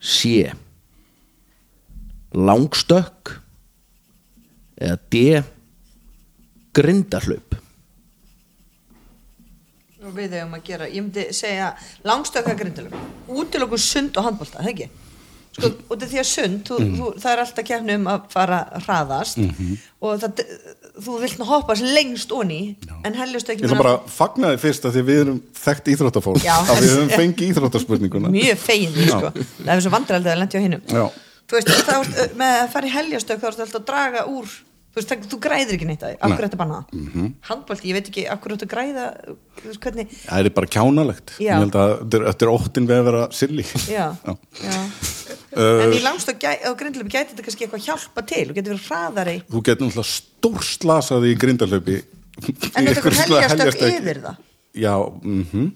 C. 0.00 0.52
Langstökk. 2.32 3.38
Eða 4.78 4.98
D. 5.10 5.42
Grindahlaup. 6.76 7.56
Og 9.98 10.14
við 10.14 10.38
eigum 10.38 10.54
að 10.56 10.64
gera, 10.64 10.86
ég 10.88 11.02
myndi 11.02 11.24
segja 11.36 11.72
langstökka 12.06 12.54
grindalum 12.56 12.94
útilokku 13.28 13.76
sund 13.82 14.16
og 14.16 14.24
handbolta, 14.28 14.62
það 14.62 14.70
ekki 14.72 15.07
sko, 15.58 15.70
út 15.90 16.02
af 16.02 16.08
því 16.12 16.18
að 16.22 16.28
sund, 16.30 16.64
þú, 16.68 16.78
Mhm. 16.78 16.96
þú, 16.98 17.08
það 17.22 17.32
er 17.32 17.42
alltaf 17.44 17.64
kefni 17.68 17.94
um 17.98 18.04
að 18.06 18.20
fara 18.30 18.58
hraðast. 18.86 19.38
Og 20.00 20.20
það, 20.22 20.42
þú 21.02 21.20
vilt 21.22 21.38
nú 21.38 21.44
hoppa 21.48 21.74
lengst 21.74 22.30
onni, 22.32 22.76
en 23.04 23.14
heljast 23.14 23.48
ekki 23.50 23.62
ég 23.62 23.70
ætla 23.70 23.78
bara 23.82 23.96
að 23.98 24.08
fagna 24.10 24.52
þið 24.54 24.60
fyrst 24.66 24.84
að 24.88 24.92
því 24.98 25.02
við 25.10 25.20
erum 25.24 25.40
þekkt 25.64 25.90
íþróttafólk. 25.94 26.42
Já. 26.44 26.56
að 26.58 26.82
við 26.82 26.94
höfum 26.96 27.10
fengið 27.18 27.50
íþróttaspurninguna. 27.52 28.28
Mjög 28.30 28.58
fegin 28.58 28.92
því, 28.94 29.08
sko. 29.08 29.32
Það 29.64 29.74
er 29.76 29.80
svo 29.80 29.90
vandraldið 29.96 30.32
að 30.34 30.38
lendi 30.44 30.58
á 30.58 30.62
hinnum 30.66 30.82
Já. 30.86 31.04
þú 31.48 31.52
veist, 31.58 31.68
þá 31.68 31.92
ertu 31.98 32.34
með 32.36 32.56
að 32.62 32.72
fara 32.72 32.86
í 32.86 32.90
heljastök 32.96 33.40
þá 33.40 33.46
ertu 33.52 33.62
alltaf 33.66 33.80
að 33.80 33.86
draga 33.92 34.26
úr 34.28 34.44
þú 34.88 34.96
veist, 34.98 35.08
það, 35.12 35.26
þú 35.30 35.38
græðir 35.44 35.74
ekki 35.76 35.86
neitt 35.86 36.02
af 36.02 36.16
hverju 36.32 36.48
þetta 36.48 36.58
banna 36.58 36.78
Mhm. 36.92 37.26
handbolti, 37.48 37.88
ég 37.88 37.94
veit 37.94 38.08
ekki, 38.10 38.26
af 38.30 38.40
hverju 38.40 38.56
þetta 38.58 38.70
græða 38.72 39.04
hvernig, 39.78 40.08
það 40.26 40.44
er 40.46 40.50
bara 40.50 40.66
kjánalegt. 40.66 41.30
Já. 41.38 41.54
ég 41.54 41.58
held 41.62 41.72
að 41.72 41.92
þetta 42.02 42.14
er- 42.18 42.26
þetta 42.32 42.42
er 42.42 42.52
óttin 42.54 42.86
við 42.88 42.98
að 42.98 43.04
vera 43.04 43.28
silly. 43.30 43.62
Já, 43.86 44.16
já. 44.26 44.36
Uh, 44.64 45.27
en 45.56 45.96
í 45.96 46.02
langstökk 46.04 46.44
á 46.44 46.72
grindlöfi 46.78 47.14
gæti 47.14 47.32
þetta 47.32 47.46
kannski 47.46 47.66
eitthvað 47.66 47.84
hjálpa 47.86 48.24
til 48.28 48.44
og 48.50 48.54
getur 48.58 48.74
verið 48.74 48.86
hraðari. 48.88 49.36
Þú 49.48 49.64
getur 49.68 49.88
náttúrulega 49.88 50.12
stórslasaði 50.12 51.34
í 51.34 51.38
grindalöpi 51.40 51.98
en 52.38 52.88
þetta 52.88 53.10
er 53.10 53.20
helgjastökk 53.22 53.84
yfir 53.88 54.24
það? 54.24 54.40
Já, 54.78 54.94
mhm. 55.24 55.68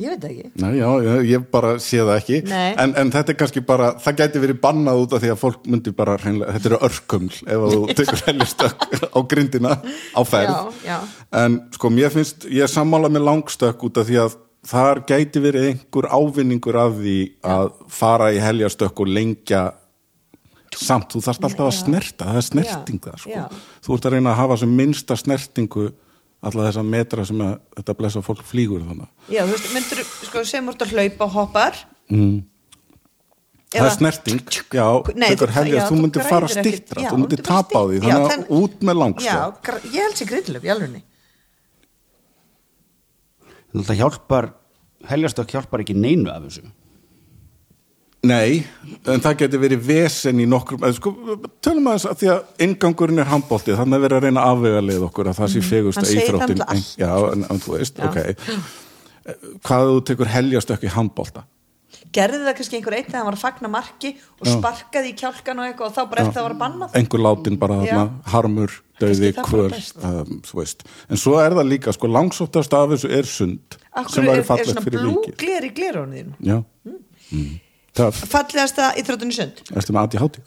Ég 0.00 0.08
veit 0.08 0.22
ekki. 0.24 0.46
Nei, 0.56 0.70
já, 0.78 0.86
ég, 1.04 1.26
ég 1.28 1.42
bara 1.52 1.74
sé 1.82 1.98
það 2.00 2.14
ekki. 2.16 2.38
En, 2.48 2.94
en 2.96 3.10
þetta 3.12 3.34
er 3.34 3.36
kannski 3.42 3.60
bara, 3.68 3.90
það 4.00 4.22
gæti 4.22 4.40
verið 4.40 4.60
bannað 4.62 5.02
út 5.02 5.16
af 5.16 5.20
því 5.20 5.32
að 5.34 5.40
fólk 5.42 5.66
myndi 5.68 5.92
bara 5.96 6.14
hreinlega, 6.22 6.54
þetta 6.56 6.70
eru 6.70 6.78
örkuml 6.88 7.34
ef 7.42 7.66
þú 7.74 7.80
tekur 7.98 8.22
hellistökk 8.30 8.86
á 9.12 9.18
grindina 9.28 9.74
á 10.16 10.20
ferð. 10.24 10.54
Já, 10.54 10.88
já. 10.88 10.96
en 11.42 11.58
sko 11.76 11.92
mér 11.92 12.14
finnst, 12.14 12.48
ég 12.48 12.72
sammála 12.72 13.12
með 13.12 13.28
langstökk 13.28 13.84
út 13.84 14.00
af 14.00 14.08
því 14.08 14.18
að 14.24 14.38
þar 14.68 15.00
gæti 15.08 15.42
verið 15.42 15.68
einhver 15.72 16.06
ávinningur 16.14 16.76
af 16.78 16.98
því 17.00 17.16
að 17.42 17.70
fara 17.90 18.28
í 18.34 18.38
heljastökk 18.42 19.02
og 19.02 19.10
lengja 19.10 19.62
samt, 20.72 21.10
þú 21.12 21.20
þarft 21.26 21.48
alltaf 21.48 21.66
að 21.68 21.74
snerta 21.80 22.28
það 22.30 22.38
er 22.40 22.46
snerting 22.46 23.00
það 23.04 23.18
sko. 23.24 23.42
Þú 23.84 23.96
ert 23.96 24.06
að 24.08 24.14
reyna 24.16 24.30
að 24.32 24.40
hafa 24.40 24.56
sem 24.62 24.76
minnsta 24.78 25.18
snertingu 25.20 25.90
alla 26.42 26.68
þessa 26.68 26.82
metra 26.86 27.26
sem 27.28 27.42
að, 27.44 27.52
þetta 27.78 27.96
blessa 27.98 28.22
fólk 28.24 28.40
flýgur 28.46 28.86
þannig 28.86 29.34
já, 29.34 29.42
þú 29.44 29.52
veist, 29.52 29.68
myndur, 29.76 30.00
sko, 30.30 30.46
sem 30.48 30.70
úr 30.72 30.80
að 30.86 30.94
hlaupa 30.96 31.28
og 31.28 31.36
hoppar. 31.36 31.78
Mm. 32.10 32.40
það 33.72 33.86
er 33.86 33.94
snerting, 33.98 34.40
já, 34.74 34.86
Nei, 35.14 35.28
helja, 35.58 35.76
já, 35.78 35.84
þú 35.88 36.00
myndir 36.00 36.26
fara 36.26 36.48
ekkert- 36.48 36.66
stittra, 36.66 37.04
þú 37.06 37.20
myndir 37.22 37.44
tapa 37.46 37.78
á 37.78 37.84
því 37.88 38.00
þannig 38.02 38.34
að 38.34 38.50
út 38.58 38.82
með 38.88 38.98
gr- 39.68 39.86
ég 39.92 40.02
held 40.02 40.18
sér 40.18 40.30
grindlöf 40.32 40.66
í 40.66 40.72
alvegni 40.74 41.04
Það 43.72 43.96
hjálpar, 44.02 44.48
heljastökk 45.08 45.50
hjálpar 45.56 45.80
ekki 45.84 45.94
neinu 45.96 46.30
af 46.30 46.42
þessu 46.46 46.64
Nei, 48.22 48.60
en 49.10 49.18
það 49.24 49.38
getur 49.40 49.58
verið 49.64 49.80
vesen 49.82 50.38
í 50.38 50.44
nokkrum, 50.46 50.84
eða 50.86 50.94
sko, 50.94 51.10
tölum 51.64 51.88
að 51.90 51.96
þess 51.96 52.06
að 52.12 52.20
því 52.20 52.28
að 52.30 52.60
ingangurinn 52.68 53.18
er 53.18 53.26
handbóltið, 53.32 53.74
þannig 53.80 53.96
að 53.98 54.04
vera 54.04 54.18
að 54.20 54.26
reyna 54.28 54.44
að 54.44 54.52
afvega 54.54 54.82
leið 54.86 55.06
okkur 55.08 55.30
að 55.32 55.38
það 55.40 55.48
sé 55.56 55.62
fegust 55.66 55.98
Mhm. 55.98 56.04
Hann 56.04 56.04
að 56.04 56.12
segir 56.12 56.22
það 56.22 56.28
íþróttin. 56.28 56.60
náttúrulega 56.60 56.70
alltaf. 56.70 56.98
Já, 57.02 57.32
en, 57.32 57.42
en 57.50 57.58
þú 57.64 57.72
veist, 57.74 57.98
Já. 57.98 58.04
ok. 58.06 58.18
Hvað 59.66 59.88
þú 59.90 59.98
tekur 60.12 60.30
heljastökk 60.36 60.84
í 60.86 60.92
handbólta? 60.94 61.42
Gerði 62.12 62.40
það 62.44 62.54
kannski 62.58 62.76
einhver 62.78 62.94
einn 62.98 63.06
þegar 63.06 63.18
hann 63.18 63.28
var 63.28 63.36
að 63.38 63.42
fagna 63.42 63.68
marki 63.72 64.10
og 64.38 64.46
Já. 64.46 64.52
sparkaði 64.56 65.08
í 65.12 65.14
kjálkan 65.22 65.58
og 65.62 65.64
eitthvað 65.68 65.86
og 65.88 65.94
þá 65.96 66.02
bara 66.12 66.20
eftir 66.24 66.36
það 66.38 66.46
var 66.48 66.56
bannað 66.62 66.96
Engur 67.00 67.20
látin 67.24 67.56
bara 67.62 67.78
þarna, 67.80 68.04
harmur, 68.34 68.70
döði, 69.00 69.30
það 69.36 69.48
kvöl, 69.48 69.72
um, 70.10 70.32
þú 70.46 70.54
veist. 70.60 70.78
En 71.08 71.16
svo 71.22 71.34
er 71.42 71.52
það 71.58 71.70
líka, 71.72 71.94
sko, 71.96 72.06
langsóttast 72.12 72.72
af 72.78 72.86
þessu 72.94 73.08
er 73.18 73.26
sund, 73.32 73.78
Akkur 73.92 74.12
sem 74.16 74.24
er, 74.24 74.28
væri 74.32 74.42
er 74.44 74.48
fallegt 74.50 74.70
svona 74.72 74.84
fyrir 74.86 75.00
blú 75.04 75.12
vikið. 75.18 75.34
gler 75.42 75.62
í 75.68 75.70
glerónu 75.78 76.14
þínu 76.20 76.32
Já, 76.52 76.58
mm. 77.32 77.52
töff, 78.00 78.16
fallegasta 78.32 78.84
íþróttunni 79.02 79.34
sund? 79.38 79.56
Erstu 79.72 79.90
með 79.96 80.02
aðti 80.04 80.16
hátti. 80.22 80.40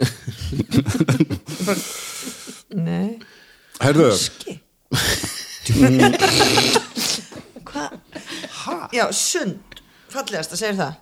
nei. 2.76 3.10
Herðu, 3.82 4.10
Hvað? 7.66 7.90
Já, 8.94 9.06
sund. 9.12 9.82
Fallegasta, 10.14 10.56
segir 10.60 10.78
það 10.80 10.94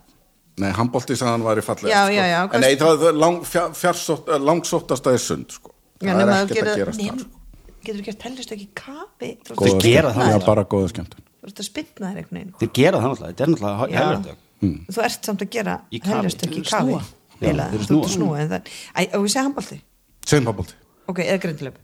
nei, 0.58 0.72
handbólti 0.72 1.16
sagði 1.18 1.32
hann 1.34 1.44
væri 1.48 1.62
fallegast, 1.66 1.94
Já, 1.94 2.02
sko. 2.06 2.14
já, 2.14 2.26
já, 2.30 2.42
En 2.54 2.62
nei, 2.62 2.76
það 2.76 3.06
er 3.10 3.14
lang, 3.14 3.40
fjár, 3.44 3.72
fjarsótt, 3.74 4.28
eh, 4.30 4.40
langsóttasta 4.40 5.14
er 5.14 5.18
sund, 5.20 5.50
sko. 5.52 5.72
Já, 6.02 6.14
það 6.14 6.22
er 6.22 6.34
ekkert 6.34 6.58
gerir- 6.58 6.74
að 6.74 6.78
gerast 6.84 7.00
nema- 7.00 7.18
þar, 7.18 7.20
sko. 7.20 7.40
Getur 7.84 8.00
þú 8.00 8.06
gert 8.06 8.22
hellist 8.24 8.52
ekki 8.52 8.68
kafi 8.74 9.38
að 9.50 9.80
gera 9.82 10.14
það 10.14 10.30
Já, 10.32 10.46
bara 10.46 10.64
góða 10.64 10.88
skemmtun. 10.94 11.20
Þú 11.44 11.48
ert 11.50 11.60
að 11.60 11.68
spytna 11.68 12.08
þér 12.14 12.18
einhvern 12.22 12.38
veginn 12.38 12.54
Þeir 12.60 12.72
gera 12.74 12.98
það 12.98 13.10
náttúrulega, 13.12 13.34
þetta 13.34 13.44
er 13.44 13.50
náttúrulega 13.54 13.90
Já. 13.92 14.00
heljastökk 14.00 14.38
Þú 14.94 15.04
ert 15.04 15.26
samt 15.28 15.42
að 15.44 15.50
gera 15.52 15.74
Í 15.92 16.00
kafi. 16.00 16.14
hellist 16.14 16.44
ekki 16.46 16.62
Þeir 16.64 16.70
kafi 16.72 16.94
þeir 17.44 17.56
Þú 17.60 17.74
ert 17.74 17.88
snúa. 17.90 18.04
að 18.06 18.14
snúa 18.16 18.40
en 18.40 18.50
það 18.50 18.62
Æ, 18.96 19.02
og 19.14 19.20
við 19.26 19.30
segja 19.34 19.44
handbólti 19.44 19.82
Segjum 20.26 20.46
handbólti. 20.48 20.74
Ok, 21.10 21.20
eða 21.20 21.40
grindlöp 21.44 21.76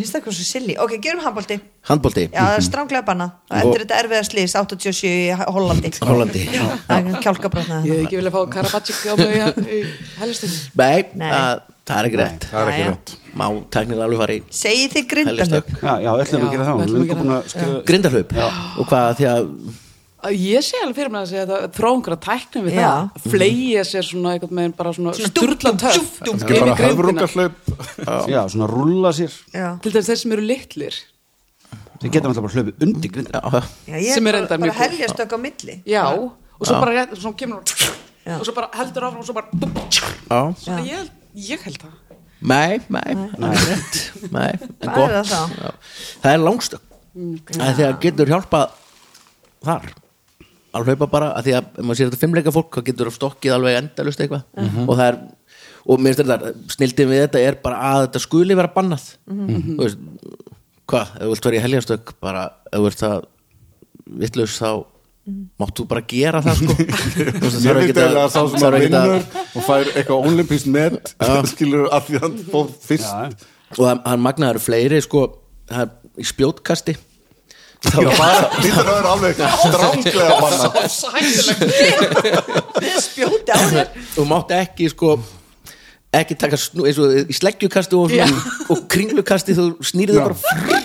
Finnst 0.00 0.14
það 0.14 0.20
eitthvað 0.20 0.36
svo 0.40 0.46
silly. 0.48 0.74
Ok, 0.80 0.94
gerum 1.04 1.20
handbólti 1.24 1.56
handbólti 1.90 2.24
Já, 2.32 2.40
það 2.40 2.54
er 2.56 2.64
stránglega 2.66 3.04
banna 3.10 3.26
Það 3.50 3.64
endur 3.66 3.84
þetta 3.84 3.98
erfiða 4.02 4.22
slís 4.30 4.54
87 4.56 5.10
í 5.10 5.16
Hollandi. 5.54 5.92
Hollandi. 6.10 6.44
Það 6.88 7.10
er 7.12 7.20
kjálkabrotna 7.26 7.80
Ég 7.84 7.92
hef 8.00 8.06
ekki 8.06 8.20
viljað 8.20 8.36
fá 8.38 8.40
Karabatsik 8.56 9.02
á 9.04 9.14
mig 9.20 9.36
í- 9.76 9.82
hellistin 10.22 10.56
Nei, 10.80 11.04
Nei. 11.20 11.28
Það, 11.34 11.60
það 11.90 12.00
er 12.00 12.08
ekki 12.10 12.20
rétt. 12.22 12.48
Það 12.50 12.62
er 12.62 12.72
ekki 12.72 12.88
rétt. 12.88 13.14
Má 13.40 13.46
teknilega 13.76 14.06
alveg 14.08 14.20
fara 14.24 14.34
í 14.34 14.40
Segið 14.60 14.96
þið 14.96 15.28
Hellistökk. 15.30 15.70
Já, 15.78 15.92
já, 16.02 16.10
ætlum 16.24 16.40
við 16.40 16.48
að 16.48 16.56
gera 16.56 16.64
það. 16.70 17.54
Já, 17.60 17.68
Grindahlaup? 17.90 18.34
Og 18.80 18.88
hvað 18.90 19.12
því 19.20 19.28
að 19.30 19.46
Ég 20.28 20.60
sé 20.66 20.76
alveg 20.82 20.96
fyrir 20.98 21.10
mig 21.14 21.22
að 21.22 21.28
segja 21.30 21.44
að 21.48 21.68
þrá 21.76 21.86
einhverja 21.90 22.18
tæknum 22.26 22.64
við 22.66 22.74
Já. 22.76 22.88
það. 22.90 23.28
Fleia 23.32 23.84
sér 23.88 24.04
svona 24.04 24.32
einhvern 24.34 24.58
veginn 24.60 24.74
bara 24.76 24.90
svona 24.92 25.14
sturla 25.16 25.70
inn 25.70 25.78
Ekki 25.80 26.58
bara 26.60 26.74
grindina. 26.74 26.74
höfrungahlaup. 26.90 27.54
Já, 28.28 28.40
svona 28.52 28.66
rúlla 28.68 29.12
sér. 29.16 29.32
Já, 29.54 29.68
Til 29.80 29.92
dæmis 29.94 30.10
þeir 30.10 30.20
sem 30.20 30.32
eru 30.36 30.44
litlir. 30.44 30.98
Þeir 32.00 32.12
geta 32.12 32.28
náttúrulega 32.28 32.44
bara 32.44 32.54
hlaupið 32.56 32.84
undir 32.86 33.10
grindina 33.14 33.62
Sem 34.14 34.26
er 34.26 34.34
er 34.34 34.38
enda 34.42 34.48
bara, 34.48 34.60
mjög 34.60 34.74
bara 34.74 34.76
góð. 34.76 34.84
heljastökk 34.84 35.32
á 35.32 35.38
milli. 35.40 35.74
Já, 35.88 36.04
og 36.12 36.66
svo 36.68 36.80
bara 36.84 36.92
rétt, 36.98 37.12
og 37.16 37.18
svo 37.24 37.32
kemur 37.32 37.62
Já. 38.26 38.36
og 38.38 38.44
svo 38.44 38.54
bara 38.54 38.68
heldur 38.76 39.02
áfram 39.08 39.20
og 39.22 39.26
svo 39.26 39.34
bara 39.34 39.48
já. 39.56 40.40
Svona 40.60 40.84
ég, 40.84 41.08
ég 41.34 41.64
held 41.64 41.78
það. 41.80 41.96
Nei, 42.40 42.80
nei, 42.88 43.16
það 43.36 43.56
er 43.56 43.80
Nei, 44.32 44.52
en 44.52 44.76
Hvað 44.80 44.94
gott. 44.96 45.10
er 45.10 45.24
það 45.24 45.24
þá? 45.32 45.72
Það 46.22 46.32
er 46.34 46.38
langstökk 46.44 46.84
Það 47.56 47.66
er 47.68 47.74
því 47.80 47.84
að 47.88 47.98
getur 48.04 48.30
hjálpað 48.32 48.70
þar 49.64 49.88
að 50.76 50.86
hlaupa 50.90 51.10
bara, 51.10 51.32
að 51.38 51.48
því 51.48 51.54
að 51.58 51.68
ef 51.70 51.84
maður 51.84 51.98
sér 51.98 52.10
þetta 52.10 52.20
fimmleika 52.20 52.54
fólk, 52.54 52.76
þá 52.76 52.86
getur 52.86 53.10
stokkið 53.14 53.56
alveg 53.56 53.78
endalust 53.80 54.22
eitthvað. 54.22 54.44
Og 54.86 54.94
það 54.94 55.06
er 55.08 55.20
og 55.90 56.00
mér 56.02 56.14
finnst 56.14 56.30
þetta, 56.30 56.52
snildin 56.74 57.10
við 57.10 57.22
þetta 57.24 57.42
er 57.48 57.58
bara 57.64 57.82
að 57.90 58.04
þetta 58.06 58.22
skuli 58.26 58.56
vera 58.58 58.70
bannað. 58.74 59.06
Þú 59.26 59.80
veist, 59.80 60.06
hvað, 60.90 61.12
ef 61.16 61.20
þú 61.24 61.34
vilt 61.34 61.48
vera 61.48 61.58
í 61.58 61.62
heljastök 61.64 62.14
bara, 62.22 62.46
ef 62.70 62.78
þú 62.78 62.86
vilt 62.86 63.04
það 63.04 63.28
vitlaus 64.20 64.56
þá 64.60 64.70
máttu 65.60 65.84
bara 65.86 66.02
gera 66.08 66.40
það 66.42 66.62
sko. 66.62 66.74
Það 66.80 67.66
veit 67.66 67.80
ekkert 67.84 67.98
eða 68.02 68.22
að 68.24 68.32
sá 68.32 68.40
sem 68.50 68.64
að 68.66 68.76
vinnur 68.80 69.12
og 69.12 69.66
fær 69.66 69.90
eitthvað 69.92 70.28
olimpískt 70.30 70.70
met 70.72 71.12
skilur 71.52 71.86
að 71.92 72.08
því 72.08 72.16
að 72.16 72.24
hann 72.24 72.38
fór 72.50 72.72
fyrst. 72.86 73.44
Og 73.76 73.82
það 73.84 73.92
það 73.92 74.14
er 74.14 74.22
magnaður 74.24 74.62
fleiri 74.64 75.00
sko, 75.04 75.22
það 75.70 75.84
er 75.84 76.24
í 76.24 76.26
spjótkasti 76.26 76.96
þá 77.80 77.98
Já, 78.04 78.10
bara, 78.18 78.48
þetta 78.60 78.94
er 78.98 79.06
alveg 79.10 79.34
stránglega 79.64 80.36
banna 80.42 80.68
Spjóti 83.00 83.50
á 83.50 83.58
þér. 83.72 83.86
Þú 84.14 84.26
mátt 84.28 84.50
ekki 84.60 84.90
sko 84.92 85.16
ekki 86.10 86.34
taka 86.34 86.58
snú, 86.58 86.88
eins 86.90 86.98
og 86.98 87.12
í 87.30 87.34
sleggjukasti 87.38 87.94
og, 87.94 88.10
og 88.72 88.78
kringlukasti 88.90 89.54
þú 89.54 89.66
snýrið 89.86 90.18
það 90.18 90.24
bara 90.26 90.80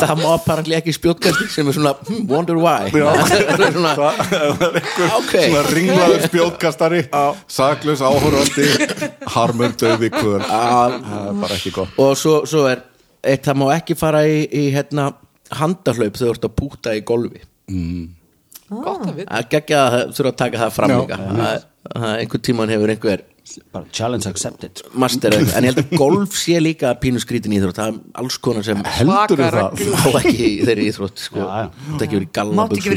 það 0.00 0.12
má 0.20 0.26
apparently 0.34 0.76
ekki 0.76 0.92
spjótkasti 0.96 1.46
sem 1.52 1.68
er 1.68 1.76
svona 1.76 1.92
hmm, 1.96 2.26
wonder 2.28 2.56
why. 2.60 2.88
Það 2.92 3.64
er 3.66 3.74
svona 3.74 3.94
Það 3.96 4.20
er 4.36 4.78
einhver 4.80 5.16
Ok. 5.16 5.32
svona 5.34 5.64
ringlaður 5.68 6.26
spjótkastari 6.28 7.00
saklaus 7.50 8.04
áhorfandi 8.04 8.68
harmur 9.34 9.74
döði 9.80 10.12
kvöð 10.14 10.44
það 10.44 10.96
er 11.00 11.40
bara 11.42 11.56
ekki 11.58 11.74
gott. 11.76 11.96
Og 12.00 12.14
svo, 12.20 12.40
svo 12.48 12.66
er 12.70 12.84
eitt 13.24 13.44
það 13.48 13.60
má 13.62 13.66
ekki 13.78 13.96
fara 14.00 14.24
í, 14.28 14.42
í 14.44 14.68
hérna, 14.76 15.10
handahlaup 15.58 16.14
þegar 16.16 16.30
þú 16.30 16.34
ert 16.36 16.46
að 16.48 16.54
púta 16.60 16.94
í 16.96 17.02
golfi. 17.06 17.42
Gott 18.70 19.02
að 19.08 19.14
vita. 19.18 19.30
Að 19.34 19.48
gegja 19.56 19.80
að 19.88 19.98
þurfa 20.14 20.30
að 20.32 20.38
taka 20.44 20.58
það 20.62 20.72
fram 20.76 20.94
líka. 20.94 21.16
Það- 21.18 21.64
það- 21.90 22.16
einhver 22.20 22.40
tíman 22.48 22.68
hefur 22.76 22.94
einhver 22.94 23.26
Bara 23.72 23.84
challenge 23.90 24.28
accepted. 24.30 24.80
Master 24.94 25.32
en 25.34 25.40
ég 25.64 25.72
held 25.72 25.78
að 25.80 25.96
golf 25.98 26.36
sé 26.38 26.60
líka 26.62 26.92
pínu 27.02 27.18
skrítin 27.18 27.50
íþrótt. 27.56 27.74
Það 27.80 27.88
er 27.88 28.20
alls 28.22 28.36
konar 28.38 28.62
sem 28.62 28.76
heldur 28.84 29.40
það? 29.40 29.80
má 29.90 30.20
ekki 30.20 30.44
í 30.46 30.60
þeirri 30.68 30.84
íþrótt 30.92 31.18
sko. 31.18 31.40
Þetta 31.48 32.04
ekki 32.06 32.14
verið 32.20 32.28
í 32.28 32.32
galla 32.38 32.54
Mátti 32.60 32.78
ekki 32.78 32.92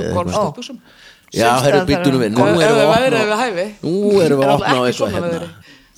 eitthvað. 0.00 0.16
golfstöpusum 0.18 0.80
já, 1.30 1.46
það 1.46 1.62
að 1.62 1.68
væri 1.68 1.78
opna 1.78 2.18
við 2.24 2.32
nú 2.34 2.42
erum 2.58 2.82
við 2.82 2.88
Er 4.24 4.34
að 4.34 4.54
opna 4.56 4.74
á 4.74 4.82
eitthvað 4.88 5.14
hérna. 5.14 5.48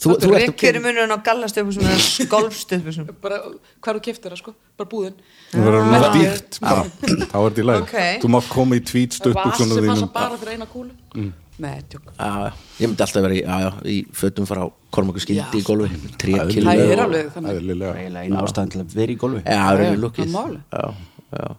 Þú, 0.00 0.14
þú 0.22 0.32
ert 0.38 0.62
Hver 0.62 0.78
er 0.78 0.84
munurinn 0.84 1.14
á 1.14 1.18
gallastöpusum 1.28 1.84
eða 1.90 2.26
golfstöpusum 2.32 3.10
bara, 3.24 3.42
hvað 3.84 4.00
þú 4.00 4.02
keftir 4.08 4.34
það 4.34 4.42
sko, 4.42 4.56
bara 4.80 4.90
búðin. 4.94 5.20
Það 5.52 5.68
verður 5.68 5.80
alveg 5.80 5.94
Merkið. 5.96 6.24
dýrt. 6.24 6.58
Þá 6.62 7.36
er 7.36 7.46
þetta 7.46 7.62
í 7.62 7.68
lagi. 7.68 7.86
Ok. 7.86 8.00
þú 8.24 8.32
mátt 8.36 8.50
koma 8.54 8.80
í 8.80 8.82
tvít 8.92 9.14
vas 9.14 9.22
stuttbuksunum 9.22 9.80
sem 9.80 9.92
passa 9.92 10.10
bara 10.16 10.40
fyrir 10.40 10.58
eina 10.58 10.68
kúlu. 10.70 11.30
Nei, 11.60 11.82
tjók 11.92 12.06
já, 12.16 12.28
já. 12.40 12.52
ég 12.80 12.88
myndi 12.88 13.04
alltaf 13.04 13.25
vera 13.25 13.35
í, 13.37 13.40
já, 13.44 13.56
já, 13.60 13.70
í 13.85 13.96
fötum 14.16 14.46
frá 14.48 14.62
Kormáku 14.94 15.20
skildi 15.20 15.60
í 15.60 15.64
golfi 15.66 16.12
tré 16.16 16.38
það 16.38 16.81
er 16.87 17.02
alveg 17.04 17.29
þannig. 17.35 18.31
Ástæðan 18.40 18.72
til 18.72 18.81
að 18.81 18.94
vera 18.96 19.12
í 19.12 19.16
golfi 19.20 19.42
já, 19.44 19.58
það 19.66 19.83
er 19.85 20.00
lukkið 20.00 20.25
það 20.25 20.33
málið. 20.38 20.62
já, 20.72 20.87
já. 21.37 21.50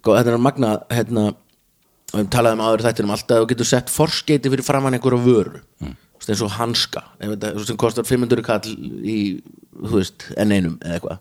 Sko, 0.00 0.14
þetta 0.16 0.32
er 0.32 0.40
magna 0.40 0.70
hérna, 0.88 1.24
við 2.14 2.30
talaðum 2.32 2.64
áður 2.64 2.86
þetta 2.86 3.04
um 3.04 3.12
alltaf 3.18 3.36
að 3.36 3.42
þú 3.44 3.50
getur 3.52 3.68
sett 3.68 3.92
forskeiti 3.92 4.52
fyrir 4.54 4.64
framann 4.64 4.96
einhverja 4.96 5.26
vöru. 5.26 5.60
Mm. 5.84 5.98
Eins 6.28 6.42
og 6.44 6.50
hanska. 6.58 7.02
Sem 7.64 7.78
kostar 7.80 8.04
500 8.04 8.42
kall 8.44 8.66
í, 9.06 9.18
veist, 9.72 10.28
enn 10.36 10.52
einum 10.52 10.76
eða 10.84 10.98
eitthvað. 10.98 11.18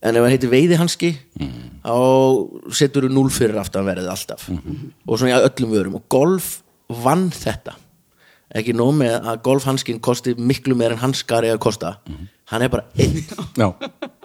En 0.00 0.16
ef 0.16 0.24
það 0.24 0.32
heitir 0.32 0.50
veiðihanski 0.54 1.10
þá 1.84 1.94
setur 2.72 3.04
þú 3.04 3.12
0 3.12 3.30
fyrir 3.36 3.58
aftan 3.60 3.84
verið 3.84 4.08
alltaf. 4.08 4.48
Og 4.50 5.18
svona 5.20 5.36
í 5.36 5.44
öllum 5.44 5.74
vörum. 5.76 5.98
Og 6.00 6.06
golf 6.08 6.62
vann 6.88 7.28
þetta. 7.30 7.76
Ekki 8.56 8.72
nóg 8.74 8.96
með 8.98 9.18
að 9.30 9.42
golfhanskin 9.46 10.00
kosti 10.02 10.34
miklu 10.34 10.74
meir 10.74 10.96
en 10.96 11.02
hanskar 11.04 11.44
eða 11.46 11.60
kosta. 11.62 11.98
Hann 12.50 12.64
er 12.66 12.72
bara 12.72 12.88
einn 12.98 13.20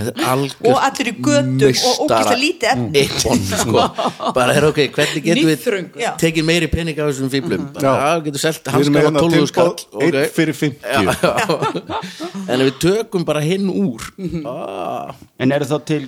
og 0.00 0.78
allir 0.80 1.08
í 1.10 1.12
götum 1.20 1.62
og 1.68 1.98
ógeðslega 2.06 2.36
lítið 2.40 2.68
efni 2.70 3.00
Eppon, 3.02 3.42
sko. 3.44 3.82
bara 4.32 4.54
er 4.56 4.64
ok, 4.70 4.78
hvernig 4.94 5.24
getum 5.26 5.50
við 5.50 5.58
Nýþröngur. 5.58 6.00
Já. 6.00 6.10
tekið 6.22 6.46
meiri 6.48 6.68
pening 6.72 6.96
af 7.02 7.10
þessum 7.10 7.28
Já. 7.76 7.92
já, 7.92 8.22
getur 8.24 8.40
Við 8.80 8.88
með 8.88 8.96
hanskar 8.96 8.96
á 8.96 9.04
hérna 9.04 9.20
12 9.20 9.50
skall 9.50 9.70
tilbúð 9.76 10.06
ok. 10.08 10.16
Eitt 10.22 10.32
fyrir 10.38 10.56
50 10.56 10.80
Já, 10.88 11.00
já. 11.12 11.32
en 12.48 12.56
ef 12.56 12.66
við 12.70 12.80
tökum 12.86 13.28
bara 13.28 13.44
hinn 13.44 13.68
úr 13.68 14.08
ah, 14.48 15.12
En 15.38 15.52
eru 15.52 15.68
þá 15.68 15.76
til 15.92 16.02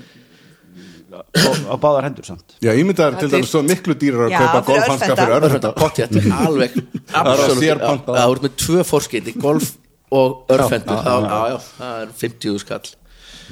á, 1.12 1.20
á 1.68 1.76
báðar 1.76 2.08
hendur 2.08 2.24
samt 2.24 2.56
Já, 2.64 2.72
ímyndaður 2.72 3.20
til 3.20 3.28
Það 3.28 3.36
er 3.36 3.36
dæmis 3.36 3.52
svo 3.52 3.64
miklu 3.68 3.98
dýrar 4.00 4.26
að 4.30 4.36
kaupa 4.40 4.64
golfhanska 4.72 5.20
fyrir 5.20 5.36
örfenda, 5.42 5.76
pottjætt, 5.76 6.18
alveg 6.40 6.80
Það 6.80 7.20
er 7.20 7.32
absolutt, 7.36 7.60
já, 7.60 7.70
sérpantað. 7.76 8.16
það 8.16 8.28
voru 8.32 8.48
með 8.48 8.58
tvö 8.64 8.88
fórskeiti 8.94 9.36
golf 9.44 9.72
og 10.14 10.52
örfendur 10.56 11.00
það 11.04 11.96
er 12.00 12.12
50 12.24 12.62
skall 12.64 12.94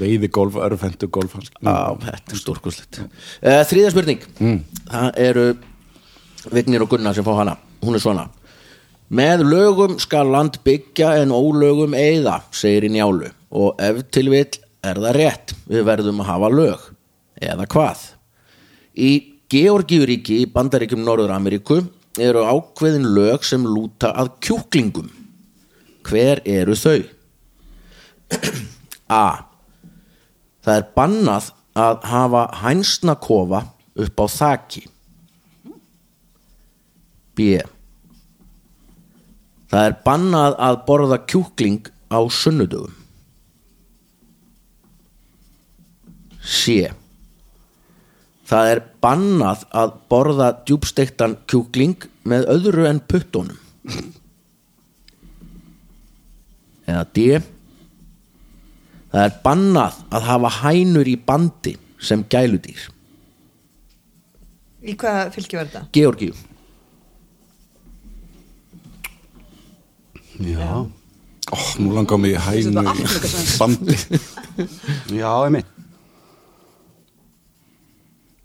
Veiði 0.01 0.31
golf, 0.33 0.57
örfendu 0.57 1.09
Já, 1.11 1.97
þetta 2.01 2.33
er 2.33 2.41
stórkostlegt. 2.41 3.01
Uh, 3.43 3.61
Þriða 3.69 3.91
spurning. 3.93 4.23
Það 4.89 5.19
eru 5.21 5.47
Vignir 6.53 6.83
og 6.83 6.91
Gunnar 6.91 7.15
sem 7.15 7.27
fá 7.27 7.35
hana. 7.39 7.57
Hún 7.83 7.99
er 7.99 8.03
svona. 8.03 8.29
Með 9.13 9.45
lögum 9.45 9.99
skal 10.01 10.31
land 10.33 10.57
byggja 10.65 11.13
en 11.21 11.35
ólögum 11.37 11.93
eyða, 11.95 12.41
segir 12.55 12.89
í 12.89 12.93
njálu. 12.95 13.29
Og 13.53 13.77
ef 13.83 14.01
til 14.15 14.31
vill 14.33 14.57
er 14.83 15.01
það 15.03 15.19
rétt. 15.19 15.55
Við 15.69 15.85
verðum 15.87 16.23
að 16.25 16.31
hafa 16.31 16.51
lög. 16.53 16.87
Eða 17.43 17.69
hvað? 17.75 18.07
Í 18.97 19.11
Georgíuríki 19.53 20.41
í 20.41 20.49
Bandaríkjum 20.49 21.05
Norður-Ameríku 21.05 21.83
eru 22.23 22.45
ákveðin 22.49 23.11
lög 23.13 23.45
sem 23.45 23.65
lúta 23.69 24.15
að 24.17 24.33
kjúklingum. 24.47 25.11
Hver 26.09 26.41
eru 26.49 26.77
þau? 26.79 27.03
A 29.13 29.52
Það 30.63 30.79
er 30.79 30.89
bannað 30.97 31.51
að 31.83 32.09
hafa 32.13 32.43
hænsna 32.63 33.15
kofa 33.19 33.63
upp 33.99 34.23
á 34.23 34.27
þaki. 34.39 34.83
B. 37.37 37.61
Það 39.73 39.87
er 39.89 39.95
bannað 40.05 40.59
að 40.61 40.81
borða 40.89 41.19
kjúkling 41.25 41.89
á 42.13 42.21
sunnudögum. 42.29 42.99
C. 46.43 46.91
Það 48.45 48.71
er 48.75 48.83
bannað 49.01 49.63
að 49.73 49.95
borða 50.13 50.51
djúbstektan 50.69 51.39
kjúkling 51.49 52.05
með 52.29 52.51
öðru 52.53 52.85
en 52.91 53.01
puttónum. 53.09 53.59
Eða 56.85 57.07
D. 57.17 57.41
Það 59.13 59.27
er 59.29 59.35
bannað 59.45 59.99
að 60.17 60.23
hafa 60.31 60.51
hænur 60.63 61.09
í 61.11 61.17
bandi 61.29 61.75
sem 62.03 62.23
gæludýr. 62.33 62.89
í 64.83 64.95
hvaða 64.99 65.29
fylki 65.35 65.57
var 65.59 65.69
þetta? 65.71 65.83
Georgíu. 65.95 66.33
Já, 70.43 70.87
Ó, 71.53 71.57
nú 71.83 71.93
langar 71.93 72.17
mig 72.19 72.33
í 72.33 72.41
hænu 72.41 72.81
Þetta 72.81 73.29
er 73.29 73.43
í 73.43 73.59
bandi 73.61 73.97
já, 75.21 75.31
einmitt 75.45 75.69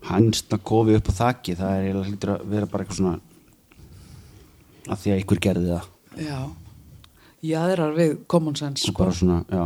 Hansna 0.07 0.59
kofi 0.63 0.95
upp 0.99 1.09
á 1.11 1.13
þakki 1.21 1.55
það 1.59 1.71
er 1.77 1.85
eiginlega 1.87 2.09
hlýtur 2.11 2.31
að 2.35 2.43
vera 2.51 2.69
bara 2.71 2.83
eitthvað 2.85 2.99
svona 2.99 3.15
að 4.87 5.01
því 5.03 5.13
að 5.15 5.21
ykkur 5.23 5.41
gerði 5.47 5.71
það 5.71 6.27
Já, 6.27 6.39
jaðrar 7.53 7.95
við 7.97 8.13
common 8.31 8.55
sense 8.59 8.83
sko. 8.87 8.97
bara 9.03 9.15
svona, 9.15 9.39
já 9.51 9.65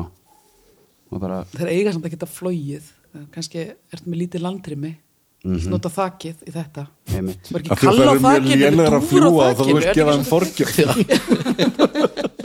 bara, 1.20 1.44
Þeir 1.52 1.72
eiga 1.74 1.94
samt 1.94 2.06
að 2.06 2.14
geta 2.16 2.30
flóið 2.30 2.92
kannski 3.34 3.66
ertu 3.92 4.08
með 4.08 4.22
lítið 4.26 4.46
landrými. 4.46 4.94
Mhm. 5.42 5.72
nota 5.74 5.90
þakið 5.90 6.44
í 6.46 6.52
þetta? 6.54 6.84
Ekki 7.10 7.88
það 7.90 8.84
er 8.86 8.98
fljúa 9.10 9.48
og 9.50 9.56
þá 9.58 9.64
þakinu, 9.64 9.74
vilt 9.80 9.88
er 9.90 9.96
gefa 9.98 10.12
ekki 10.14 10.22
þeim 10.22 10.26
forgjöf. 10.30 10.72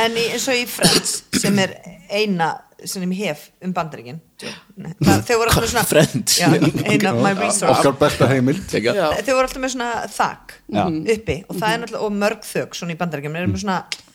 En 0.00 0.16
í, 0.16 0.24
eins 0.32 0.46
og 0.48 0.56
í 0.56 0.64
Friends 0.68 1.12
sem 1.40 1.56
er 1.60 1.72
eina 2.12 2.50
sem 2.88 3.04
ég 3.12 3.18
hef 3.26 3.46
um 3.64 3.72
bandaríkin. 3.76 4.20
Það, 4.40 5.22
þau 5.28 5.36
voru 5.36 5.50
alltaf 5.50 5.64
með 5.64 5.72
svona 5.72 5.86
Friends. 5.88 6.36
já, 6.40 6.48
eina 6.88 7.12
my 7.16 7.32
resource 7.36 7.72
Okkar 7.80 7.96
besta 8.00 8.28
heimild. 8.30 8.62
Þau 8.70 9.32
voru 9.34 9.44
alltaf 9.44 9.60
með 9.60 9.74
svona 9.74 9.90
þak 10.14 10.54
uppi. 11.16 11.36
Og 11.48 11.60
það 11.60 11.74
er 11.74 11.82
náttúrulega 11.82 12.06
og 12.06 12.16
mörg 12.22 12.46
þök 12.48 12.78
svona 12.78 12.94
í 12.94 13.00
bandaríkjum 13.00 13.36
er 13.40 13.50
með 13.50 13.64
svona 13.64 13.78
þú 13.90 14.09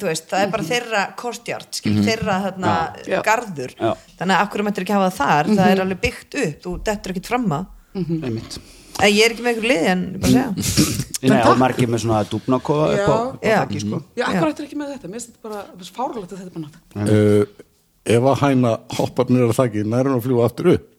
veist, 0.00 0.28
það 0.30 0.42
er 0.42 0.52
bara 0.54 0.66
þeirra 0.66 1.02
kostjart 1.20 1.78
skil, 1.80 1.94
þeirra 2.06 2.38
þarna 2.46 2.72
Já. 3.06 3.18
garður. 3.26 3.74
Já. 3.76 3.92
þannig 4.18 4.36
að 4.38 4.44
akkur 4.46 4.64
mættir 4.66 4.86
ekki 4.86 4.96
hafa 4.96 5.10
það 5.10 5.20
þar? 5.20 5.52
Það 5.52 5.72
er 5.74 5.84
alveg 5.84 6.00
byggt 6.06 6.38
upp, 6.42 6.56
þú 6.64 6.74
dettur 6.88 7.14
ekkit 7.14 7.30
framma 7.30 7.60
einmitt. 7.96 8.58
En 8.96 9.12
ég 9.12 9.26
er 9.26 9.34
ekki 9.34 9.44
með 9.44 9.58
ykkur 9.58 9.68
liði 9.68 9.88
en 9.92 10.02
ég 10.14 10.22
bara 10.24 10.32
segja. 10.32 10.90
Nei, 11.30 11.38
og 11.50 11.58
margir 11.60 11.90
með 11.92 12.02
svona 12.04 12.22
á, 12.22 12.24
Já. 12.24 13.04
upp 13.04 13.12
á 13.12 13.18
Já. 13.44 13.56
þakki 13.60 13.82
sko. 13.84 14.02
Já, 14.16 14.24
akkur 14.30 14.50
ættir 14.52 14.66
ekki 14.68 14.78
með 14.80 14.92
þetta, 14.94 15.10
mér 15.12 15.20
finnst 15.20 15.32
þetta 15.32 15.48
bara 15.48 15.88
fárulegt 15.96 16.32
að 16.32 16.42
þetta 16.42 16.50
er 16.50 16.54
bara 16.56 16.66
nátt 16.66 17.14
uh, 17.16 17.64
Ef 18.06 18.28
að 18.30 18.42
hæna 18.44 18.72
hoppar 18.96 19.32
nýra 19.32 19.56
þakki 19.56 19.82
nær 19.88 20.06
hún 20.06 20.20
að 20.20 20.28
fljúa 20.28 20.44
aftur 20.46 20.68
upp? 20.76 20.92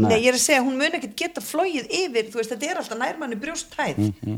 Nei. 0.00 0.14
ég 0.22 0.30
er 0.30 0.38
að 0.38 0.44
segja, 0.44 0.62
hún 0.64 0.78
mun 0.78 0.96
ekkit 0.96 1.16
geta 1.18 1.42
flóið 1.42 1.90
yfir 1.90 2.30
þú 2.30 2.38
veist, 2.40 2.52
þetta 2.54 2.68
er 2.70 2.80
alltaf 2.80 2.98
nærmanni 3.00 3.38
brjósthæð. 3.42 3.98
Þær 3.98 4.36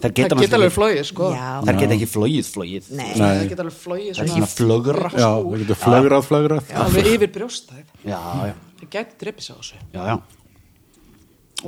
Það 0.00 0.14
geta, 0.16 0.36
geta 0.40 0.56
alveg 0.56 0.72
flóið, 0.72 0.98
sko. 1.10 1.26
Já, 1.36 1.48
þær 1.66 1.78
geta 1.82 1.96
ekki 1.98 2.08
flóið 2.08 2.46
flóið 2.54 2.86
nei, 2.96 3.08
Það 3.18 3.42
geta 3.50 3.64
alveg 3.66 3.76
flóið 3.76 4.06
Það 4.06 4.22
er 4.24 4.30
svona 4.30 4.30
svona 4.32 4.50
flögra 4.54 5.10
Já, 5.12 5.28
það 5.28 5.62
getur 5.62 5.80
flögrað, 5.82 6.26
flögrað 6.30 6.72
alveg 6.84 7.10
yfir 7.10 7.32
brjóstæð 7.34 7.82
Já, 8.08 8.20
já, 8.48 8.54
Það 8.80 8.88
gæti 8.94 9.18
dreipið 9.20 9.44
sig 9.44 9.52
á 9.52 9.58
þessu. 9.60 9.82
Já, 9.92 10.00
já. 10.08 10.16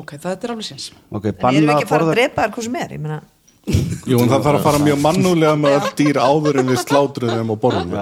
Ok, 0.01 0.15
það 0.17 0.33
er 0.33 0.55
alveg 0.55 0.69
síns 0.71 0.89
Ok, 1.13 1.29
en 1.29 1.29
erum 1.29 1.37
við 1.37 1.43
banna 1.45 1.77
ekki 1.77 1.85
að 1.85 1.93
fara 1.93 2.07
borða 2.07 2.15
að 2.15 2.19
drepa 2.21 2.41
þar 2.47 2.55
hvað 2.57 2.69
sem 2.69 2.81
er? 2.81 2.97
Ég 2.97 3.05
meina, 3.05 3.21
Jú, 3.63 4.19
en 4.19 4.31
það 4.33 4.47
þarf 4.49 4.57
að 4.59 4.65
fara 4.65 4.79
mjög 4.83 5.03
mannúlega 5.05 5.59
með 5.61 5.77
öll 5.77 5.91
dýr 6.01 6.19
áður 6.19 6.57
en 6.63 6.71
við 6.73 6.81
slátruðum 6.83 7.53
og 7.55 7.61
borðum. 7.63 7.93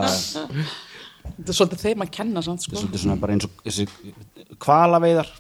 Þetta 1.37 1.53
er 1.53 1.57
svolítið 1.59 1.83
þeim 1.85 2.05
að 2.05 2.11
kenna 2.17 2.43
samt, 2.45 2.65
sko. 2.65 2.77
Svolítið 2.79 3.03
svona 3.05 3.17
bara 3.23 3.37
eins 3.37 3.47
og 3.47 3.63
þessi 3.65 3.87
kvalaveiðar 4.65 5.31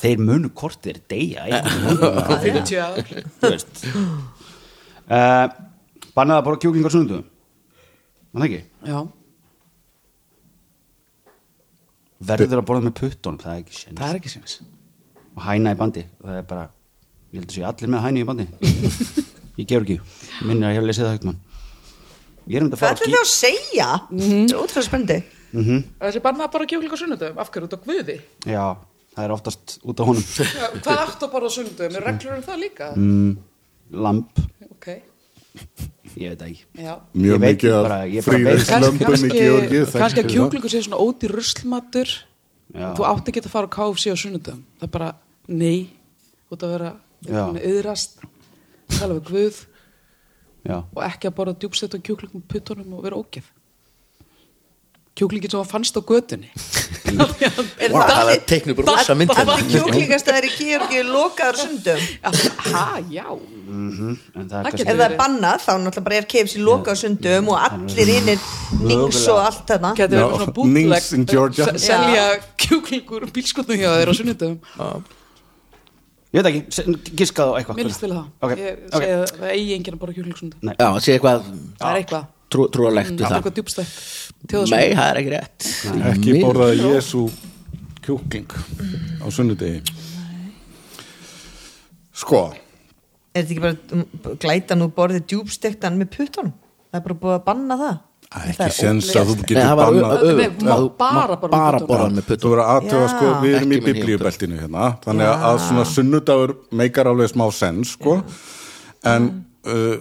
Þeir 0.00 0.22
munu 0.24 0.50
hvort 0.60 0.80
þeir 0.84 1.00
deyja 1.10 1.46
einhvern 1.46 2.42
veginn. 2.42 2.58
50 2.64 2.80
ár 2.80 2.98
Þú 3.40 3.52
veist. 3.54 3.84
Uh, 5.10 5.46
Bannað 6.16 6.40
að 6.40 6.44
borða 6.48 6.62
kjúklingar 6.64 6.94
sunnundum 6.94 7.24
Það 8.30 8.46
ekki? 8.46 8.60
Já, 8.90 9.00
Verður 12.30 12.60
að 12.60 12.66
borða 12.68 12.84
með 12.84 12.98
puttunum, 13.00 13.40
það 13.40 13.54
er 13.54 13.62
ekki 13.62 13.74
það 13.74 13.86
séns 13.86 14.04
er 14.10 14.18
ekki 14.20 14.34
síns 14.34 14.58
Og 15.34 15.42
hæna 15.46 15.72
í 15.72 15.78
bandi, 15.80 16.04
það 16.20 16.36
er 16.42 16.46
bara 16.50 16.66
Ég 17.30 17.38
held 17.38 17.46
að 17.46 17.54
sé 17.54 17.62
allir 17.68 17.90
með 17.92 18.00
hæni 18.02 18.22
í 18.24 18.26
bandi. 18.26 18.44
Ég 19.60 19.66
gefur 19.70 19.84
ekki, 19.84 19.96
minnir 20.48 20.66
að 20.66 20.72
ég 20.74 20.80
hef 20.80 20.86
lesið 20.88 21.04
það 21.06 21.12
högt 21.14 21.26
mann 21.28 21.36
Ég 22.50 22.58
er 22.58 22.64
um 22.66 22.70
þetta 22.70 22.76
að 22.76 22.80
hvað 22.80 22.86
fara 22.86 22.96
ætlum 22.98 23.12
þið 23.14 23.20
að 23.20 23.32
segja? 23.32 23.88
Þetta 24.10 24.54
er 24.54 24.62
ótrúlega 24.64 24.86
spennandi. 24.88 25.18
Þessi 26.00 26.22
bannað 26.24 26.50
bara 26.54 26.66
kjúklinga 26.70 26.98
sunnudum, 27.00 27.38
af 27.42 27.50
hverju 27.54 27.68
út 27.68 27.76
á 27.76 27.80
guði? 27.84 28.16
Já, 28.50 28.64
það 29.14 29.24
er 29.28 29.34
oftast 29.36 29.76
út 29.86 30.00
á 30.00 30.04
honum. 30.08 30.24
Hvað 30.82 31.02
áttu 31.04 31.26
að 31.28 31.32
borða 31.36 31.50
sunnudum, 31.56 31.96
er 32.00 32.06
reglur 32.08 32.36
um 32.38 32.44
það 32.46 32.60
líka? 32.64 32.90
mm, 32.96 33.30
Lamp, 34.06 34.42
Ok, 34.70 34.86
ég 36.16 36.30
veit 36.30 36.40
það 36.40 36.48
ekki. 36.48 36.64
Já. 36.78 36.92
Mjög 37.18 37.40
mikið 37.42 37.72
bara- 37.74 37.88
bara 37.88 37.98
veit- 38.06 38.14
Kannski, 38.14 38.30
fríðislömpum 38.30 39.00
í 39.00 39.08
kannski, 39.10 39.30
Georgíu 39.34 39.84
kannski 39.90 40.20
að 40.22 40.26
það. 40.26 40.34
kjúklingur 40.34 40.70
sé 40.74 40.82
svona 40.86 41.00
óti 41.02 41.30
ruslmatur. 41.30 42.12
Já. 42.74 42.86
Þú 42.96 43.06
átti 43.10 43.32
ekki 43.34 43.42
að 43.42 43.50
fara 43.50 43.66
á 43.66 43.74
KFC 43.74 44.12
á 44.14 44.16
sunnudum 44.16 44.60
Það 44.78 44.86
er 44.86 44.92
bara, 44.94 45.08
nei. 45.48 45.90
Út 46.50 46.62
að 46.66 46.70
vera 46.76 46.92
yðrast 47.66 48.20
tala 48.94 49.18
við 49.18 49.24
guð 49.30 49.58
Já, 50.66 50.76
og 50.84 51.00
ekki 51.06 51.30
að 51.30 51.36
borða 51.38 51.56
djúbstætt 51.62 51.96
og 51.96 52.04
kjúkling 52.04 52.34
með 52.36 52.46
puttunum 52.52 52.98
og 52.98 53.04
vera 53.06 53.16
ógeð. 53.16 53.48
Kjúklingin 55.18 55.50
sem 55.50 55.58
hann 55.60 55.68
fannst 55.68 55.96
á 55.98 56.00
götunni. 56.06 56.48
Er 57.10 57.90
Vá, 57.90 58.04
það 58.06 58.28
er 58.30 58.42
teiknu 58.46 58.74
upp 58.76 58.82
rosa 58.86 59.14
mynd 59.18 59.32
hérna. 59.34 59.56
allir 59.56 59.72
kjúklingastæðir 59.72 60.46
í 60.46 60.50
Georgi 60.54 61.00
lokaður 61.08 61.58
sundum. 61.64 62.04
Ha, 62.70 62.84
já. 63.10 63.24
En 63.26 64.46
það 64.46 64.54
er 64.60 64.68
Það 64.70 64.80
ef 64.84 64.86
það 64.86 65.04
er 65.08 65.14
bannað 65.18 65.64
þá 65.64 65.70
náttúrulega 65.72 66.04
bara 66.06 66.18
er 66.20 66.28
KFC 66.30 66.60
lokaður 66.62 67.00
sundum 67.02 67.50
og 67.50 67.58
allir 67.66 68.12
innir 68.14 68.44
nings 68.84 69.22
og 69.32 69.40
allt 69.42 69.72
þarna. 69.72 69.94
Nings 70.70 71.10
in 71.18 71.26
Georgia. 71.28 71.72
selja 71.80 72.26
kjúklingur 72.60 73.26
bílskotnum 73.34 73.80
hjá 73.80 73.90
þeir 73.98 74.12
á 74.12 74.14
sunnudum 74.20 74.56
Ég 76.30 76.44
veit 76.44 76.48
ekki, 76.50 76.60
á 77.42 77.50
eitthvað. 77.58 77.78
Mér 77.80 77.88
líst 77.88 78.02
til 78.04 78.10
það 78.12 78.26
Ok, 78.46 78.52
ég 78.54 78.82
segi 78.94 79.14
að 79.16 79.22
það 79.34 79.48
eigi 79.50 79.72
enginn 79.76 79.96
að 79.96 80.02
borða 80.02 80.14
kjúkling 80.14 80.36
sunnudum 80.38 80.70
Já, 80.78 80.88
sé 81.02 81.14
eitthvað 81.16 81.40
það 81.80 81.88
er 81.90 81.98
eitthvað, 82.00 82.28
trú, 82.54 82.66
trúalegt 82.76 83.10
við 83.10 83.16
það. 83.18 83.24
Er 83.24 83.30
það 83.30 83.38
eitthvað 83.40 83.56
djúbstætt 83.58 84.70
Nei, 84.70 84.84
það 84.94 85.08
er 85.08 85.20
ekki 85.20 85.32
rétt. 85.34 85.66
Ekki 86.12 86.34
Mér- 86.36 86.44
borðaði 86.46 86.84
Jésu 86.86 87.24
kjúkling 88.06 88.54
á 89.20 89.26
sunnudegi. 89.34 89.96
Sko. 92.20 92.44
Er 93.34 93.42
þetta 93.42 93.54
ekki 93.54 93.64
bara 93.64 93.98
um, 93.98 94.36
glæta 94.42 94.78
nú 94.78 94.90
borðið 94.94 95.26
djúbstektan 95.32 95.98
með 95.98 96.12
puttunum? 96.14 96.54
Það 96.90 97.00
er 97.00 97.04
bara 97.08 97.18
búið 97.24 97.36
að 97.36 97.44
banna 97.50 97.76
það 97.80 97.90
Það 97.90 97.98
Það 97.98 98.09
ekki 98.30 98.66
sens 98.76 99.08
að 99.18 99.30
þú 99.32 99.34
getur 99.40 99.64
það 99.64 99.80
þú 100.70 100.84
bara 101.00 101.36
mátt 101.36 101.40
borða 101.40 101.54
með 101.54 101.54
bara 101.54 101.78
puttunum. 101.80 101.88
borða 101.88 102.10
með 102.10 102.20
Þú 102.20 102.28
puttunum 102.28 102.52
verður 102.52 102.68
aðtöfa 102.74 103.00
Já. 103.00 103.08
sko, 103.14 103.30
við 103.42 103.56
erum 103.58 103.72
í 103.72 103.78
Ekki 103.80 103.86
biblíubeltinu 103.88 104.60
hérna 104.60 104.90
þannig 105.06 105.32
að 105.32 105.58
svona 105.64 105.86
sunnudagur 105.90 106.52
meikar 106.78 107.10
alveg 107.10 107.32
smá 107.32 107.44
sens 107.56 107.96
sko. 107.96 108.20
En 109.10 109.26
uh, 109.66 109.96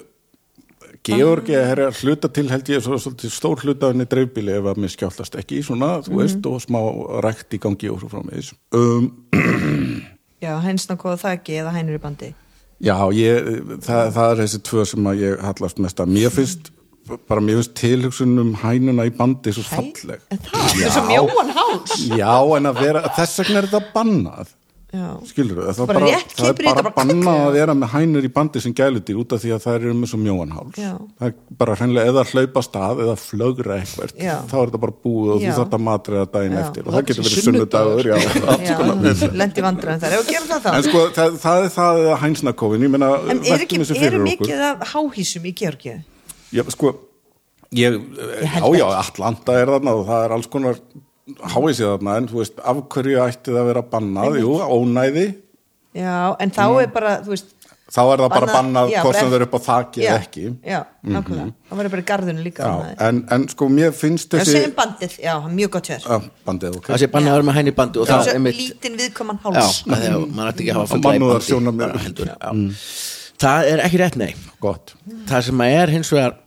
Georgi 1.09 1.55
er 1.57 1.81
að 1.87 2.03
hluta 2.03 2.29
til 2.29 2.45
held 2.51 2.69
ég 2.69 2.85
stór 3.33 3.63
hluta 3.63 3.87
af 3.87 3.95
henni 3.95 4.05
dreifbíli 4.09 4.53
ef 4.59 4.67
að 4.69 4.81
mér 4.83 4.93
skjáltast 4.93 5.37
ekki 5.39 5.63
svona, 5.65 5.95
þú 6.05 6.19
veist, 6.19 6.45
og 6.45 6.59
smá 6.61 6.79
rækt 7.25 7.55
í 7.57 7.61
gangi 7.63 7.89
og 7.89 8.01
svo 8.03 8.11
frá 8.11 8.21
mig 8.27 8.51
um, 8.75 9.09
Já, 10.43 10.53
hænsna 10.63 10.95
kóða 10.99 11.17
þakki 11.23 11.57
eða 11.59 11.73
hænur 11.75 11.97
í 11.97 12.01
bandi. 12.03 12.29
Já, 12.79 12.95
ég, 13.11 13.47
það, 13.83 14.11
það 14.15 14.29
er 14.29 14.37
þessi 14.39 14.59
tvö 14.69 14.85
sem 14.87 15.09
að 15.11 15.23
ég 15.25 15.41
hallast 15.43 15.81
mest 15.83 15.99
að. 15.99 16.13
Mér 16.15 16.31
finnst 16.31 16.69
bara 17.29 17.43
mér 17.43 17.59
finnst 17.59 17.75
tilhugsun 17.79 18.37
um 18.43 18.53
hænuna 18.61 19.07
í 19.09 19.15
bandi 19.15 19.53
svo 19.55 19.65
falleg. 19.67 20.23
En 20.29 20.41
það, 20.45 20.69
það 20.69 20.85
er 20.85 20.95
svo 20.95 21.03
mjóan 21.09 21.51
háls. 21.57 21.97
Já, 22.19 22.33
en 22.59 22.71
að 22.71 22.81
vera, 22.85 23.03
þess 23.17 23.43
vegna 23.43 23.61
er 23.61 23.69
þetta 23.69 23.93
bannað. 23.95 24.55
Já, 24.89 25.09
skilur 25.29 25.59
það, 25.67 25.79
Bara 25.85 25.99
rétt 26.01 26.31
það 26.33 26.47
er 26.47 26.55
bara 26.57 26.71
þetta, 26.71 26.81
bara 26.81 26.91
bannað 26.97 27.43
að 27.43 27.51
vera 27.59 27.73
með 27.77 27.91
hænur 27.93 28.25
í 28.25 28.31
bandi 28.33 28.61
sem 28.63 28.73
gæludýr 28.73 29.19
út 29.21 29.35
af 29.35 29.43
því 29.43 29.51
að 29.53 29.61
það 29.61 29.75
eru 29.77 29.91
með 29.99 30.09
svo 30.09 30.19
mjóan 30.23 30.53
háls. 30.55 30.79
Já. 30.81 30.93
það 31.19 31.27
er 31.27 31.35
bara 31.59 31.75
hreinlega 31.77 32.09
eða 32.09 32.23
hlaupa 32.31 32.63
stað 32.65 33.03
eða 33.05 33.15
flögra 33.21 33.77
eitthvað 33.83 34.15
Já. 34.17 34.33
þá 34.49 34.55
er 34.57 34.71
þetta 34.71 34.81
bara 34.87 34.97
búið 35.05 35.29
og 35.35 35.45
Já. 35.45 35.51
þú 35.51 35.59
þarf 35.59 35.77
að 35.77 35.85
matriða 35.85 36.25
daginn 36.33 36.57
Já. 36.57 36.61
eftir. 36.63 36.87
Og 36.89 36.95
það 36.95 37.05
getur 37.11 37.27
verið 37.29 37.45
sunnudagur. 37.45 38.09
já, 38.09 38.17
já. 38.65 38.77
vesen. 39.05 39.37
lendi 39.43 39.65
vandræðin 39.67 40.01
þar. 40.01 40.15
Ef 40.17 40.23
við 40.23 40.33
gerum 40.33 40.49
það 40.49 40.65
þá? 40.65 40.71
En 40.73 40.87
sko 40.89 41.05
það, 41.19 41.37
er 41.61 41.73
það 41.77 42.79
ég 42.81 42.95
meina, 42.97 43.11
En 43.29 43.45
er 43.45 43.67
eru 44.09 44.23
mikið 44.25 44.65
af 44.71 44.87
háhísum 44.95 45.45
í 45.45 45.53
Georgið? 45.53 46.01
Já, 46.55 46.63
sko 46.73 46.95
ég, 47.75 47.99
Ég 47.99 48.57
já, 48.57 48.65
já, 48.79 48.87
Atlanta 48.97 49.59
er 49.59 49.69
þarna 49.75 49.93
og 49.99 50.07
það 50.07 50.25
er 50.25 50.35
alls 50.37 50.49
konar 50.49 50.81
háið 51.53 51.75
sér 51.77 51.93
þarna 51.93 52.17
en 52.17 52.31
þú 52.31 52.41
veist, 52.41 52.57
af 52.65 52.81
hverju 52.95 53.21
ætti 53.27 53.53
það 53.53 53.61
að 53.61 53.69
vera 53.69 53.85
bannað, 53.91 54.39
jú, 54.41 54.57
ónæði. 54.65 55.27
Já, 55.97 56.17
en 56.41 56.53
þá 56.53 56.65
er 56.81 56.89
bara, 56.93 57.11
þú 57.25 57.35
veist 57.35 57.55
þá 57.89 58.01
er 58.03 58.21
það 58.21 58.31
bara 58.33 58.47
bannað 58.53 58.91
já, 58.93 58.99
hvort 59.01 59.17
sem 59.17 59.29
þau 59.29 59.37
eru 59.37 59.45
upp 59.47 59.55
á 59.57 59.61
þaki 59.65 60.01
já, 60.01 60.09
eða 60.09 60.19
ekki. 60.23 60.43
Já, 60.61 60.79
nákvæmlega. 61.09 61.53
Það 61.69 61.79
verður 61.79 61.93
bara 61.93 62.03
í 62.03 62.07
garðinu 62.09 62.43
líka 62.45 62.61
Já, 62.69 62.73
en, 63.07 63.21
en 63.35 63.45
sko 63.53 63.69
mér 63.73 63.95
finnst 63.97 64.29
Já, 64.29 64.37
þessi 64.41 64.55
segjum 64.57 64.75
bandið, 64.77 65.15
já, 65.25 65.31
hann 65.35 65.49
er 65.49 65.55
mjög 65.57 65.71
gott 65.75 65.89
hér 65.93 66.01
bandið, 66.49 66.77
ok. 66.79 66.89
Það 66.89 67.01
sé 67.01 67.09
bannað 67.15 67.31
að 67.31 67.37
vera 67.39 67.47
með 67.49 67.57
hæn 67.59 67.71
í 67.71 67.75
bandi 67.79 68.01
og 68.01 68.05
það 68.09 68.19
er 68.21 68.37
einmitt 68.39 68.59
lítinn 68.59 68.99
viðkoman 68.99 69.39
já, 69.41 69.45
háls. 69.47 69.81
að 69.85 69.97
því 70.03 70.11
að 70.13 70.27
maður 70.37 70.51
ætti 70.53 70.61
ekki 70.65 70.73
að 70.73 70.77
hafa 70.83 72.59
Það 73.39 73.71
er 73.71 73.81
ekki 73.85 74.01
rétt 74.01 74.17
nei. 74.19 74.31
Gott. 74.63 74.95
Það 75.29 75.45
sem 75.47 75.63
að 75.63 75.75
er 75.79 75.93
hins 75.93 76.11
vegar 76.13 76.37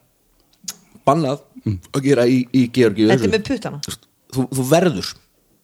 bannað 1.09 1.41
að 1.95 2.05
gera 2.05 2.27
í, 2.29 2.43
í 2.53 2.67
Georgi 2.75 3.07
Þetta 3.11 3.29
er 3.29 3.33
með 3.33 3.47
puttana? 3.49 3.81
Þú, 4.33 4.47
þú 4.53 4.67
verður 4.69 5.13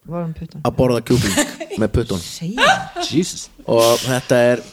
að 0.08 0.72
borða 0.78 1.02
kjúkling 1.04 1.52
með 1.82 1.92
puttunum. 1.98 2.24
Segja 2.24 2.70
Jesus. 3.10 3.48
Og 3.68 4.00
þetta 4.06 4.40
er 4.54 4.64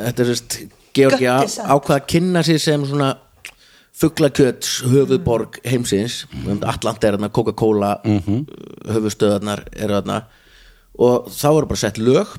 þetta 0.00 0.24
er 0.24 0.30
sérst 0.32 0.58
Georgi 0.96 1.28
ákvað 1.30 1.96
að 1.96 2.06
kynna 2.10 2.42
sig 2.46 2.60
sem 2.62 2.84
svona 2.88 3.14
fuglakjöts 4.00 4.80
höfuðborg 4.88 5.60
heimsins. 5.68 6.24
Mm. 6.32 6.62
Atlant 6.68 7.04
er 7.04 7.16
þarna, 7.16 7.32
Coca-Cola 7.32 7.96
mm 8.04 8.44
höfuðstöðarnar 8.90 9.60
eru 9.76 9.98
þarna. 9.98 10.20
Og 11.00 11.28
þá 11.30 11.48
voru 11.54 11.68
bara 11.70 11.82
sett 11.84 11.98
lög 12.00 12.32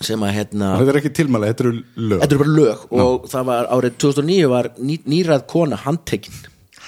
sem 0.00 0.22
að 0.24 0.34
hérna 0.38 0.72
þetta 0.80 0.92
er 0.94 1.00
ekki 1.02 1.12
tilmæli, 1.18 1.50
þetta 1.52 1.64
eru 1.66 1.74
lög. 1.96 2.22
Þetta 2.22 2.34
eru 2.34 2.42
bara 2.44 2.56
lög. 2.56 2.86
Og 3.02 3.28
það 3.32 3.48
var 3.50 3.68
árið 3.76 3.98
2009 4.04 4.50
var 4.52 4.70
ný, 4.78 4.96
nýrað 5.06 5.46
kona 5.52 5.78
handtekinn 5.84 6.40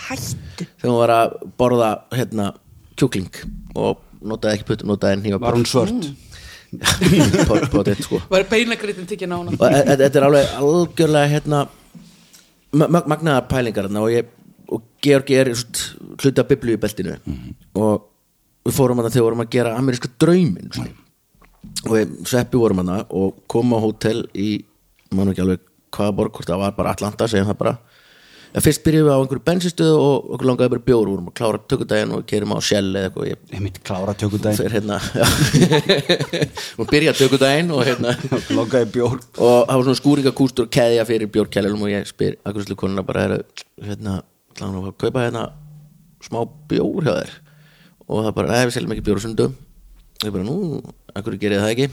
Hættu. 0.04 0.66
Þegar 0.80 0.90
hún 0.90 1.00
var 1.00 1.12
að 1.14 1.34
borða 1.60 1.90
hérna 2.12 2.50
kjúkling 2.98 3.30
og 3.80 4.02
notaði 4.24 4.58
ekki 4.58 4.68
puttum, 4.70 4.90
notaði 4.92 5.20
hnífa 5.22 5.40
Var 5.42 5.58
hún 5.58 5.68
svört? 5.68 6.08
þetta 6.74 7.94
sko. 8.02 8.20
Var 8.30 8.46
beinagritin 8.50 9.06
tikið 9.08 9.30
nána? 9.30 9.54
Og 9.54 9.64
e- 9.68 9.82
e- 9.84 9.98
þetta 10.00 10.20
er 10.20 10.26
alveg 10.28 10.56
algjörlega 10.58 11.30
hérna 11.30 11.60
ma- 12.74 12.90
ma- 12.90 13.04
magnaðar 13.14 13.46
pælingar 13.50 13.88
og, 13.90 14.08
ég, 14.12 14.32
og 14.68 14.82
Georgi 15.04 15.38
er 15.38 15.52
af 15.54 16.50
biblíu 16.50 16.76
í 16.78 16.82
beltinu 16.82 17.16
og 17.78 18.08
við 18.64 18.76
fórum 18.76 19.00
að 19.02 19.10
þegar 19.12 19.20
við 19.20 19.26
vorum 19.28 19.44
að 19.44 19.52
gera 19.54 19.76
ameríska 19.78 20.10
draumin 20.18 20.72
svona. 20.74 21.03
Og 21.84 22.14
sveppi 22.28 22.60
vorum 22.60 22.84
að 22.84 23.06
og 23.10 23.42
komum 23.50 23.76
á 23.76 23.84
hótel 23.84 24.24
í 24.34 24.64
mann 25.14 25.30
ekki 25.32 25.44
alveg 25.44 25.64
hvaða 25.94 26.14
borg 26.18 26.36
hvort 26.36 26.48
það 26.48 26.62
var 26.62 26.78
bara 26.78 26.94
Atlanta 26.94 27.28
segjum 27.30 27.50
það 27.52 27.60
bara. 27.60 27.74
En 28.54 28.62
fyrst 28.62 28.84
byrjuðum 28.86 29.08
við 29.08 29.14
á 29.14 29.18
einhverju 29.18 29.42
bensinstöðu 29.48 29.94
og 29.98 30.26
okkur 30.36 30.46
langaði 30.46 30.70
bara 30.70 30.82
í 30.84 30.84
bjór, 30.86 31.08
við 31.08 31.14
vorum 31.16 31.30
að 31.30 31.34
klára 31.40 31.60
tökudaginn 31.72 32.12
og 32.14 32.20
kerum 32.30 32.52
á 32.54 32.58
Shell 32.62 32.90
eða 32.92 33.08
eitthvað 33.08 33.26
ég 33.32 33.40
Ég 33.50 33.64
mitt 33.64 33.80
klára 33.88 34.14
tökudaginn. 34.14 34.60
Fer 34.60 34.76
hérna 34.76 34.98
og 36.78 36.92
byrja 36.92 37.16
tökudaginn 37.18 37.72
og 37.74 37.82
hérna. 37.88 38.14
Lokaði 38.58 38.90
bjór. 38.94 39.18
Og 39.42 39.56
það 39.66 39.74
var 39.74 39.84
svona 39.88 40.00
skúringakústur 40.02 40.68
og 40.68 40.72
keðja 40.78 41.08
fyrir 41.10 41.32
bjórkælunum 41.34 41.82
og 41.82 41.94
ég 41.96 42.06
spyr 42.06 42.38
akkurslu 42.46 42.78
konuna 42.78 43.02
bara 43.06 43.26
er 43.26 43.36
hérna, 43.82 44.20
nú 44.62 44.86
að 44.86 44.94
kaupa 45.02 45.26
hérna 45.26 45.48
smá 46.22 46.44
bjór 46.70 47.10
hjá 47.10 47.14
þér? 47.24 47.36
Og 48.06 48.22
það 48.22 48.34
bara, 48.38 48.54
nei 48.54 48.68
við 48.68 48.76
seljum 48.78 48.94
ekki 48.94 49.08
bjór 49.10 49.18
á 49.18 49.26
sundum 49.26 49.58
ég 50.28 50.34
bara, 50.34 50.46
nú, 50.46 50.80
akkur 51.14 51.36
gerir 51.40 51.62
það 51.62 51.72
ekki? 51.74 51.88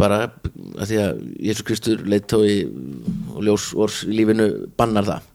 Bara 0.00 0.18
að 0.26 0.86
því 0.88 0.98
að 1.02 1.20
Jésu 1.48 1.66
Kristur 1.68 2.00
leittói 2.08 2.54
og 3.36 3.42
ljós 3.46 3.68
vors 3.76 4.00
í 4.08 4.14
lífinu 4.16 4.46
bannar 4.78 5.06
það. 5.08 5.28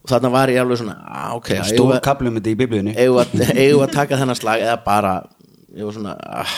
Og 0.00 0.08
þarna 0.14 0.30
var 0.32 0.48
ég 0.52 0.60
alveg 0.62 0.80
svona, 0.80 0.96
á, 1.04 1.36
ok 1.36 1.50
eigum 1.54 1.68
Stór 1.70 1.92
við- 1.94 2.02
kaplum 2.08 2.38
þetta 2.40 2.50
í 2.52 2.58
biblíunni. 2.58 2.94
eigum 2.96 3.84
að, 3.86 3.92
taka 3.94 4.18
þennan 4.20 4.38
slag 4.38 4.64
eða 4.64 4.78
bara 4.84 5.14
ég 5.76 5.84
var 5.86 5.94
svona 5.94 6.14
ah, 6.18 6.54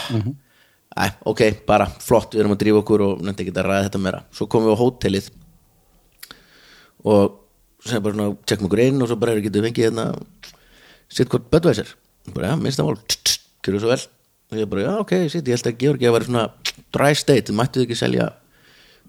æ, 0.96 1.06
ok, 1.28 1.42
bara 1.68 1.86
flott, 2.00 2.32
við 2.34 2.44
erum 2.44 2.54
að 2.56 2.62
drífa 2.62 2.80
okkur 2.84 3.04
og 3.08 3.22
nefndi 3.26 3.44
ekki 3.46 3.54
að 3.58 3.66
ræða 3.68 3.86
þetta 3.88 4.00
meira. 4.06 4.22
Svo 4.32 4.46
komum 4.50 4.70
við 4.70 4.78
á 4.78 4.82
hótelið 4.82 5.30
og 7.02 7.38
sem 7.82 8.02
bara 8.02 8.14
svona, 8.14 8.36
tjekkum 8.46 8.68
okkur 8.70 8.82
inn 8.84 9.02
og 9.02 9.10
svo 9.10 9.18
bara 9.18 9.34
getum 9.42 9.58
við 9.64 9.68
fengið 9.72 9.86
hérna 9.88 10.04
sitt 11.12 11.30
hvort 11.32 11.48
Bödvæsir 11.52 11.90
bara, 12.32 12.52
já, 12.52 12.56
minnst 12.62 12.78
það 12.78 12.90
mál, 12.92 13.00
kjörðu 13.66 13.80
svo 13.82 13.90
vel 13.90 14.02
og 14.52 14.60
ég 14.60 14.68
bara, 14.68 14.84
já, 14.84 14.94
ok, 15.00 15.12
sitt, 15.32 15.48
ég 15.48 15.56
held 15.56 15.68
að 15.72 15.78
Georgi 15.80 16.08
að 16.08 16.16
vera 16.18 16.28
svona 16.28 16.46
dry 16.92 17.12
state, 17.16 17.48
þið 17.48 17.58
mættuð 17.58 17.86
ekki 17.86 17.98
selja 17.98 18.30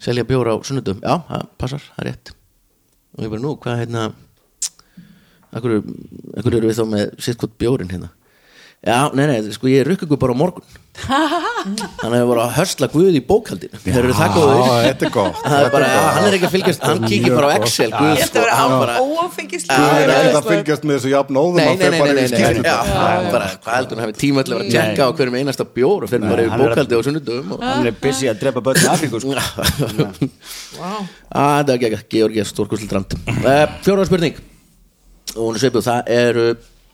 selja 0.03 0.25
bjóra 0.27 0.55
á 0.55 0.57
sunnudum 0.65 1.01
já, 1.03 1.15
það 1.27 1.47
passar, 1.61 1.83
það 1.91 2.03
er 2.03 2.09
rétt. 2.09 2.31
Og 3.13 3.25
ég 3.25 3.33
bara, 3.33 3.43
nú, 3.43 3.55
hvað 3.61 3.81
hérna 3.83 4.11
Akkur, 5.53 5.83
akkur 6.33 6.55
eru 6.57 6.69
við 6.71 6.79
þá 6.79 6.85
með 6.89 7.09
sitt 7.21 7.37
hvort 7.37 7.53
bjórin 7.61 7.91
hérna 7.93 8.07
Já, 8.83 8.97
nei, 9.15 9.27
nei, 9.29 9.51
sko 9.55 9.69
ég 9.71 9.85
rukk 9.87 10.01
ykkur 10.03 10.19
bara 10.19 10.35
á 10.35 10.37
morgun. 10.37 10.63
Þannig 10.93 12.03
að 12.05 12.13
við 12.13 12.25
vorum 12.29 12.43
að 12.43 12.51
hörsla 12.53 12.87
Guð 12.93 13.15
í 13.17 13.21
bókaldinu 13.25 13.79
Þeir 13.81 13.95
eru 14.03 14.13
það 14.13 14.33
góður 14.35 14.59
Já, 14.59 14.73
þetta 14.85 15.05
er 15.07 15.11
gott 15.15 15.37
Það 15.41 15.55
er 15.57 15.69
bara, 15.73 15.85
já, 15.89 16.01
hann 16.13 16.25
er 16.27 16.35
ekki 16.37 16.45
að 16.45 16.53
fylgjast 16.53 16.83
Hann 16.85 16.99
kíkir 17.09 17.33
bara 17.33 17.47
á 17.49 17.51
Excel 17.57 17.87
Guð, 17.89 18.11
Þetta 18.11 18.27
sko, 18.27 18.37
verður 18.43 18.53
hann 18.59 18.69
á 18.69 18.77
bara 18.83 18.93
óáfengislega 19.01 19.79
Það 19.79 19.95
er 19.95 20.03
Já, 20.03 20.13
ekkert 20.19 20.37
að 20.37 20.49
fylgjast 20.51 20.83
með 20.85 20.93
þessu 20.99 21.09
jafn 21.13 21.39
óðum 21.41 21.57
Nei, 21.57 21.63
að 21.63 21.69
nei, 21.73 21.87
nei, 21.87 21.97
bara 22.03 22.13
nei, 22.13 22.21
í 22.21 22.27
já, 22.61 22.77
bara, 23.33 23.47
hvað 23.63 23.73
heldur 23.79 23.95
hann 23.97 24.05
hafi 24.05 24.17
tíma 24.21 24.43
til 24.43 24.53
að 24.53 24.57
vera 24.59 24.67
að 24.67 24.73
tjekka 24.75 25.01
á 25.01 25.09
hverjum 25.17 25.37
einasta 25.39 25.65
bjór 25.79 26.05
og 26.05 26.09
fyrir 26.13 26.27
bara 26.29 26.41
yfir 26.43 26.53
Hann 26.53 26.61
er 26.61 26.67
að- 26.67 26.75
bókaldi 26.75 26.93
og 26.99 27.03
sunnudum 27.07 27.55
Hann 27.63 27.89
er 27.89 27.97
busy 28.03 28.29
að 28.29 28.37
drepa 28.43 28.61
börn 28.67 28.83
í 28.83 28.91
Afríku 28.93 29.17
sko. 29.23 29.33
Vá. 30.77 30.93
að 35.81 35.87
það 35.89 36.13
er 36.19 36.41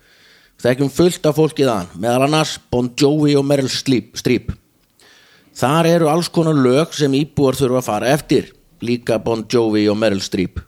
Þekkjum 0.59 0.89
fullt 0.91 1.25
af 1.25 1.37
fólkið 1.37 1.69
að 1.71 1.93
meðal 1.95 2.25
annars 2.27 2.59
Bon 2.69 2.89
Jovi 2.99 3.35
og 3.35 3.45
Meryl 3.45 3.69
Streep 3.69 4.17
Streep. 4.17 4.51
þar 5.55 5.85
eru 5.87 6.07
alls 6.07 6.29
konar 6.29 6.55
lög 6.55 6.93
sem 6.93 7.11
íbúar 7.11 7.55
þurfa 7.55 7.77
að 7.79 7.85
fara 7.85 8.07
eftir 8.07 8.53
líka 8.81 9.17
Bon 9.19 9.45
Jovi 9.47 9.87
og 9.89 9.97
Meryl 9.97 10.21
Streep. 10.21 10.59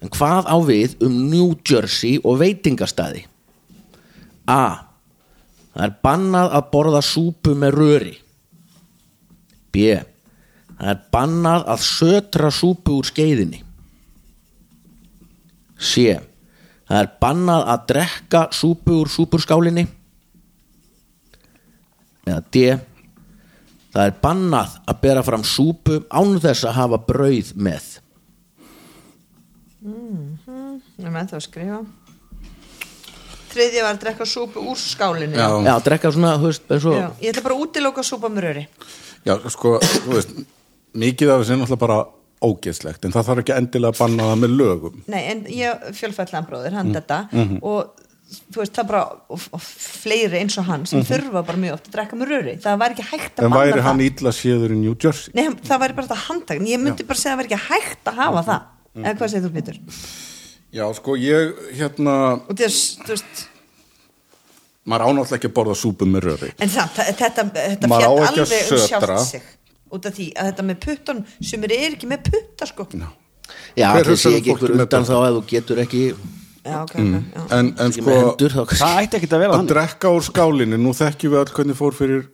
En 0.00 0.08
hvað 0.08 0.46
á 0.48 0.56
við 0.64 0.96
um 1.02 1.30
New 1.30 1.54
Jersey 1.64 2.20
og 2.24 2.38
veitingastæði 2.40 3.26
A. 4.48 4.88
Það 5.74 5.84
er 5.84 5.96
bannað 6.02 6.54
að 6.56 6.70
borða 6.72 7.02
súpu 7.04 7.54
með 7.54 7.74
röri. 7.76 8.14
B. 9.72 10.00
Það 10.78 10.90
er 10.92 10.98
bannað 11.12 11.64
að 11.74 11.84
sötra 11.84 12.50
súpu 12.54 12.98
úr 13.00 13.08
skeiðinni. 13.08 13.62
C. 15.78 16.18
Það 16.88 17.00
er 17.02 17.08
bannað 17.20 17.64
að 17.74 17.86
drekka 17.92 18.42
súpu 18.54 19.00
úr 19.02 19.10
súpurskálinni. 19.10 19.84
Eða 22.28 22.42
D. 22.54 22.64
Það 23.88 24.04
er 24.04 24.18
bannað 24.22 24.76
að 24.86 25.00
bera 25.02 25.24
fram 25.26 25.44
súpu 25.46 26.02
án 26.08 26.36
þess 26.42 26.68
að 26.68 26.78
hafa 26.78 27.00
brauð 27.08 27.54
með. 27.58 27.88
Ég 30.98 31.06
er 31.06 31.14
með 31.14 31.30
það 31.30 31.38
að 31.38 31.44
skrifa 31.44 31.78
Þriðja 33.48 33.84
var 33.84 33.94
að 33.94 34.00
drekka 34.02 34.26
súpu 34.28 34.62
úr 34.72 34.78
skálinni 34.78 35.38
Já. 35.38 35.46
Já, 35.64 35.72
drekka 35.86 36.10
svona, 36.12 36.32
eins 36.42 36.86
og... 36.90 36.96
Já, 36.98 37.06
Ég 37.22 37.30
ætla 37.30 37.44
bara 37.46 37.56
að 37.56 37.62
útiloka 37.64 38.04
súpa 38.04 38.30
með 38.32 38.44
röri 38.48 38.64
Já, 39.24 39.36
sko, 39.54 39.76
þú 39.78 40.16
veist 40.16 40.34
mikið 40.94 41.30
af 41.34 41.40
þessu 41.42 41.52
er 41.52 41.60
náttúrulega 41.62 41.78
bara 41.86 41.98
ógeðslegt 42.40 43.04
en 43.04 43.12
það 43.12 43.24
þarf 43.28 43.40
ekki 43.42 43.56
endilega 43.58 43.92
að 43.92 43.98
banna 43.98 44.22
það 44.32 44.38
með 44.44 44.52
lögum. 44.60 45.00
Nei, 45.10 45.22
en 45.32 45.40
ég 45.50 45.88
fjölfællan 45.98 46.46
bróðir, 46.48 46.72
hann 46.72 46.86
Mm. 46.92 46.94
þetta 46.94 47.18
Mhm. 47.32 47.58
og 47.62 47.90
þú 48.52 48.60
veist, 48.60 48.72
það 48.76 48.86
bara 48.86 49.02
og, 49.30 49.40
og 49.52 49.60
fleiri 49.60 50.38
eins 50.38 50.58
og 50.58 50.64
hann 50.64 50.86
sem 50.86 51.00
þurfa 51.02 51.44
bara 51.46 51.58
mjög 51.58 51.72
oft 51.72 51.88
að 51.88 51.92
drekka 51.96 52.16
með 52.16 52.28
röri, 52.28 52.54
það 52.60 52.78
væri 52.78 52.94
ekki 52.94 53.06
hægt 53.10 53.34
að 53.38 53.44
en 53.44 53.50
banna 53.50 53.64
væri 53.64 53.78
það. 53.80 53.82
hann 53.88 54.00
illa 54.00 54.30
séður 54.30 54.70
í 54.70 54.76
New 54.76 54.94
Jersey? 55.02 55.32
Nei, 55.34 55.48
það 55.48 55.80
væri 55.80 55.94
bara 55.96 56.06
þetta 56.06 56.26
handtak. 56.28 56.58
Ég 56.60 56.78
myndi 56.80 57.06
bara 57.06 57.18
segja 57.18 57.32
að 57.32 57.38
það 57.38 57.42
væri 57.42 57.48
ekki 57.48 57.62
hægt 57.72 58.04
að 58.04 58.14
hafa 58.14 58.42
það. 58.44 58.62
Mhm. 58.94 59.04
eða 59.04 59.16
hvað 59.18 59.28
segir 59.28 59.48
þú 59.48 59.52
Pétur? 59.56 59.78
já 60.72 60.94
sko 60.94 61.16
ég 61.16 61.54
hérna 61.74 62.14
og 62.48 62.54
þess, 62.56 62.98
þú 63.00 63.08
veist 63.08 63.46
maður 64.88 65.04
ánáttúrulega 65.08 65.36
ekki 65.38 65.48
að 65.48 65.54
borða 65.58 65.74
súpu 65.76 66.06
með 66.08 66.20
röri. 66.28 66.50
En 66.60 66.68
það, 66.68 66.88
það, 66.96 67.06
þetta, 67.18 67.44
þetta 67.52 67.88
fjall 67.88 68.18
alveg 68.24 68.72
um 68.72 68.78
sjálft 68.88 69.30
sig 69.30 69.42
út 69.94 70.08
af 70.08 70.16
því 70.18 70.26
að 70.34 70.50
þetta 70.50 70.66
með 70.68 70.80
puttan 70.84 71.22
sem 71.50 71.64
er 71.68 71.74
ekki 71.78 72.10
með 72.10 72.28
putta 72.30 72.68
sko. 72.68 72.88
Já, 73.78 73.88
Hver 73.94 74.10
það 74.10 74.20
sé 74.22 74.34
ekki 74.38 74.56
með 74.58 74.74
undan 74.76 75.08
þá 75.08 75.14
ef 75.18 75.36
þú 75.36 75.42
getur 75.52 75.82
ekki 75.84 76.02
já, 76.08 76.76
ok, 76.82 76.92
ok, 76.92 77.14
já. 77.32 77.44
en, 77.56 77.70
en 77.80 77.94
sko 77.96 78.16
hendur 78.18 78.56
það 78.58 78.98
ætti 79.02 79.20
ekki 79.20 79.30
að 79.30 79.42
vera 79.44 79.52
að 79.52 79.60
þannig. 79.62 79.72
drekka 79.72 80.12
úr 80.12 80.26
skálinni. 80.26 80.80
Nú 80.80 80.92
þekkjum 80.98 81.34
við 81.34 81.42
all 81.42 81.54
hvernig 81.56 81.78
fór 81.78 81.96
fyrir 81.96 82.26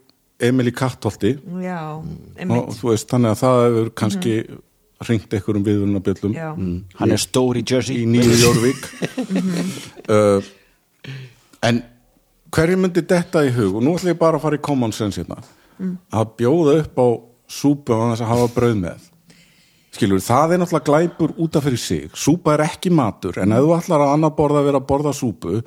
Emil 0.43 0.67
í 0.67 0.75
Kattholti. 0.75 1.35
Já, 1.63 1.79
og 1.95 2.71
þú 2.75 2.91
veist 2.91 3.11
þannig 3.11 3.31
að 3.31 3.41
það 3.43 3.59
hefur 3.65 3.91
kannski 4.01 4.37
ringt 5.05 5.33
einhverjum 5.35 5.63
viðvunabjöllum 5.65 6.33
já, 6.35 6.49
hann 6.99 7.11
er 7.11 7.19
stór 7.21 7.59
í 7.59 7.63
Jersey. 7.67 8.01
Í 8.03 8.05
nýju 8.09 8.35
Jórvík 8.39 8.85
uh, 10.15 10.47
en 11.67 11.81
hverju 12.55 12.79
myndi 12.79 13.03
detta 13.07 13.43
í 13.45 13.51
hug? 13.55 13.77
Og 13.77 13.83
nú 13.83 13.95
ætlum 13.95 14.13
ég 14.13 14.19
bara 14.19 14.39
að 14.39 14.45
fara 14.47 14.59
í 14.59 14.63
common 14.63 14.95
sense 14.95 15.21
hérna. 15.21 15.39
Að 16.15 16.35
bjóða 16.39 16.77
upp 16.83 16.99
á 16.99 17.07
súpu 17.47 17.93
á 17.93 18.13
þess 18.13 18.21
að 18.25 18.31
hafa 18.33 18.47
brauð 18.55 18.77
með. 18.81 19.09
Skilur, 19.95 20.19
það 20.19 20.51
er 20.53 20.59
náttúrulega 20.59 20.85
glæpur 20.89 21.33
út 21.39 21.55
af 21.55 21.63
fyrir 21.63 21.79
sig. 21.79 22.09
Súpa 22.19 22.53
er 22.57 22.65
ekki 22.65 22.91
matur 22.91 23.37
en 23.39 23.51
ef 23.55 23.63
þú 23.63 23.75
ætlar 23.77 24.01
að 24.03 24.13
annar 24.17 24.33
borða 24.35 24.59
að 24.59 24.65
vera 24.69 24.81
að 24.81 24.87
borða 24.89 25.13
súpu 25.15 25.61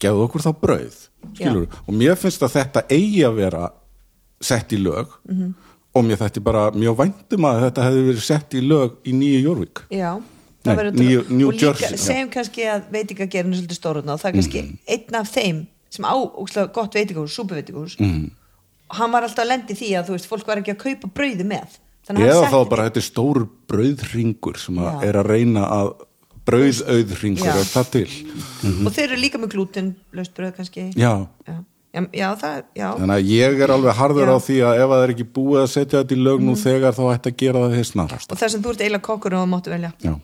gefðu 0.00 0.26
okkur 0.28 0.44
þá 0.44 0.52
brauð. 0.60 0.98
Skilur, 1.34 1.66
og 1.88 1.94
mér 1.94 2.14
finnst 2.20 2.42
að 2.46 2.54
þetta 2.58 2.84
eigi 2.94 3.24
að 3.26 3.34
vera 3.40 3.70
sett 4.40 4.72
í 4.76 4.78
lög. 4.78 5.10
Og 5.94 6.02
mér 6.04 6.18
þetta 6.18 6.40
bara 6.42 6.70
mjög 6.74 6.96
væntum 6.98 7.44
að 7.46 7.60
þetta 7.68 7.82
hefði 7.88 8.06
verið 8.10 8.22
sett 8.26 8.54
í 8.54 8.62
lög 8.66 8.96
í 9.06 9.12
nýju 9.14 9.42
Jórvík 9.44 9.82
já 9.94 10.12
Nei, 10.64 10.74
New- 10.96 11.24
New 11.28 11.48
og 11.48 11.54
líka, 11.54 11.66
Jersey, 11.76 11.92
já. 11.92 12.00
segjum 12.00 12.30
kannski 12.32 12.62
að 12.72 12.86
veitingagerinn 12.90 13.52
er 13.52 13.58
svolítið 13.60 13.76
stórun 13.78 14.08
og 14.08 14.18
það 14.20 14.28
er 14.30 14.32
kannski 14.38 14.62
Mhm. 14.62 14.78
einn 14.88 15.14
af 15.20 15.28
þeim 15.34 15.66
sem 15.90 16.04
á 16.08 16.14
ógeðslega 16.16 16.72
gott 16.72 16.94
veitingahús, 16.94 17.34
súpuveitingahús. 17.36 17.96
Mhm. 18.00 18.24
og 18.24 18.43
hann 18.90 19.12
var 19.14 19.26
alltaf 19.26 19.44
að 19.44 19.50
lendi 19.52 19.76
því 19.78 19.90
að 19.98 20.08
þú 20.08 20.16
veist, 20.16 20.28
fólk 20.30 20.46
var 20.48 20.60
ekki 20.62 20.74
að 20.74 20.82
kaupa 20.84 21.10
brauði 21.20 21.46
með. 21.48 21.78
Þannig 22.04 22.26
að 22.26 22.32
eða 22.34 22.48
þá 22.52 22.58
bara 22.68 22.88
þetta 22.88 23.00
er 23.00 23.06
stór 23.06 23.38
brauðringur 23.70 24.58
sem 24.60 24.80
að 24.84 25.06
er 25.08 25.18
að 25.20 25.30
reyna 25.32 25.68
að 25.72 25.92
brauðauðringur 26.44 27.52
er 27.54 27.70
það 27.70 27.92
til. 27.94 28.08
Og 28.84 28.90
þeir 28.92 29.06
eru 29.06 29.20
líka 29.22 29.40
með 29.40 29.54
glúten 29.54 29.94
laust 30.12 30.34
brauð 30.36 30.52
kannski. 30.58 30.90
Já, 31.00 31.12
já, 31.48 31.56
já, 31.96 32.02
já 32.12 32.26
það, 32.42 32.58
já. 32.76 32.86
Þannig 33.00 33.16
að 33.16 33.32
ég 33.32 33.64
er 33.64 33.72
alveg 33.78 33.98
harður 34.02 34.28
Já. 34.28 34.34
á 34.36 34.38
því 34.44 34.58
að 34.68 34.82
ef 34.82 34.84
að 34.84 34.94
það 34.94 35.06
er 35.06 35.14
ekki 35.14 35.26
búið 35.38 35.62
að 35.62 35.72
setja 35.72 36.02
þetta 36.02 36.14
í 36.14 36.20
lög 36.28 36.44
nú 36.44 36.56
þegar 36.60 36.98
þá 36.98 37.02
ætti 37.14 37.32
að 37.32 37.40
gera 37.44 37.64
það 37.64 37.76
þess 37.78 37.94
snarast. 37.94 38.34
Og 38.34 38.42
það 38.42 38.54
sem 38.54 38.64
þú 38.64 38.74
ert 38.74 38.84
eiginlega 38.84 39.06
kokkur 39.08 39.36
og 39.40 39.48
máttu 39.54 39.72
velja. 39.72 39.92
Já, 40.04 40.14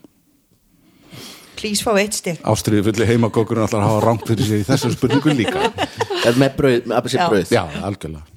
please 1.61 1.85
fá 1.85 1.91
eitt 2.01 2.17
stygg 2.17 2.45
ástriði 2.49 2.85
fulli 2.87 3.05
heimakokkurinn 3.09 3.65
ætlar 3.67 3.83
að 3.85 3.91
hafa 3.91 4.05
rangt 4.05 4.29
fyrir 4.29 4.47
sér 4.47 4.61
í 4.63 4.67
þessu 4.69 4.93
spurningu 4.95 5.35
líka. 5.37 5.71
Er 6.25 6.37
með 6.37 6.55
brauð, 6.57 6.79
með 6.85 6.95
appisinn 6.97 7.21
Já. 7.21 7.27
brauð 7.33 7.53
já, 7.53 7.63
algjörlega 7.85 8.30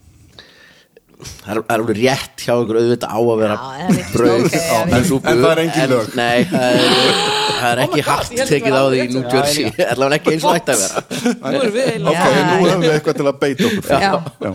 Það 1.25 1.51
er- 1.55 1.61
það 1.65 1.75
er 1.75 1.75
alveg 1.75 1.97
rétt 2.01 2.45
hjá 2.45 2.53
ykkur 2.63 2.79
auðvitað 2.81 3.11
á 3.15 3.19
að 3.25 3.39
vera 3.43 3.57
Já, 3.57 3.85
en 3.85 5.05
það 5.05 5.31
er 5.31 5.41
það 5.45 5.51
er 5.51 5.61
engin 5.65 5.83
en- 5.85 5.91
lög. 5.95 6.07
Nei, 6.19 6.39
það 6.45 6.65
er, 6.65 6.81
það 7.55 7.69
er 7.71 7.79
Oh 7.79 7.85
ekki 7.85 8.01
ég 8.01 8.09
held 8.11 8.49
tekið 8.53 8.75
á 8.75 8.83
því 8.85 8.99
í 9.01 9.09
New. 9.15 9.25
Jersey 9.35 9.65
allavega 9.89 10.17
ekki 10.21 10.33
eins 10.35 10.45
og 10.45 10.57
ætti 10.59 10.71
að 10.75 10.81
vera 10.85 10.99
ok, 12.13 12.25
nú 12.45 12.59
hefum 12.69 12.85
við 12.85 12.95
eitthvað 12.95 13.17
til 13.21 13.29
að 13.31 13.39
beita 13.45 13.69
okkur 13.69 13.85
fyrir. 13.89 14.01
Já. 14.01 14.13
Já. 14.45 14.51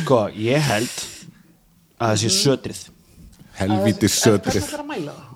sko, 0.00 0.18
ég 0.36 0.60
held 0.70 0.96
að 2.00 2.06
það 2.10 2.16
sé 2.24 2.30
sötrið 2.40 2.80
helvítis 3.60 4.14
En 4.16 4.32
hvernig 4.32 4.44
sötrið 4.44 4.64
ætlar 4.64 4.84
að 4.84 4.88
mæla 4.90 5.12
það? 5.18 5.26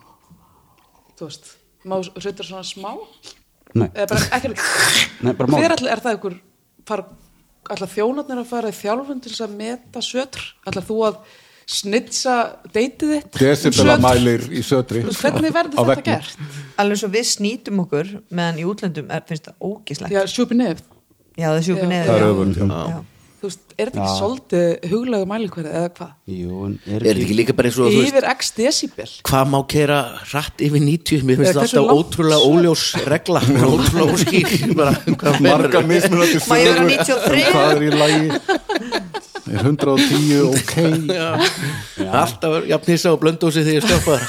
Þú 1.18 1.28
veist, 1.28 1.44
má 1.84 1.94
sveitur 2.04 2.46
svona 2.48 2.64
smá? 2.66 2.90
Nei. 3.74 3.88
Eða 3.94 4.06
bara 4.10 4.20
ekki 4.38 4.48
er 5.92 6.00
það 6.04 6.16
ykkur 6.18 6.34
fara, 6.88 7.04
ætla 7.72 7.88
þjónarnir 7.94 8.42
að 8.42 8.50
fara 8.50 8.70
í 8.72 8.76
þjálfun 8.76 9.22
til 9.24 9.32
þess 9.32 9.44
að 9.46 9.56
meta 9.62 10.02
sötr? 10.04 10.44
Ætla 10.68 10.82
þú 10.84 10.98
að 11.08 11.18
snitsa 11.74 12.34
deytið 12.74 13.12
þitt? 13.14 13.38
desibela 13.40 13.94
um 13.96 14.04
í 14.52 14.60
sötri 14.66 15.00
Hvernig 15.06 15.54
verður 15.54 15.78
þetta 15.78 15.86
veggnum. 15.88 16.04
gert? 16.04 16.60
alveg 16.82 17.00
svo 17.00 17.08
við 17.14 17.24
snýtum 17.30 17.80
okkur 17.86 18.10
meðan 18.28 18.60
í 18.60 18.66
útlöndum 18.68 19.08
er, 19.08 19.24
finnst 19.28 19.48
það 19.48 19.70
ógislegt 19.70 20.12
Já, 20.12 20.20
sjúpi 20.28 20.58
nefn 20.60 20.84
já 21.40 21.48
það 21.48 21.56
er 21.56 21.66
sjúpi 21.70 21.88
Já. 22.92 23.00
Er. 23.44 23.48
Þú 23.48 23.50
veist, 23.50 23.74
er 23.76 23.90
þetta 23.90 24.00
ekki 24.00 24.14
svolítið 24.18 24.66
huglega 24.94 25.26
mælikverði 25.28 25.72
eða 25.76 25.90
hvað? 25.98 26.12
Jú, 26.34 26.60
en 26.64 26.74
Er 26.88 27.04
þetta 27.04 27.24
ekki 27.26 27.36
líka 27.36 27.56
bara 27.58 27.68
eins 27.68 27.78
og 27.84 27.98
Yfir 28.00 28.24
x 28.32 28.52
decibel 28.56 29.10
hvað 29.28 29.50
má 29.52 29.58
kera 29.68 29.98
rætt 30.32 30.64
yfir 30.64 30.80
90 30.86 31.26
mér 31.28 31.36
finnst 31.42 31.58
hversu 31.60 31.78
alltaf 31.82 31.98
ótrúlega 32.00 32.40
óljós 32.48 32.84
regla. 33.10 33.40
Ótrúlega 33.44 34.08
óskýr. 34.16 34.48
Bara, 34.80 34.94
hvað 35.20 35.40
marga 35.44 35.84
mismunandi 35.84 36.40
Má 36.48 36.56
ég 36.56 36.72
vera 36.72 37.04
sögur. 37.04 37.36
93? 37.36 37.44
hvað 37.52 37.68
er 37.74 37.82
í 37.84 37.90
lagi? 38.00 38.26
Er 39.44 39.60
110 39.60 40.40
ok 40.48 40.72
alltaf 42.24 42.64
jafn 42.70 42.88
hissa 42.94 43.10
og 43.12 43.20
blöndósi 43.20 43.60
þegar 43.60 43.76
ég 43.76 43.84
stoppaður 43.84 44.24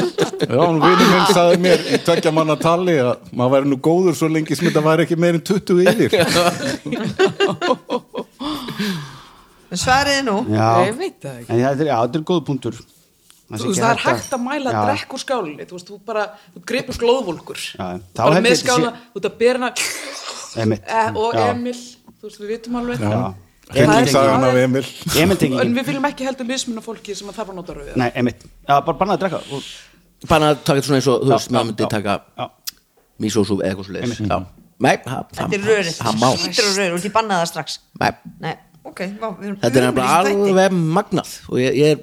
já, 0.47 0.61
nú 0.71 0.79
vinur 0.81 1.07
minn 1.11 1.27
sagði 1.35 1.57
mér 1.65 1.83
í 1.91 1.99
tveggja 2.05 2.31
manna 2.35 2.55
tali 2.59 2.95
að 3.01 3.27
maður 3.31 3.53
væri 3.55 3.71
nú 3.71 3.77
góður 3.87 4.17
svo 4.17 4.29
lengi 4.31 4.57
sem 4.57 4.67
þetta 4.69 4.83
væri 4.85 5.05
ekki 5.07 5.17
meir 5.21 5.37
en 5.37 5.43
20 5.45 5.83
yfir. 5.91 6.09
Svariði 9.71 10.23
nú. 10.27 10.37
Já, 10.51 10.69
Ég 10.89 10.97
veit 10.99 11.19
það 11.23 11.37
ekki. 11.41 11.51
En 11.53 11.61
þetta 11.63 11.85
er, 11.85 11.91
já, 11.91 11.97
þetta 12.05 12.19
er 12.19 12.25
góð 12.31 12.41
punktur. 12.49 12.81
Þú 13.51 13.67
veist, 13.67 13.81
það 13.83 13.91
er 13.91 14.01
hægt 14.05 14.31
að 14.35 14.43
mæla 14.45 14.71
Já. 14.71 14.75
að 14.79 14.85
drekka 14.87 15.15
úr 15.17 15.21
skálinni 15.25 15.65
Þú 15.67 15.75
veist, 15.75 15.89
þú 15.89 15.95
bara, 16.07 16.21
þú 16.55 16.61
gripur 16.69 16.95
þá 18.15 18.21
Bara 18.21 18.37
með 18.39 18.53
þetta 18.53 18.75
sé- 18.77 18.93
þú 19.11 19.19
ert 19.19 19.27
að 19.27 19.33
Einmitt. 20.61 20.83
e, 20.87 21.01
Og 21.19 21.35
Já. 21.35 21.49
Emil, 21.51 21.73
þú 22.21 22.29
veist, 22.29 22.39
við 22.39 22.47
vitum 22.53 22.77
alveg. 22.79 22.99
Já. 23.03 23.33
Hryllingssagan 23.71 24.43
af 24.43 24.55
Emil. 24.59 24.85
Emil 25.15 25.37
En 25.61 25.75
við 25.75 25.85
viljum 25.87 26.07
ekki 26.09 26.27
heldur 26.27 26.47
mismunna 26.47 26.81
fólki 26.83 27.15
sem 27.15 27.27
að 27.31 27.37
þarf 27.39 27.51
að 27.53 27.55
nota 27.59 27.73
rauðið 27.77 27.95
Nei, 28.01 28.09
einmitt, 28.15 28.43
já, 28.67 28.73
bara 28.83 28.97
banna 28.99 29.15
að 29.15 29.23
drekka. 29.25 29.39
Og, 29.51 29.63
bara 30.29 30.51
að 30.51 30.63
taka 30.63 30.77
þetta 30.79 30.87
svona 30.87 30.99
eins 31.01 31.09
og 31.11 31.21
þú 31.25 31.31
veist, 31.33 31.53
maður 31.55 31.69
myndi 31.71 31.89
taka 31.91 32.17
já. 32.21 32.45
mísósú 33.21 33.59
eða 33.61 33.69
eitthvað 33.71 33.87
svo 33.87 33.95
leiðis 33.97 34.21
nei, 34.81 34.95
þetta 34.97 35.47
er 35.53 35.67
rörið, 35.67 35.93
það 35.99 36.17
má. 36.21 36.29
Skýtur 36.41 36.67
og 36.67 36.77
rörið 36.79 36.95
og 36.95 37.03
því 37.03 37.11
bannaði 37.13 37.41
það 37.41 37.49
strax. 37.51 37.77
Nei. 38.01 38.11
nei, 38.41 38.53
ok, 38.89 39.03
vá, 39.21 39.27
við 39.37 39.49
erum 39.49 39.59
þetta 39.61 39.81
er 39.81 39.85
nefnilega 39.85 40.15
alveg 40.21 40.79
magnað 40.97 41.35
og 41.51 41.61
ég, 41.61 41.77
ég 41.77 41.93
er 41.95 42.01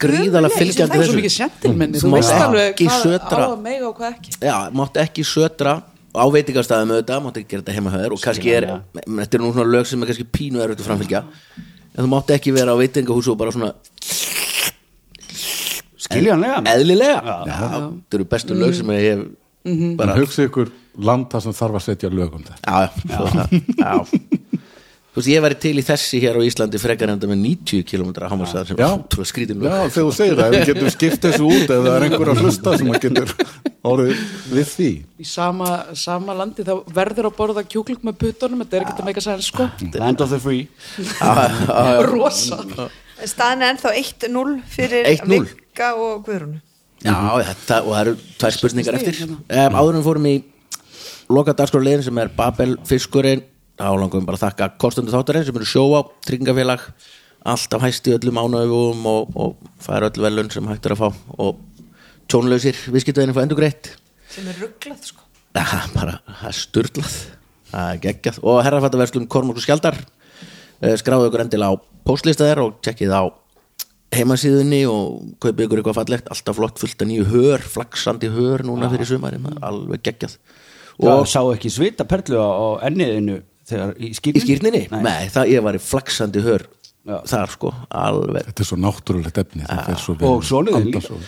gríðalega 0.00 0.50
Ömurlegir, 0.50 0.58
fylgjandi 0.58 0.90
Það 0.90 1.00
er 1.00 1.06
svo 1.06 1.12
þessu 1.12 1.20
mikið 1.20 1.34
sentilmenni 1.36 2.00
Þú 2.00 2.04
Þú 2.04 2.10
mátt 2.10 2.24
veist 2.24 2.44
alveg 2.44 2.68
ekki 2.72 2.86
hvað 2.88 3.04
sötra. 3.06 3.40
á 3.40 3.46
að 3.46 3.64
mega 3.64 3.88
og 3.88 3.96
hvað 4.00 4.14
ekki. 4.16 4.36
Já, 4.42 4.56
mátt 4.80 5.00
ekki 5.04 5.26
sötra 5.30 5.74
á 6.10 6.24
veitingastæðum 6.34 6.94
auðvitað, 6.96 7.22
mátt 7.26 7.38
ekki 7.38 7.50
gera 7.52 7.62
þetta 7.62 7.76
heima 7.76 7.92
höður 7.94 8.16
og 8.16 8.22
kannski 8.24 8.54
er, 8.56 8.66
þetta 9.06 9.38
er 9.38 9.44
nú 9.44 9.52
svona 9.54 9.70
lög 9.70 9.86
sem 9.86 10.02
er 10.02 10.10
kannski 10.10 10.26
pínu 10.26 10.58
er 10.58 10.72
auðvitað 10.72 10.88
framfylgja. 10.90 11.22
En 11.94 12.02
þú 12.02 12.08
mátt 12.10 12.32
ekki 12.34 12.54
vera 12.56 12.74
á 12.74 12.76
veitingahúsu 12.80 13.30
og 13.30 13.38
bara 13.38 13.54
svona 13.54 13.70
Skiljanlega. 16.00 16.62
Eðlilega. 16.74 17.36
Já, 17.50 17.58
þetta 17.60 18.18
eru 18.20 18.28
bestu 18.32 18.56
lög 18.56 18.74
sem 18.78 18.92
ég 18.96 19.06
hef 19.10 19.96
bara 20.00 20.14
hugsa 20.16 20.46
ykkur 20.48 20.70
landa 21.04 21.40
sem 21.44 21.52
þarf 21.56 21.76
að 21.80 21.86
setja 21.90 22.08
lögum 22.12 22.44
þetta. 22.46 22.60
Já, 22.64 22.88
já, 23.04 23.16
svo 23.16 23.26
það, 23.36 23.52
já. 23.76 23.92
þú 25.10 25.18
veist, 25.20 25.28
ég 25.34 25.42
væri 25.44 25.58
til 25.60 25.74
í 25.76 25.84
þessi 25.84 26.20
hér 26.22 26.38
á 26.38 26.42
Íslandi 26.46 26.80
frekar 26.80 27.12
enda 27.12 27.28
með 27.28 27.42
90 27.44 27.84
km 27.90 28.10
hámarsaðar 28.30 28.70
sem 28.70 28.78
Já. 28.80 28.86
ótrúlega 28.94 29.28
skrítin 29.28 29.60
Já, 29.60 29.66
lög. 29.68 29.92
Þegar 29.92 30.06
þú 30.08 30.14
segir 30.16 30.38
það, 30.40 30.46
ef 30.46 30.56
við 30.56 30.70
getum 30.70 30.90
skipt 30.96 31.26
þessu 31.26 31.48
út 31.50 31.64
ef 31.66 31.84
það 31.84 31.90
er 31.98 32.06
einhver 32.08 32.32
að 32.32 32.42
hlusta 32.46 32.74
sem 32.80 32.92
að 32.94 33.00
getur 33.04 33.34
orðið 33.90 34.24
við 34.54 34.72
því. 34.74 34.90
Í 35.20 35.28
sama, 35.28 35.70
sama 36.06 36.36
landi 36.40 36.64
þá 36.70 36.74
verður 37.00 37.28
að 37.30 37.36
borða 37.42 37.66
kjúkling 37.68 38.00
með 38.08 38.18
puttunum 38.24 38.64
Þetta 38.64 38.78
er 38.80 38.86
ekki 38.86 38.96
að 39.04 39.08
meika 39.10 39.24
sæðan 39.26 39.44
sko 39.50 39.68
Land 40.00 40.24
of 40.24 40.32
the 40.32 40.40
free. 40.40 40.68
Rosa. 42.12 42.60
Staðan 43.20 43.66
er 43.66 43.74
ennþá 43.74 43.90
1-0 44.00 44.54
fyrir 44.72 45.10
1-0. 45.10 45.42
Vigga 45.70 45.92
og 45.94 46.24
Guðrún 46.26 46.58
Já, 47.00 47.14
þetta, 47.46 47.76
og 47.86 47.94
það 47.94 48.00
eru 48.02 48.14
tvær 48.36 48.54
spurningar 48.58 48.96
eftir. 48.98 49.14
hérna. 49.22 49.36
um, 49.40 49.76
Áður 49.78 49.94
en 49.94 50.00
við 50.00 50.08
fórum 50.10 50.26
í 50.28 50.34
loka 51.32 51.54
dagskrárlegin 51.56 52.02
sem 52.04 52.18
er 52.20 52.28
Babel 52.36 52.74
Fiskurinn 52.84 53.44
þá 53.80 53.86
langum 53.96 54.20
við 54.20 54.26
bara 54.28 54.36
að 54.36 54.44
þakka 54.44 54.68
kostendur 54.82 55.14
þáttarinn 55.16 55.46
sem 55.46 55.56
eru 55.56 55.68
sjóa, 55.70 56.02
tryggingafélag 56.26 56.84
alltaf 57.48 57.86
hæsti 57.86 58.12
öllum 58.18 58.36
ánöfum 58.42 59.06
og, 59.08 59.32
og 59.32 59.56
fær 59.80 60.04
öll 60.10 60.20
velun 60.26 60.50
sem 60.52 60.66
hægt 60.68 60.90
er 60.90 60.92
að 60.92 61.00
fá 61.06 61.08
og 61.40 61.62
tjónlausir 62.28 62.76
viðskiptaðinu 62.92 63.32
fá 63.38 63.46
endur 63.46 63.62
greitt 63.62 63.94
sem 64.28 64.44
er 64.52 64.60
rugglað 64.60 65.00
sko. 65.08 65.24
Já, 65.56 65.64
bara, 65.94 66.18
það 66.28 66.48
er 66.52 66.58
sturlað. 66.60 67.14
Það 67.70 67.88
er 67.94 68.02
geggjað. 68.04 68.36
Og 68.46 68.60
herrafattaverslun 68.62 69.24
Kormúk 69.30 69.58
og 69.58 69.64
Skjaldar 69.64 69.96
Eh, 70.80 70.94
skráðu 70.96 71.26
ykkur 71.28 71.42
endilega 71.44 71.76
á 71.76 71.82
postlistaðir 72.08 72.62
og 72.62 72.78
tjekkið 72.80 73.10
á 73.12 73.22
heimasíðunni 74.14 74.80
og 74.90 75.36
kaupið 75.42 75.66
ykkur 75.66 75.82
eitthvað 75.82 75.98
fallegt. 76.00 76.30
Alltaf 76.34 76.56
flott 76.58 76.80
fullt 76.82 77.04
að 77.04 77.10
nýju 77.12 77.26
hör, 77.30 77.64
flaksandi 77.76 78.30
hör 78.34 78.64
núna 78.66 78.90
fyrir 78.92 79.08
sumari, 79.12 79.38
maður, 79.42 79.60
alveg 79.70 80.02
geggjað. 80.08 80.36
Og 81.00 81.08
og 81.14 81.28
sá 81.30 81.40
ekki 81.54 81.70
svita 81.72 82.04
perlu 82.08 82.40
á, 82.42 82.48
á 82.50 82.66
enniðinu 82.90 83.38
þegar 83.70 83.92
í 84.02 84.10
skýrninni 84.16 84.40
í 84.42 84.46
skýrninni, 84.48 84.82
Nei. 84.90 85.02
nei, 85.06 85.28
það 85.32 85.52
ég 85.54 85.62
var 85.64 85.78
í 85.78 85.82
flaksandi 85.84 86.42
hör 86.44 86.64
Já. 87.06 87.20
þar 87.30 87.52
sko, 87.54 87.70
alveg. 87.88 88.48
Þetta 88.50 88.64
er 88.64 88.68
svo 88.68 88.76
náttúrulegt 88.82 89.38
efni 89.44 89.62
það 89.68 89.84
fer 89.86 90.02
svo 90.02 90.16
vel. 90.18 90.28
Og 90.34 90.42
sonur 90.44 90.76
þinn 90.76 90.90
líka. 90.90 91.20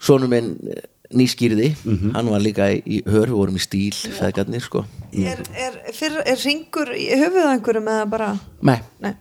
Sónu 0.00 0.26
minn 0.32 0.48
eh, 0.72 0.80
nýskýrði 1.14 1.68
Mhm. 1.84 2.14
hann 2.16 2.30
var 2.32 2.40
líka 2.40 2.70
í, 2.72 2.80
í 2.86 3.02
hör, 3.04 3.28
við 3.28 3.36
vorum 3.36 3.56
í 3.60 3.62
stíl 3.62 3.92
feðgarnir 4.16 4.62
sko. 4.64 4.84
Er, 5.12 5.42
er, 5.54 5.76
fyrr, 5.92 6.22
er 6.24 6.40
ringur 6.40 6.90
í 6.96 7.06
höfuð 7.20 7.46
á 7.46 7.52
einhverjum 7.52 7.90
eða 7.92 8.08
bara? 8.10 8.30
Nei, 8.62 8.78
Nei. 9.04 9.12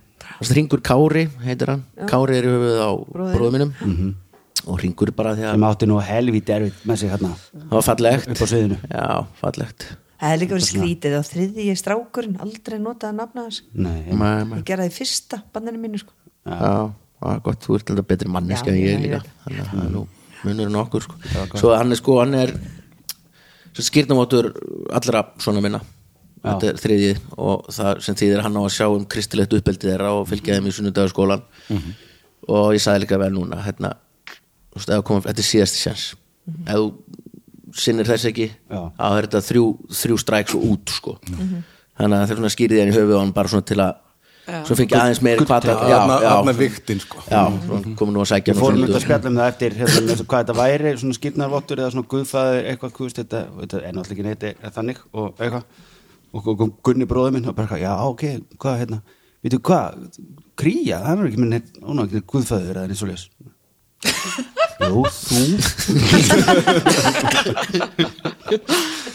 Ringur 0.56 0.82
Kári 0.86 1.28
heitir 1.44 1.72
hann, 1.74 1.84
Kári 2.10 2.38
er 2.40 2.48
í 2.48 2.52
höfuð 2.54 2.78
á 2.80 2.90
Bróðir. 3.14 3.34
bróðum 3.38 3.58
mínum. 3.58 4.14
Og 4.68 4.80
ringur 4.84 5.12
bara 5.16 5.34
því 5.38 5.48
að 5.48 5.56
sem 5.56 5.66
átti 5.70 5.88
nú 5.90 5.98
helvít 6.04 6.50
erfitt 6.52 6.86
með 6.86 7.02
sig 7.02 7.10
hérna 7.14 7.32
það 7.56 7.76
var 7.78 7.86
fallegt. 7.88 8.30
Upp 8.30 8.44
á 8.44 8.48
sviðinu. 8.52 8.78
Já, 8.92 9.06
fallegt. 9.40 9.86
Það 10.20 10.34
er 10.34 10.42
líka 10.42 10.56
verið 10.58 10.68
skrítið 10.68 11.14
á 11.16 11.22
þriðji 11.24 11.76
strákurinn 11.80 12.40
aldrei 12.44 12.78
notaði 12.84 13.14
að 13.14 13.20
nafna 13.22 13.46
þess 13.48 13.62
ég 14.68 14.84
í 14.84 14.96
fyrsta 14.98 15.40
banninu 15.56 15.80
mínu 15.80 16.02
sko. 16.02 16.12
Já, 16.44 16.92
það 17.20 17.36
er 17.36 17.44
gott, 17.46 17.62
þú 17.64 17.78
ert 17.78 17.94
alltaf 17.94 18.10
betri 18.10 18.32
manneski 18.32 18.70
Já, 18.70 18.74
en 18.74 18.82
ég 18.84 18.92
já, 18.92 19.04
líka. 19.06 19.22
þannig 19.46 19.72
að 19.86 19.94
nú 19.96 20.04
munur 20.44 20.70
en 20.72 20.80
okkur 20.80 21.06
sko. 21.08 21.16
svo 21.56 21.72
hann 21.76 21.92
er 21.92 22.00
sko, 22.00 22.20
hann 22.20 22.36
er 22.36 22.54
skýrnumótur 23.80 24.52
allra 24.92 25.24
svona 25.40 25.64
minna 25.64 25.80
þetta 26.44 26.70
er 26.70 26.82
þriðið 26.84 27.24
og 27.38 27.72
það 27.76 28.04
sem 28.06 28.20
þýðir 28.22 28.44
hann 28.46 28.60
á 28.60 28.62
að 28.64 28.76
sjá 28.78 28.86
um 28.88 29.06
kristilegt 29.12 29.56
uppeldi 29.58 29.90
þeirra 29.92 30.14
og 30.18 30.28
fylgja 30.30 30.58
þeim 30.58 30.70
í 30.70 30.76
sunnudagaskólan 30.78 31.44
og 32.50 32.74
ég 32.76 32.84
sagði 32.84 33.06
líka 33.06 33.20
vel 33.22 33.32
núna 33.36 33.62
hérna, 33.66 33.94
þú 34.72 34.80
veist, 34.80 34.90
ef 34.90 35.02
þú 35.02 35.08
komum, 35.10 35.26
þetta 35.28 35.44
er 35.44 35.50
síðasti 35.50 35.84
sjans 35.84 36.06
ef 36.66 36.76
þú 36.80 36.88
sinnir 37.80 38.08
þess 38.10 38.30
ekki 38.32 38.50
Já. 38.50 38.82
þá 38.98 39.08
er 39.10 39.28
þetta 39.28 39.42
þrjú, 39.46 39.66
þrjú 40.02 40.20
stræks 40.24 40.56
og 40.58 40.68
út 40.74 40.94
sko. 40.94 41.18
þannig 41.30 42.16
að 42.16 42.22
það 42.22 42.32
er 42.32 42.40
svona 42.40 42.54
skýrið 42.56 42.82
hann 42.82 42.94
í 42.94 42.96
höfuð 42.96 43.20
á 43.20 43.22
hann 43.22 43.36
bara 43.36 43.52
svona 43.52 43.68
til 43.70 43.82
að 43.84 43.98
svo 44.66 44.78
fengi 44.80 44.98
aðeins 44.98 45.20
meiri 45.22 45.46
kvata 45.46 45.76
er 45.76 46.58
viktin, 46.58 47.02
sko. 47.04 47.22
já, 47.28 47.44
svona 47.68 47.94
komum 48.00 48.16
nú 48.16 48.24
að 48.24 48.34
hann 48.34 48.50
á 48.50 48.58
fórum 48.58 48.82
þetta 48.82 48.98
að 48.98 49.06
spjalla 49.06 49.30
um 49.30 49.38
það 49.38 49.52
eftir 49.54 49.78
hérna, 49.78 50.02
með 50.08 50.24
hvað 50.24 50.42
þetta 50.42 50.58
væri, 50.58 50.96
svona 51.04 51.20
skýrnarvottur 51.20 51.84
eða 51.84 51.92
svona 51.94 52.10
guðfæður, 52.16 52.70
eitthvað, 52.72 53.14
þetta, 53.20 53.44
þetta 53.60 53.84
er 53.84 53.98
náttúrulega 54.00 54.16
ekki 54.16 54.28
neitt 54.30 54.48
er 54.50 54.74
þannig 54.80 55.04
og 55.14 55.30
eitthvað 55.38 55.89
og 56.34 56.48
og 56.48 56.60
kom 56.60 56.74
Gunni 56.86 57.08
bróði 57.10 57.38
minn 57.38 57.50
og 57.50 57.56
bara, 57.58 57.80
já, 57.82 57.94
ok, 58.06 58.26
hvað, 58.58 58.82
hérna 58.84 59.02
veitu 59.44 59.62
hvað, 59.64 60.10
kría, 60.60 61.00
það 61.06 61.24
er 61.24 61.30
ekki 61.30 61.42
minn 61.44 61.56
hún 61.86 62.04
er 62.04 62.10
ekki 62.10 62.28
guðfæður 62.34 62.76
eða 62.82 62.90
neitt 62.92 63.02
svo 63.02 63.10
leis 63.10 63.30
Jú, 64.80 65.02
þú. 65.12 65.40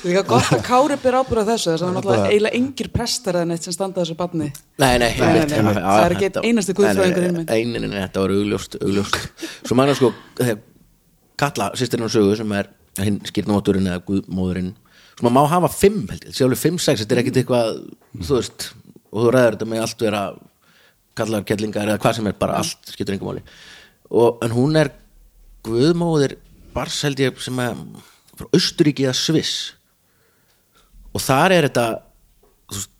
Það 0.04 0.10
er 0.10 0.26
gott 0.28 0.50
að 0.52 0.60
Kári 0.66 0.98
byr 1.00 1.16
ábyrða 1.22 1.44
þessu 1.54 1.70
þess 1.70 1.80
að 1.80 1.80
það 1.80 1.88
er 1.88 1.94
náttúrulega 1.96 2.26
eiginlega 2.28 2.58
engir 2.58 2.90
prestar 2.92 3.38
eða 3.40 3.48
neitt 3.48 3.64
sem 3.64 3.74
standa 3.74 4.02
að 4.02 4.04
þessu 4.04 4.18
barni. 4.18 4.50
Nei, 4.82 4.92
nei, 5.00 5.08
það 5.16 6.02
er 6.02 6.16
ekki 6.18 6.30
einasti 6.44 6.76
nei, 6.76 7.64
nei, 7.80 7.88
þetta 7.96 8.26
var 8.26 8.36
augljóst, 8.36 8.76
augljóst. 8.82 9.18
Svo 9.64 9.78
manna 9.80 9.96
sko, 9.96 10.12
þegar 10.36 10.60
Kalla, 11.40 11.72
sýstirinn 11.74 12.06
á 12.06 12.14
sögu 12.14 12.36
sem 12.38 12.52
er 12.54 12.68
hinn 13.02 13.16
skýrnumótturinn 13.26 13.88
eða 13.90 14.04
guðmóðurinn 14.06 14.74
Svo 15.14 15.28
maður 15.28 15.36
má 15.36 15.50
hafa 15.52 15.70
fimm, 15.70 16.00
held 16.10 16.24
ég, 16.26 16.34
sjálfur 16.34 16.58
fimm, 16.58 16.78
sex 16.82 17.04
Þetta 17.04 17.14
er 17.14 17.20
ekkit 17.22 17.36
eitthvað, 17.42 17.68
þú 18.18 18.38
veist 18.40 18.64
og 19.14 19.20
þú 19.22 19.30
ræður 19.30 19.54
þetta 19.54 19.68
með 19.70 19.84
allt 19.84 20.00
vera 20.02 20.22
kallar 21.14 21.44
kellingar 21.46 21.86
eða 21.92 22.00
hvað 22.02 22.16
sem 22.18 22.26
er, 22.26 22.34
bara 22.40 22.56
allt 22.58 22.90
skiptur 22.90 23.14
engum 23.14 23.30
máli. 23.30 23.44
Og, 24.10 24.40
en 24.42 24.54
hún 24.56 24.74
er 24.80 24.90
guðmóðir 25.64 26.34
bars 26.74 26.96
held 27.06 27.22
ég 27.22 27.38
sem 27.42 27.60
er 27.62 27.78
frá 28.34 28.48
Austuríki 28.50 29.06
eða 29.06 29.14
Sviss. 29.14 29.54
Og 31.14 31.22
þar 31.22 31.54
er 31.54 31.68
þetta 31.68 31.86
veist, 32.74 32.90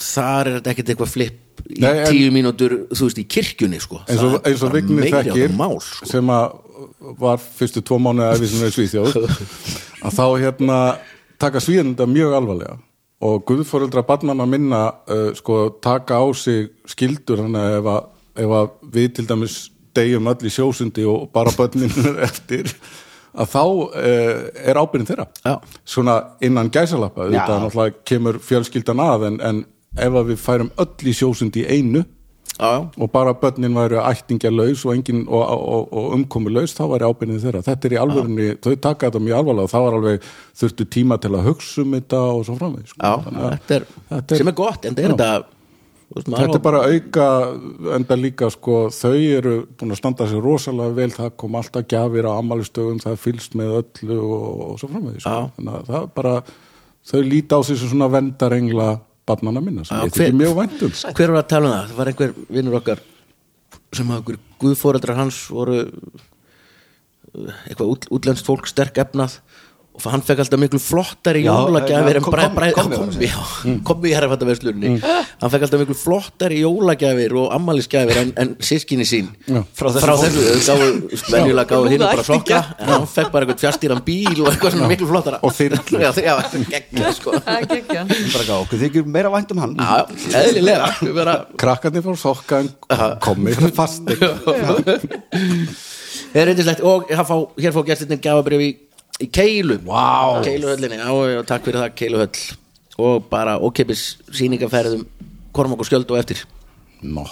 þar 0.00 0.48
er 0.48 0.58
þetta 0.58 0.72
ekkert 0.72 0.94
eitthvað 0.94 1.12
flip 1.12 1.60
í 1.68 1.82
Nei, 1.84 1.90
en- 1.92 2.08
tíu 2.08 2.32
mínútur 2.32 2.76
þú 2.88 3.10
veist 3.10 3.20
í 3.20 3.26
kirkjunni 3.36 3.82
sko. 3.84 4.00
Eins 4.08 4.24
og, 4.24 4.40
og 4.40 4.74
Vigni 4.78 5.10
þekkir 5.12 5.52
sko. 5.52 6.08
sem 6.08 6.32
að 6.32 6.56
var 7.20 7.36
fyrstu 7.40 7.82
tvo 7.84 7.98
mánuði 8.00 8.30
að 8.32 8.40
við 8.40 8.52
sem 8.54 8.64
er 8.64 8.72
Svíþjóð 8.72 9.18
að 10.08 10.16
þá 10.16 10.24
hérna 10.40 10.78
taka 11.40 11.62
svíðanda 11.62 12.06
mjög 12.08 12.36
alvarlega. 12.38 12.78
Og 13.20 13.42
guðfóreldra 13.48 14.04
barnanna 14.08 14.46
minna 14.48 14.80
uh, 15.10 15.28
sko 15.36 15.76
taka 15.82 16.20
á 16.20 16.24
sig 16.36 16.70
skildur 16.88 17.42
þannig 17.42 17.60
að 17.60 17.76
ef 17.80 17.90
að, 17.92 18.08
ef 18.44 18.54
að 18.60 18.70
við 18.94 19.10
til 19.18 19.26
dæmis 19.28 19.58
degjum 19.96 20.30
öll 20.30 20.46
í 20.46 20.52
sjósundi 20.54 21.04
og 21.08 21.28
bara 21.34 21.52
börnin 21.56 21.92
er 22.00 22.22
eftir 22.28 22.70
að 23.30 23.52
þá 23.52 23.64
uh, 23.64 24.38
er 24.64 24.80
ábyrðin 24.80 25.10
þeirra. 25.10 25.26
Já. 25.44 25.58
svona 25.84 26.16
innan 26.44 26.72
gæsalappa 26.72 27.28
þetta 27.28 27.60
náttúrulega 27.64 28.00
kemur 28.08 28.40
fjölskyldan 28.42 29.04
að 29.04 29.28
en, 29.28 29.42
en 29.44 29.60
ef 29.98 30.16
að 30.16 30.32
við 30.32 30.40
færum 30.40 30.72
öll 30.80 31.10
í 31.10 31.16
sjósundi 31.16 31.64
í 31.64 31.78
einu 31.78 32.04
já, 32.60 32.70
já, 32.76 32.80
og 33.02 33.10
bara 33.12 33.32
börnin 33.40 33.74
væru 33.78 34.02
ættingja 34.04 34.50
laus 34.52 34.84
og, 34.84 34.92
engin, 34.94 35.22
og, 35.28 35.42
og, 35.50 35.86
og 35.96 36.10
umkomi 36.18 36.52
laus 36.52 36.74
þá 36.76 36.82
væri 36.92 37.08
ábyrðin 37.08 37.40
þeirra, 37.46 37.62
þetta 37.66 37.88
er 37.88 37.94
í 37.96 38.00
alvörunni 38.02 38.48
þau 38.60 38.74
taka 38.84 39.08
þetta 39.10 39.22
mjög 39.24 39.38
alvarlega 39.40 39.64
og 39.68 39.72
það 39.72 39.86
var 39.86 39.96
alveg 40.00 40.28
þurftu 40.60 40.88
tíma 40.98 41.18
til 41.24 41.32
að 41.38 41.48
hugsa 41.48 41.80
um 41.86 41.96
þetta 41.96 42.20
og 42.34 42.44
svo 42.50 42.58
framvegis 42.60 42.92
sko. 42.92 43.00
sem 44.36 44.52
er 44.52 44.58
gott 44.60 44.84
en 44.84 44.94
þetta 44.94 45.08
er 45.08 45.16
þetta 45.16 45.58
þú 46.10 46.16
veist, 46.18 46.28
maður 46.28 46.40
þetta 46.42 46.58
er 46.58 46.62
á- 46.62 46.66
bara 46.68 46.80
auka 46.90 47.26
enda 47.96 48.16
líka 48.18 48.48
sko, 48.50 48.78
þau 48.90 49.12
eru 49.38 49.52
búin 49.78 49.92
að 49.94 50.00
standa 50.00 50.26
sér 50.26 50.42
rosalega 50.42 50.96
vel, 50.96 51.10
það 51.14 51.30
kom 51.38 51.54
alltaf 51.60 51.86
gjafir 51.86 52.26
á 52.26 52.32
ammælistögum, 52.40 52.98
það 53.04 53.20
fylst 53.22 53.54
með 53.54 53.76
öllu 53.84 54.16
og, 54.18 54.48
og 54.72 54.80
svo 54.82 54.88
framvegis 54.90 55.22
sko. 55.22 55.36
Þannig 55.56 55.76
að 55.78 55.86
það 55.92 56.02
er 56.02 56.10
bara, 56.18 56.34
þau 57.12 57.20
líta 57.30 57.56
á 57.56 57.60
sig 57.62 57.78
sem 57.78 57.88
svona 57.94 58.08
vendarengla 58.10 58.88
barnana 59.30 59.62
minna 59.64 59.86
sem 59.86 60.02
ég 60.04 60.14
þykir 60.16 60.36
mjög 60.42 60.58
væntum 60.58 60.94
hver 61.16 61.34
var 61.34 61.42
að 61.42 61.48
tala 61.54 61.70
um 61.70 61.74
það? 61.76 61.88
það 61.88 62.00
var 62.00 62.12
einhver 62.12 62.36
vinnur 62.58 62.78
okkar 62.80 63.02
sem 63.96 64.10
að 64.10 64.20
einhver 64.20 64.40
guðfóreldrar 64.60 65.20
hans 65.20 65.40
voru 65.50 65.80
uh, 65.86 67.56
eitthvað 67.66 67.94
út, 67.94 68.08
útlenskt 68.18 68.48
fólk 68.48 68.70
sterk 68.70 69.00
efnað 69.02 69.40
hann 70.08 70.22
fekk 70.24 70.42
alltaf 70.44 70.60
miklu 70.62 70.80
flottari 70.82 71.42
jólagjafir 71.44 72.16
en 72.20 72.24
kom- 72.24 72.34
bræ, 72.34 72.44
kom- 72.46 72.56
bræ, 72.56 72.68
kombi, 72.76 72.96
kom, 72.96 73.10
var 73.10 73.24
já, 73.24 73.76
kom 73.84 74.04
í 74.08 74.12
herrafattaverslunni 74.16 74.92
hann 75.02 75.50
fekk 75.52 75.66
alltaf 75.66 75.80
miklu 75.84 75.96
flottari 75.98 76.60
jólagjafir 76.62 77.34
og 77.40 77.52
ammælisgjafir 77.56 78.20
en, 78.22 78.32
en 78.40 78.54
sískinni 78.60 79.04
sín. 79.08 79.28
Já. 79.46 79.60
Frá 79.76 79.90
þessu 79.94 80.06
þau 80.06 80.76
gáfu, 80.80 80.88
venjulega 81.32 81.66
gáfu 81.70 81.84
Nú 81.84 81.92
hinn 81.94 82.04
bara 82.04 82.24
sokka 82.26 82.60
en 82.78 82.92
hann 82.94 83.06
fekk 83.10 83.30
bara 83.34 83.46
eitthvað 83.46 83.62
fjastýran 83.64 84.02
bíl 84.06 84.40
og 84.42 84.50
eitthvað 84.52 84.76
svona 84.76 84.90
miklu 84.90 85.08
flottara. 85.10 85.40
Og 85.46 85.54
þyrlu. 85.56 86.00
já, 86.28 86.36
sko. 87.16 87.34
Það 87.40 87.56
er 87.56 87.68
gekkja 87.74 88.04
bara 88.10 88.44
gá, 88.48 88.54
okkur 88.60 88.82
þykir 88.84 89.08
meira 89.16 89.32
vænt 89.32 89.54
um 89.54 89.62
hann. 89.64 89.76
Já, 89.80 90.06
eðlilega. 90.44 91.36
Krakkarnir 91.60 92.04
fór 92.04 92.18
sokka 92.20 92.62
en 92.64 92.70
komi 93.24 93.54
fast 93.76 94.08
Það 96.30 96.40
er 96.42 96.48
reyndislegt 96.50 96.82
og 96.86 97.08
hér 97.10 97.72
fá, 97.74 97.80
gestirnir 97.86 98.20
gafabrif 98.22 98.60
í, 99.20 99.28
Keilu. 99.32 99.78
Wow. 99.86 100.40
Keiluhöllinni, 100.44 100.98
já, 101.00 101.10
já, 101.34 101.40
takk 101.48 101.64
fyrir 101.68 101.80
það 101.84 101.94
Keiluhöll. 102.00 102.44
Og 103.00 103.26
bara 103.32 103.56
ókeipis 103.64 104.02
sýningaferðum 104.36 105.06
Kormák 105.56 105.80
og 105.82 105.88
Skjöld 105.88 106.10
og 106.12 106.18
eftir. 106.20 106.42
Nó. 107.02 107.24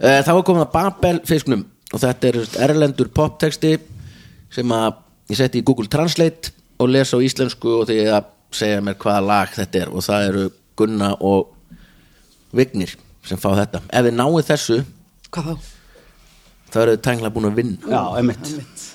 Eh, 0.00 0.22
Þá 0.24 0.30
er 0.32 0.44
komið 0.48 0.64
að 0.66 0.72
Babel 0.72 1.20
fisknum 1.28 1.66
og 1.92 2.00
þetta 2.00 2.30
er 2.30 2.38
erlendur 2.70 3.10
poptexti 3.12 3.74
sem 4.52 4.72
að 4.72 4.96
ég 5.30 5.36
setti 5.38 5.60
í 5.60 5.64
Google 5.68 5.86
Translate 5.92 6.50
og 6.80 6.88
lesa 6.90 7.18
á 7.20 7.24
íslensku 7.24 7.74
og 7.82 7.86
því 7.90 7.98
að 8.16 8.30
segja 8.56 8.80
mér 8.84 8.96
hvaða 9.00 9.26
lag 9.28 9.52
þetta 9.54 9.82
er. 9.84 9.92
Og 9.92 10.02
það 10.04 10.26
eru 10.30 10.46
Gunna 10.80 11.12
og 11.20 11.52
Vignir 12.56 12.96
sem 13.24 13.38
fá 13.40 13.52
þetta. 13.60 13.82
Ef 13.92 14.08
þið 14.08 14.16
náið 14.18 14.48
þessu 14.48 14.80
Hvað 15.32 15.46
þá? 15.52 15.68
þá 16.72 16.80
eru 16.82 16.96
þið 16.96 17.04
tængla 17.06 17.30
búin 17.36 17.48
að 17.52 17.60
vinna. 17.60 17.92
Já, 17.92 18.02
einmitt 18.18 18.50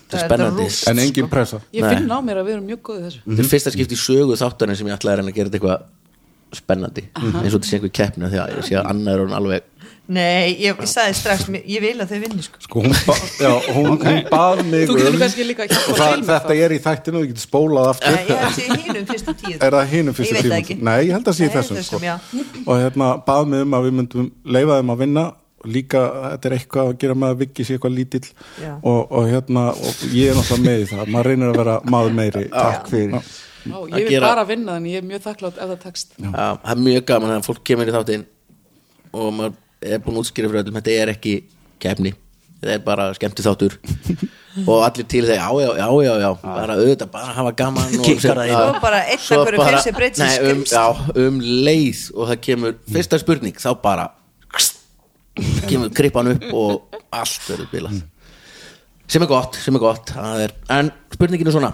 þetta 0.08 0.18
er 0.18 0.26
spennandi 0.26 0.68
en 0.92 1.04
engin 1.04 1.30
pressa 1.32 1.62
Ég 1.76 1.84
Nei. 1.84 1.94
finn 1.96 2.12
á 2.12 2.20
mér 2.24 2.42
að 2.42 2.50
við 2.50 2.58
erum 2.58 2.68
mjög 2.72 2.82
góðið 2.88 3.08
þessu 3.08 3.24
þetta 3.28 3.44
er 3.46 3.52
fyrsta 3.54 3.76
skipti 3.76 3.98
í 3.98 4.02
sögu 4.02 4.40
þáttanir 4.40 4.80
sem 4.80 4.88
ég 4.88 4.98
ætlaði 4.98 5.14
að 5.14 5.22
reyna 5.22 5.34
að 5.34 5.40
gera 5.40 5.52
þetta 5.52 5.60
eitthvað 5.60 5.88
spennandi 6.56 7.04
eins 7.18 7.52
og 7.52 7.58
þetta 7.58 7.68
sé 7.68 7.78
einhver 7.78 7.92
keppni 7.92 8.30
því 8.32 8.40
að 8.40 8.54
ég 8.56 8.68
sé 8.70 8.78
að 8.80 8.90
Anna 8.94 9.14
er 9.14 9.24
hún 9.26 9.34
alveg 9.36 9.66
nei, 10.08 10.54
ég, 10.64 10.78
ég 10.80 10.88
sagði 10.88 11.16
strax 11.20 11.48
ég 11.68 11.84
vil 11.84 11.96
að 12.00 12.14
þau 12.14 12.20
vinni 12.24 12.46
sko. 12.46 12.62
sko 12.64 12.84
hún, 12.86 12.94
ba 13.08 13.16
já, 13.42 13.50
hún, 13.76 13.90
hún 14.00 14.22
bað 14.30 14.62
mig 14.70 14.86
Þú 14.88 14.96
getur 15.02 15.18
um 15.18 15.26
að 15.26 15.74
það, 16.00 16.24
þetta 16.30 16.56
er 16.56 16.76
í 16.76 16.78
þættinu, 16.86 17.24
þú 17.24 17.32
getur 17.34 17.44
spólað 17.44 17.90
aftur 17.92 18.16
Nei, 18.16 18.22
ég 18.30 18.40
held 18.46 18.56
sé 18.56 18.68
hínum 18.86 19.10
fyrstu 19.12 19.36
tíu 19.42 19.58
er 19.58 19.78
það 19.78 19.92
hinum 19.92 20.18
fyrstu 20.18 20.38
Ég 20.38 20.48
það 20.48 20.58
ekki. 20.62 20.78
Nei, 20.88 20.96
ég 21.10 21.14
held 21.18 21.28
að 21.28 21.38
sé 21.42 21.50
Nei, 21.50 21.54
þessum, 21.58 21.82
þessum, 21.82 22.00
sko. 22.00 22.08
já. 22.08 22.16
og 22.64 22.82
hérna 22.86 23.10
bað 23.28 23.52
mig 23.52 23.68
um 23.68 23.78
að 23.78 23.90
við 23.90 23.98
myndum 24.00 24.32
leifa 24.58 24.80
þeim 24.80 24.96
að 24.96 25.04
vinna 25.04 25.26
líka 25.66 26.02
þetta 26.38 26.50
er 26.50 26.56
eitthvað 26.60 26.92
að 26.92 26.98
gera 27.02 27.16
með 27.18 27.34
að 27.34 27.40
viggi 27.42 27.66
sér 27.66 27.78
eitthvað 27.78 27.96
lítill 27.98 28.28
og, 28.84 29.12
og 29.12 29.28
hérna 29.32 29.64
og 29.74 30.04
ég 30.14 30.30
er 30.32 30.38
náttúrulega 30.38 30.66
með 30.68 30.84
í 30.84 30.88
það. 30.92 31.12
Maður 31.16 31.30
reynir 31.32 31.50
að 31.52 31.58
vera 31.64 31.78
maður 31.96 32.18
meiri. 32.22 32.44
Takk 32.54 32.90
fyrir. 32.94 33.18
Að 33.18 33.90
Ég 33.98 34.06
vil 34.06 34.14
gera- 34.14 34.28
bara 34.30 34.46
vinna 34.48 34.78
þannig 34.78 34.94
ég 34.94 35.02
er 35.02 35.08
mjög 35.10 35.24
þakklátt 35.26 35.58
ef 35.60 35.72
það 35.74 35.80
tekst. 35.84 36.14
Já, 36.22 36.30
það 36.38 36.72
er 36.76 36.84
mjög 36.86 37.06
gaman 37.10 37.34
að 37.36 37.48
fólk 37.50 37.64
kemur 37.68 37.90
í 37.90 37.96
þáttinn 37.98 38.26
og 39.18 39.34
maður 39.34 39.58
er 39.82 40.00
búin 40.06 40.16
að 40.16 40.22
útskýra 40.24 40.50
fyrir 40.52 40.62
öllum 40.64 40.78
þetta 40.80 40.96
er 41.02 41.12
ekki 41.12 41.34
keppni 41.84 42.14
það 42.62 42.72
er 42.74 42.80
bara 42.86 43.10
skemmti 43.18 43.44
þáttur. 43.46 43.76
Og 44.68 44.82
allir 44.82 45.06
til 45.06 45.22
þeir, 45.22 45.38
já, 45.38 45.50
já, 45.62 45.68
já, 45.78 45.88
já, 46.02 46.14
já 46.24 46.30
bara 46.42 46.74
auðvitað, 46.80 47.10
bara 47.14 47.34
hafa 47.36 47.52
gaman 47.60 47.92
og. 48.00 48.08
Og 48.10 48.80
bara 48.82 49.02
Svo 49.22 49.44
hverju 49.46 49.60
bara- 49.62 49.82
fyrir 49.86 50.16
sig 50.18 50.48
um. 50.50 50.64
Já, 50.66 50.86
um 51.28 51.38
leið 51.68 52.00
og 52.16 52.32
það 52.32 52.40
kemur 52.48 52.74
fyrsta 52.90 53.20
spurning, 53.22 53.54
þá 53.62 53.70
bara 53.84 54.08
kemur 55.68 55.92
krippan 55.96 56.32
upp 56.34 56.48
og 56.54 57.02
allt 57.16 57.50
verður 57.50 57.72
bilað. 57.74 58.00
Sem 59.08 59.24
er 59.24 59.32
gott, 59.32 59.60
sem 59.64 59.76
er 59.78 59.84
gott. 59.84 60.12
Það 60.16 60.46
er, 60.46 60.56
en 60.78 60.92
spurningin 61.16 61.52
er 61.52 61.56
svona 61.56 61.74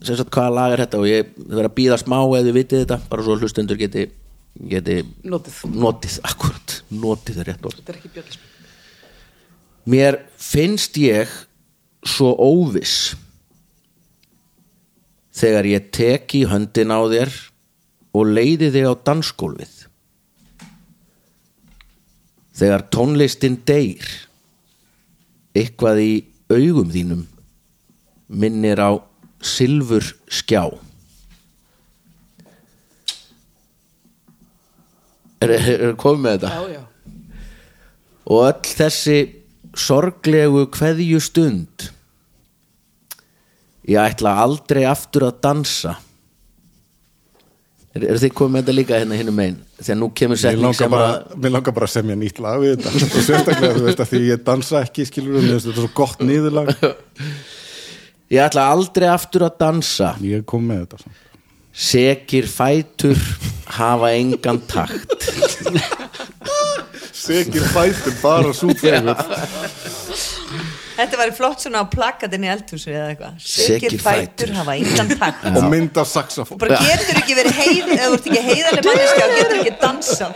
sagt 0.00 0.30
hvaða 0.32 0.54
lag 0.56 0.72
er 0.72 0.80
þetta? 0.86 1.00
Og 1.02 1.10
ég 1.10 1.34
verður 1.36 1.66
að 1.68 1.74
býða 1.76 1.98
smá 2.00 2.16
eða 2.22 2.46
þið 2.46 2.54
vitið 2.56 2.84
þetta, 2.84 3.00
bara 3.10 3.26
svo 3.26 3.34
hlustendur 3.36 3.80
geti 3.80 4.06
geti 4.70 5.02
Notið. 5.28 5.58
notið, 5.76 6.14
akkurat, 6.26 6.78
notið 6.90 7.42
er 7.42 7.50
rétt 7.52 7.68
orð. 7.68 7.82
Þetta 7.82 7.92
er 7.92 7.98
ekki 8.00 8.14
björlism 8.14 8.46
mér 9.88 10.20
finnst 10.36 10.98
ég 11.00 11.30
svo 12.06 12.32
óviss 12.36 13.14
þegar 15.36 15.68
ég 15.70 15.90
tek 15.94 16.34
í 16.36 16.44
höndin 16.48 16.92
á 16.92 17.00
þér 17.08 17.32
og 18.16 18.32
leiði 18.34 18.70
þig 18.74 18.88
á 18.90 18.94
dansgólfið 19.06 19.79
þegar 22.60 22.86
tónlistin 22.92 23.58
deyr 23.66 24.06
eitthvað 25.56 26.02
í 26.04 26.12
augum 26.52 26.90
þínum 26.92 27.24
minnir 28.30 28.78
á 28.78 29.00
silfur 29.40 30.04
skjá 30.30 30.62
er, 35.40 35.54
er, 35.56 35.86
komið 35.98 36.22
með 36.24 36.36
þetta? 36.36 36.52
Já, 36.52 36.76
já. 36.76 36.82
Og 38.30 38.44
öll 38.46 38.74
þessi 38.78 39.18
sorglegu 39.80 40.66
kveðju 40.74 41.22
stund 41.24 41.88
ég 43.88 43.98
ætla 44.02 44.36
aldrei 44.44 44.84
aftur 44.86 45.30
að 45.30 45.40
dansa 45.46 45.96
er, 47.94 48.04
er 48.04 48.20
þið 48.22 48.34
komið 48.38 48.52
með 48.54 48.62
þetta 48.62 48.76
líka 48.76 48.98
hérna 49.00 49.18
hinnum 49.18 49.40
einn 49.44 49.56
þegar 49.80 49.98
nú 50.00 50.10
kemur 50.20 50.40
setning 50.40 50.76
sem 50.78 50.92
bara, 50.92 51.08
að 51.20 51.40
mér 51.44 51.54
langar 51.56 51.76
bara 51.76 51.88
að 51.88 51.94
semja 51.94 52.18
nýtt 52.20 52.42
lag 52.44 52.60
við 52.62 52.76
þetta. 52.76 52.92
Og 53.06 53.24
sérstaklega 53.26 53.78
þú 53.78 53.86
veist 53.88 54.04
að 54.04 54.12
því 54.12 54.20
ég 54.26 54.44
dansa 54.46 54.84
ekki 54.84 55.08
skilur 55.08 55.38
við, 55.38 55.48
þetta 55.56 55.72
er 55.72 55.80
svo 55.80 55.90
gott 56.00 56.22
nýðulag 56.24 56.74
ég 58.30 58.44
ætla 58.44 58.68
aldrei 58.70 59.08
aftur 59.10 59.46
að 59.48 59.58
dansa. 59.64 60.14
Ég 60.22 60.46
kom 60.48 60.68
með 60.70 60.84
þetta 60.84 61.02
samt. 61.04 61.26
sekir 61.70 62.46
fætur 62.50 63.18
hafa 63.78 64.12
engan 64.18 64.60
takt. 64.70 65.28
Sekir 67.20 67.66
fætur 67.74 68.14
bara 68.22 68.54
súfegur 68.56 69.14
Þetta 71.00 71.16
var 71.20 71.30
flott 71.36 71.62
svona 71.64 71.80
á 71.80 71.84
plakatinn 71.88 72.44
í 72.44 72.50
eldhúsi 72.52 72.90
eða 72.92 73.06
eitthvað. 73.14 73.36
Sekir 73.40 73.94
fætur. 74.02 74.50
hafa 74.58 74.74
engan 74.76 75.08
takt. 75.20 75.46
Og 75.56 75.64
mynda 75.72 76.04
saxafón 76.08 76.58
bara 76.60 76.80
getur 76.84 77.20
ekki 77.22 77.36
verið 77.38 77.54
heið 77.60 77.86
eða 77.94 78.08
þú 78.10 78.18
ert 78.18 78.26
ekki 78.30 78.42
heiðarlega 78.48 78.84
manneskja 78.90 79.24
og 79.26 79.32
getur 79.38 79.56
ekki 79.60 79.74
dansað. 79.84 80.32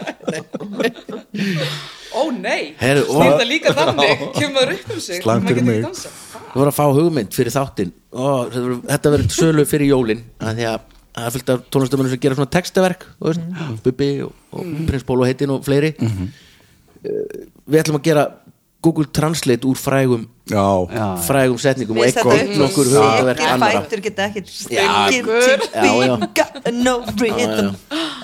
Ó 2.14 2.22
nei, 2.30 2.74
og- 2.78 3.10
snýrta 3.10 3.46
líka 3.48 3.74
þannig? 3.74 4.24
Kemur 4.38 4.72
upp 4.76 4.90
um 4.94 5.00
sig? 5.02 5.20
Getur 5.20 5.62
mig. 5.66 5.82
ekki 5.82 5.86
dansað. 5.88 6.12
þú 6.54 6.60
voru 6.60 6.70
að 6.70 6.76
fá 6.78 6.84
hugmynd 6.94 7.32
fyrir 7.34 7.52
þáttinn. 7.54 7.92
Ó, 8.14 8.46
þetta 8.86 9.12
verður- 9.16 9.34
sölu 9.34 9.64
fyrir 9.66 9.90
jólin 9.90 10.22
að 10.38 10.60
því 10.60 10.68
að 10.70 10.80
það 11.14 11.26
er 11.26 11.34
fullt 11.34 11.50
af 11.54 11.64
tónlistamönnum 11.74 12.10
sem 12.14 12.22
gera 12.22 12.34
svona 12.38 12.50
textaverk 12.54 13.04
veist, 13.22 13.40
Bubbi 13.84 14.08
og, 14.22 14.32
og 14.54 14.64
Prins 14.86 15.04
Ból 15.06 15.20
og 15.22 15.26
heitin 15.28 15.50
og 15.54 15.64
fleiri. 15.66 15.92
Uh, 16.00 16.30
við 17.68 17.82
ætlum 17.82 17.98
að 17.98 18.06
gera 18.06 18.24
Google 18.84 19.08
Translate 19.16 19.64
úr 19.70 19.78
frægum 19.80 20.26
já, 20.52 20.64
frægum 21.24 21.58
setningum 21.62 21.98
og 22.02 22.06
eitthvað 22.08 22.52
nokkur 22.60 22.90
Sekir 22.92 23.42
annara 23.48 23.80
fætur 23.80 24.04
geta 24.04 24.28
be 24.34 26.28
got 26.36 26.70
no 26.76 26.94
rhythm 27.16 27.74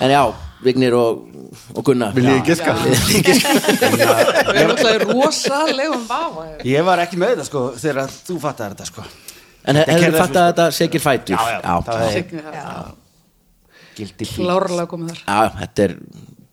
en 0.01 0.09
já, 0.15 0.23
Vignir 0.61 0.93
og, 0.93 1.25
og 1.73 1.83
Gunnar. 1.85 2.11
Vil 2.13 2.27
ég 2.29 2.43
giska? 2.45 2.75
Við 2.77 3.39
erum 4.53 4.73
alltaf 4.75 4.91
í 4.93 4.99
rosalegum 5.09 6.03
vafa. 6.09 6.45
Ég 6.67 6.85
var 6.85 7.01
ekki 7.01 7.17
með 7.21 7.33
þetta 7.35 7.45
sko 7.49 7.63
þegar 7.81 8.11
þú 8.29 8.37
fattar 8.43 8.75
þetta 8.75 8.87
sko. 8.91 9.05
En 9.65 9.79
hefur 9.81 10.03
þið 10.05 10.17
fattað 10.19 10.49
þetta 10.51 10.67
segir 10.77 11.03
fætur? 11.03 11.37
Já, 11.37 11.57
já, 11.57 11.73
það 11.87 12.03
er- 12.05 12.13
Signi, 12.17 12.43
það- 12.45 12.97
Gildi 13.97 14.25
fíl 14.29 14.45
Klárlega 14.45 14.87
komið 14.93 15.09
þar. 15.11 15.23
Já, 15.25 15.49
þetta 15.61 15.83
er 15.87 15.95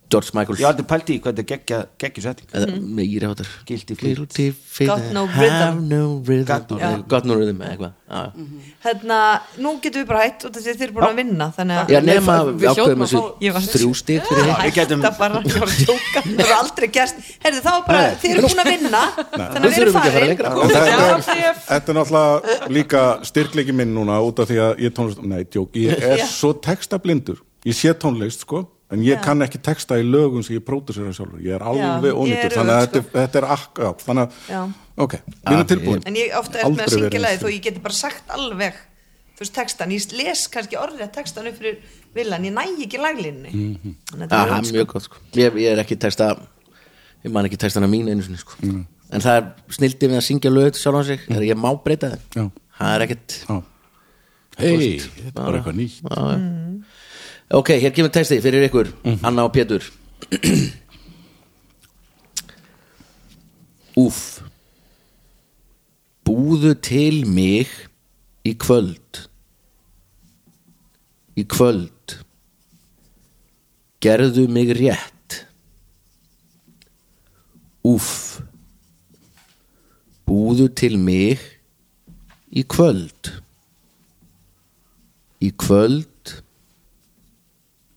George 0.08 0.30
Michael 0.32 0.56
Ég 0.56 0.64
aldrei 0.70 0.86
pælti 0.88 1.14
í 1.16 1.20
hvað 1.20 1.34
þetta 1.36 1.44
geggja, 1.50 1.78
geggju 2.00 2.22
setting 2.24 2.52
eða 2.56 2.76
meiri 2.80 3.26
áttar 3.28 3.48
Guilty 3.68 3.94
feet. 3.94 4.16
Guilty 4.16 4.46
feet 4.56 4.88
Got 4.88 5.10
no 5.12 5.26
have 5.28 5.42
rhythm. 5.44 5.82
no 5.90 6.00
rhythm. 6.24 6.46
Got 6.48 6.70
no 6.70 6.78
rhythm. 6.78 7.02
got 7.12 7.24
no 7.28 7.34
rhythm 7.36 7.60
eða 7.60 7.72
eitthvað. 7.74 7.92
Já. 8.08 8.22
Hérna, 8.86 9.18
nú 9.60 9.72
getum 9.84 10.00
við 10.00 10.06
bara 10.08 10.22
hætt 10.24 10.46
og 10.48 10.54
þið 10.56 10.82
eru 10.86 10.94
búin 10.96 11.08
að 11.10 11.18
vinna 11.20 11.48
þannig 11.58 11.80
að 11.82 11.92
já, 11.92 12.00
nema 12.08 12.36
við 12.48 12.70
ákveðum 12.72 13.04
þessu 13.04 13.20
fá- 13.20 13.44
Ég 13.44 13.52
var- 13.58 13.66
þrjú 13.74 13.90
stík 14.00 14.30
fyrir 14.30 14.48
þig. 14.48 14.62
Við 14.64 14.74
getum- 14.78 15.04
Það 15.08 16.40
er 16.40 16.54
aldrei 16.56 16.88
gerst. 16.94 17.20
Herðu, 17.44 17.60
þá 17.64 17.70
er 17.74 17.84
bara, 17.86 18.06
þið 18.22 18.32
eru 18.32 18.46
búin 18.48 18.62
að 18.64 18.70
vinna 18.72 19.02
Þannig 19.18 19.58
að 19.58 19.68
Við 19.68 19.78
erum 19.82 19.98
farin 19.98 20.32
þetta, 20.38 21.36
er, 21.36 21.60
þetta 21.68 21.92
er 21.92 21.98
náttúrulega 21.98 22.72
líka 22.78 23.02
styrkleiki 23.28 23.74
minn 23.76 23.92
núna 23.96 24.18
út 24.24 24.40
af 24.42 24.48
því 24.50 24.58
að 24.64 24.82
ég 24.86 24.94
tónlist, 24.96 25.22
nei, 25.22 25.44
ég 25.84 26.02
er 26.14 26.24
svo 26.26 26.54
textablindur, 26.64 27.42
ég 27.68 27.76
sé 27.76 27.92
tónlist 27.94 28.44
sko, 28.46 28.64
en 28.90 29.02
ég 29.04 29.18
Já. 29.18 29.22
kann 29.24 29.42
ekki 29.44 29.58
texta 29.60 29.98
í 30.00 30.04
lögum 30.06 30.42
sem 30.42 30.56
ég 30.56 30.64
pródusera 30.64 31.12
sjálfur, 31.12 31.40
ég 31.44 31.54
er 31.58 31.62
alveg 31.62 32.14
ónýttur, 32.16 32.54
þannig 32.56 32.74
að 32.74 32.84
öfugt, 32.86 32.94
þetta, 32.94 33.18
þetta 33.20 33.38
er 33.42 33.46
akka, 33.56 33.90
þannig 34.04 34.22
að, 34.24 34.38
Já. 34.48 34.60
ok, 35.04 35.14
erum 35.52 35.66
tilbúin 35.72 36.02
En 36.08 36.14
ég 36.16 36.36
ofta 36.38 36.58
er 36.62 36.70
með 36.72 36.84
að 36.86 36.94
syngja 36.96 37.20
lagi 37.20 37.40
þó 37.42 37.48
ég 37.52 37.62
geti 37.68 37.82
bara 37.84 37.94
sagt 37.98 38.30
alveg 38.38 38.74
þú 39.38 39.44
veist 39.44 39.54
textan, 39.54 39.92
ég 39.94 40.12
les 40.18 40.46
kannski 40.50 40.78
orðið 40.80 41.10
textan 41.14 41.46
upp 41.46 41.58
fyrir 41.60 41.76
villan, 42.16 42.44
ég 42.48 42.54
næ 42.56 42.64
ekki 42.86 42.98
laglinni 42.98 43.50
Mhm. 43.52 43.94
Þannig 44.10 44.28
að 44.28 44.48
það 44.48 44.56
er 44.58 44.72
mjög 44.72 44.86
gott 44.94 45.02
sko. 45.02 45.16
ég, 45.34 45.52
ég 45.54 45.72
er 45.72 45.78
ekki 45.84 45.98
texta 46.00 46.30
ég 47.24 47.30
man 47.30 47.44
ekki 47.44 47.58
textana 47.58 47.86
mín 47.86 48.08
einu 48.08 48.22
sinni 48.22 48.38
sko. 48.38 48.56
en 48.62 49.20
það 49.20 49.36
er 49.36 49.52
snildi 49.68 50.08
við 50.08 50.16
að 50.16 50.26
syngja 50.26 50.50
lög 50.50 50.74
sjálf 50.74 51.00
á 51.00 51.02
sig, 51.06 51.20
þegar 51.28 51.44
ég 51.44 51.56
má 51.60 51.70
breyta 51.84 52.18
Já. 52.34 52.50
það 52.80 52.94
er 52.96 53.00
ekkert 53.06 53.36
Já. 53.48 53.62
hei, 54.58 54.98
þetta 54.98 55.26
er 55.28 55.32
bara 55.36 55.58
eitthvað 55.60 55.76
nýtt 55.76 56.02
já. 56.02 56.88
Ok, 57.50 57.68
hér 57.80 57.92
kemur 57.96 58.12
texti 58.12 58.40
fyrir 58.44 58.68
ykkur 58.68 58.92
Anna 59.22 59.42
og 59.48 59.52
Pétur. 59.54 59.82
Úff. 63.98 64.40
Búðu 66.28 66.74
til 66.84 67.24
mig 67.26 67.66
í 68.46 68.52
kvöld. 68.60 69.24
Í 71.34 71.44
kvöld. 71.48 72.18
Gerðu 74.04 74.44
mig 74.52 74.70
rétt. 74.78 75.40
Úff. 77.82 78.38
Búðu 80.28 80.68
til 80.78 80.98
mig 81.00 81.42
í 82.52 82.62
kvöld. 82.68 83.32
Í 85.42 85.50
kvöld 85.58 86.42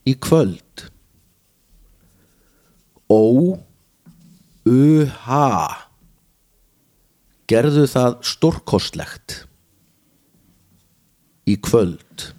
í 0.08 0.16
kvöld. 0.18 0.88
Ó 3.12 3.24
u-ha 4.66 5.52
gerðu 7.52 7.88
það 7.92 8.20
stórkostlegt. 8.24 9.42
Í 11.50 11.58
kvöld. 11.60 12.32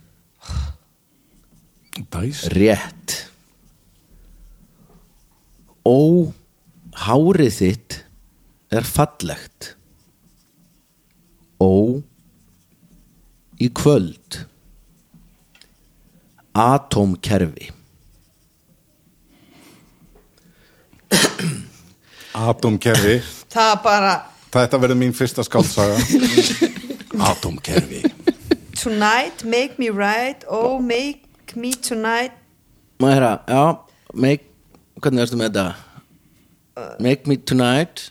Dæs. 2.12 2.46
rétt. 2.56 3.18
Ó 5.84 6.32
hárið 7.04 7.52
þitt 7.58 7.98
er 8.72 8.86
fallegt. 8.88 9.74
Ó 11.60 12.00
í 13.60 13.68
kvöld 13.76 14.46
atómkerfi. 16.54 17.70
Atomkerfi, 22.32 23.18
Það 23.52 23.72
bara, 23.84 24.12
þetta 24.54 24.78
verður 24.80 24.96
mín 25.02 25.12
fyrsta 25.12 25.44
skálsaga 25.44 25.98
Atomkerfi 27.30 28.00
tonight, 28.82 29.44
make 29.44 29.78
me 29.78 29.90
right. 29.90 30.44
Oh, 30.48 30.78
make 30.80 31.22
me 31.54 31.72
tonight. 31.72 32.32
Maður 32.98 33.14
herra, 33.14 33.32
já 33.46 33.62
make, 34.14 34.48
hvernig 35.02 35.22
erstu 35.24 35.38
með 35.38 35.52
þetta? 35.52 36.96
Make 37.02 37.30
me 37.30 37.36
tonight. 37.36 38.08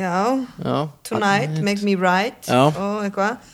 Já, 0.00 0.46
já, 0.64 0.76
tonight, 1.04 1.60
make 1.62 1.84
me 1.84 1.94
right. 1.94 2.40
Já. 2.48 2.70
og 2.72 3.04
eitthvað 3.04 3.50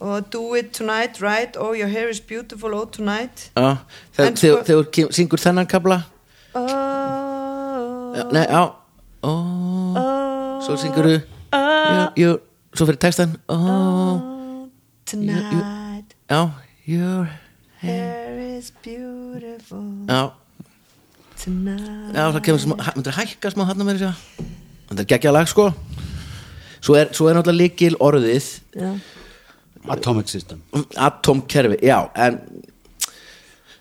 og 0.00 0.32
do 0.32 0.54
it 0.54 0.72
tonight, 0.72 1.20
right? 1.22 1.56
Oh, 1.56 1.72
your 1.72 1.88
hair 1.88 2.08
is 2.08 2.20
beautiful, 2.20 2.74
oh, 2.74 2.84
tonight. 2.90 3.50
En 3.56 3.76
þegar 4.16 4.36
sko- 4.36 4.62
þú 4.64 4.82
kem- 4.92 5.12
syngur 5.12 5.40
þennan 5.40 5.66
kabla 5.66 6.02
oh, 6.54 8.16
já, 8.16 8.24
nei, 8.32 8.44
já 8.44 8.62
ó, 9.22 9.30
oh, 9.30 10.62
svo 10.64 10.76
syngur 10.76 11.08
þú. 11.08 11.16
You, 11.56 12.08
you, 12.16 12.40
svo 12.74 12.86
fyrir 12.86 13.00
textan 13.00 13.36
oh, 13.48 14.68
Tonight. 15.06 16.16
Já, 16.28 16.50
your 16.86 17.28
Hair. 17.78 18.56
Is 18.58 18.72
beautiful. 18.82 19.84
Já, 20.08 20.32
Tonight. 21.44 22.14
Já, 22.16 22.32
það 22.32 22.40
kemur 22.42 22.60
smá 22.64 22.76
myndir 22.96 23.16
hækka 23.16 23.52
smá 23.52 23.66
hann 23.68 23.84
að 23.84 23.90
mér 23.90 24.00
þetta 24.86 25.02
er 25.02 25.08
geggja 25.12 25.32
lag 25.34 25.48
sko. 25.50 25.70
Svo 26.80 26.96
er, 26.98 27.12
svo 27.16 27.28
er 27.28 27.36
náttúrulega 27.38 27.62
líkil 27.62 27.96
orðið 28.02 28.48
Já. 28.76 28.90
Atomic 29.92 30.28
System. 30.32 30.58
Atomkerfi, 30.96 31.78
já 31.86 32.00
en 32.14 32.40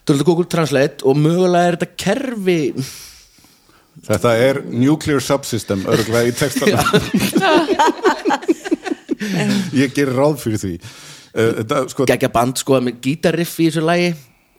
þú 0.06 0.14
er 0.14 0.14
þetta 0.14 0.30
Google 0.30 0.50
Translate 0.52 1.08
og 1.08 1.18
mögulega 1.18 1.72
er 1.72 1.76
þetta 1.80 2.00
kerfi 2.06 2.62
Þetta 4.06 4.32
er 4.38 4.60
nuclear 4.68 5.22
subsystem 5.24 5.86
örgulega 5.88 6.28
í 6.28 6.34
textanum. 6.36 6.84
Ég 9.82 9.94
ger 9.96 10.12
ráð 10.14 10.36
fyrir 10.44 10.60
því. 10.62 10.74
Uh, 11.36 11.88
sko, 11.92 12.06
geggja 12.08 12.30
band 12.32 12.58
sko 12.60 12.80
með 12.84 12.94
gítarriff 13.04 13.60
í 13.60 13.66
þessu 13.70 13.84
lagi 13.88 14.10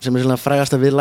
sem 0.02 0.16
er 0.16 0.22
svona 0.24 0.36
frægasta 0.40 0.76
við 0.80 0.92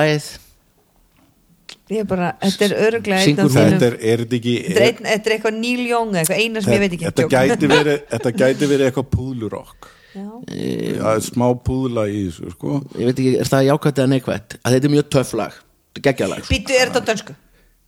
er 1.89 2.05
bara, 2.09 2.27
þetta 2.41 2.65
er 2.65 2.73
öruglega 2.87 3.21
þetta 3.25 3.85
er, 3.85 3.95
er 3.99 4.17
þetta 4.23 4.35
ekki 4.39 4.53
Þetta 4.65 4.85
er, 4.85 4.91
er 5.19 5.33
eitthvað 5.35 5.55
Neil 5.59 5.83
Young 5.85 6.09
eða 6.15 6.21
eitthvað 6.23 6.41
eina 6.41 6.59
sem 6.63 6.73
ég 6.73 6.79
veit 6.81 6.93
ekki 6.95 7.07
þetta, 7.09 7.23
gæti 7.29 7.65
verið, 7.69 7.97
þetta 8.13 8.29
gæti 8.39 8.65
verið 8.71 8.85
eitthvað 8.89 9.07
púðlurokk. 9.11 9.81
Já. 9.85 9.89
Það 10.15 11.11
er 11.11 11.23
smá 11.25 11.45
púðla 11.67 12.05
í 12.11 12.23
þessu 12.29 12.53
sko. 12.55 12.79
ég 12.95 13.09
veit 13.09 13.19
ekki, 13.19 13.33
er 13.43 13.51
það 13.51 13.67
jákvæmt 13.69 14.01
eða 14.01 14.11
neikvæmt 14.13 14.57
að 14.61 14.75
þetta 14.77 14.89
er 14.89 14.93
mjög 14.95 15.09
töff 15.15 15.33
lag, 15.39 15.53
þetta 15.91 16.01
er 16.01 16.05
geggja 16.09 16.29
lag 16.31 16.43
sko. 16.45 16.53
Býtu, 16.55 16.75
er 16.79 16.91
þetta 16.91 17.03
dönsku? 17.11 17.35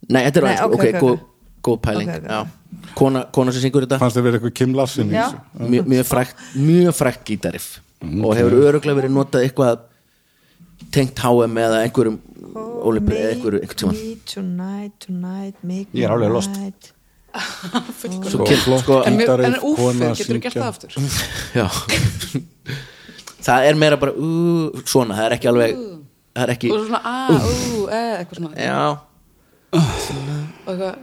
nei, 0.09 0.21
þetta 0.28 0.41
er 0.41 0.47
rætt, 0.47 0.63
ok, 0.78 0.86
góð 1.01 1.17
góð 1.67 1.80
pæling, 1.84 2.11
kona, 2.95 3.25
kona 3.34 3.51
sem 3.51 3.63
syngur 3.65 3.84
þetta. 3.88 3.97
Fannst 3.99 4.15
það 4.19 4.28
verið 4.28 4.39
eitthvað 4.39 4.55
Kim 4.59 4.75
Larsen 4.78 5.09
í 5.11 5.15
Já. 5.17 5.25
þessu? 5.28 5.69
Mjög, 5.73 5.88
mjög 5.93 6.07
frækt, 6.07 6.43
mjög 6.55 6.95
frækt 6.95 7.23
gítariff 7.28 7.67
og 8.05 8.36
hefur 8.38 8.55
öruglega 8.61 8.99
verið 9.01 9.15
notað 9.15 9.47
eitthvað 9.47 9.80
tengt 10.93 11.19
HM 11.19 11.57
eða 11.63 11.82
einhverjum 11.88 12.19
Ólipi 12.57 13.15
eða 13.17 13.32
einhverju 13.34 13.59
einhvern 13.63 13.80
tímann. 13.82 13.97
Me 13.97 14.15
tonight, 14.30 14.93
tonight, 15.03 15.57
make 15.63 15.89
Ég 15.97 16.05
er 16.05 16.13
alveg 16.13 16.32
lost. 16.32 16.53
night. 16.55 16.91
Kill- 17.38 18.63
flott 18.63 18.83
sko- 18.83 19.03
úf, 19.63 19.77
kona 19.79 20.11
getur 20.15 20.38
þú 20.38 20.41
gert 20.41 20.53
syngja. 20.53 20.61
það 20.61 20.69
aftur? 20.71 20.91
já. 21.59 21.67
Það 23.47 23.67
er 23.69 23.75
meira 23.79 23.97
bara 24.01 24.11
uh, 24.11 24.81
svona, 24.89 25.15
það 25.17 25.25
er 25.29 25.35
ekki 25.38 25.47
alveg 25.51 25.75
það 26.38 26.43
er 26.43 26.51
ekki, 26.55 26.71
Og 26.73 26.81
svona, 26.88 27.01
a, 27.03 27.13
ú, 27.33 27.85
e, 27.88 28.01
eitthvað 28.19 28.41
svona. 28.41 28.51
Já. 28.59 28.81
Og 29.77 30.73
eitthvað, 30.73 30.97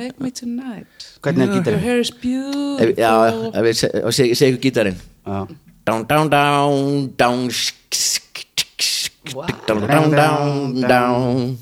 make 0.00 0.16
me 0.24 0.30
tonight. 0.30 1.06
Hvernig 1.22 1.42
er 1.42 1.46
Your 1.50 1.58
gítarinn? 1.60 1.80
hair 1.84 2.00
is 2.00 2.10
beautiful. 2.10 2.94
Já, 2.96 3.12
ef 3.52 3.62
við 3.66 3.76
se- 3.82 3.92
ef 3.92 4.04
við 4.08 4.16
seg- 4.20 4.34
segjum 4.40 4.60
gítarinn. 4.64 4.98
Já. 5.26 5.38
down, 5.86 6.02
down, 6.10 6.28
down, 6.28 7.12
down 7.16 7.48
sk- 7.48 7.94
sk- 7.94 8.46
sk- 8.50 8.82
sk- 8.82 9.66
down, 9.68 9.86
down, 9.86 10.10
down, 10.10 10.80
down 10.82 11.58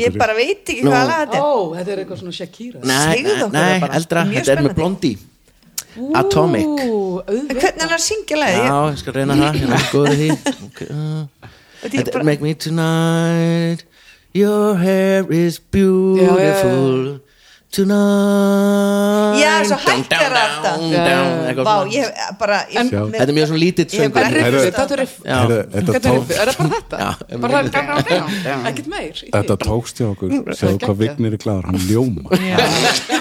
Ég 0.00 0.16
bara 0.18 0.34
veit 0.36 0.64
ekki 0.64 0.82
hvað 0.84 1.06
lag 1.08 1.22
þetta 1.24 1.38
er. 1.38 1.44
Ó, 1.44 1.74
þetta 1.78 1.94
er 1.94 2.02
eitthvað 2.02 2.20
svona 2.22 2.34
Shakira. 2.38 2.82
Nei, 2.84 3.22
nei, 3.54 3.70
eldra, 4.00 4.26
þetta 4.32 4.56
er 4.56 4.62
með. 4.66 4.74
Blondie. 4.78 5.18
Atomic. 6.18 6.66
Hvernig 6.66 7.60
er 7.62 7.84
hann 7.84 7.94
að 7.94 8.02
syngja 8.02 8.38
lagið? 8.40 8.64
já, 8.66 8.78
Ég- 8.90 8.98
skal 8.98 9.12
reyna 9.14 9.34
það. 9.38 9.58
Hérna, 9.60 9.78
góður 9.92 10.14
í 10.14 10.16
því 10.18 10.54
okay, 10.66 10.88
uh. 10.90 11.50
Þetta 11.84 12.18
er 12.18 12.24
Make 12.24 12.42
me 12.42 12.54
tonight. 12.54 13.84
Your 14.34 14.74
hair 14.76 15.30
is 15.30 15.60
beautiful 15.60 17.20
Tonight. 17.74 19.40
Já, 19.42 19.52
svo 19.66 19.76
hækkar 19.82 20.30
down, 20.30 20.36
alltaf. 20.44 20.78
Vá, 21.66 21.76
ég 21.90 22.06
hef 22.06 22.36
bara 22.38 22.58
Þetta 22.70 23.24
er 23.24 23.32
mjög 23.34 23.48
svona 23.50 23.60
bara 24.14 24.28
söngur 24.30 24.60
þetta. 24.62 24.84
Er 24.84 25.02
þetta 25.74 25.98
er? 26.06 26.22
Er 26.38 26.52
það 26.54 26.58
bara 26.62 26.70
þetta? 26.74 26.98
Bara 27.42 27.62
það, 27.64 28.12
já, 28.14 28.22
já, 28.46 28.54
ekkert 28.70 28.90
meir 28.92 29.08
í 29.08 29.16
því. 29.18 29.30
Þetta 29.34 29.56
tókst 29.64 29.98
hjá 29.98 30.06
okkur, 30.12 30.34
sjáðu 30.54 30.78
hvað 30.84 31.00
Vignir 31.02 31.34
er 31.34 31.42
glæður, 31.42 31.66
hann 31.70 31.80
ljóma 31.88 32.22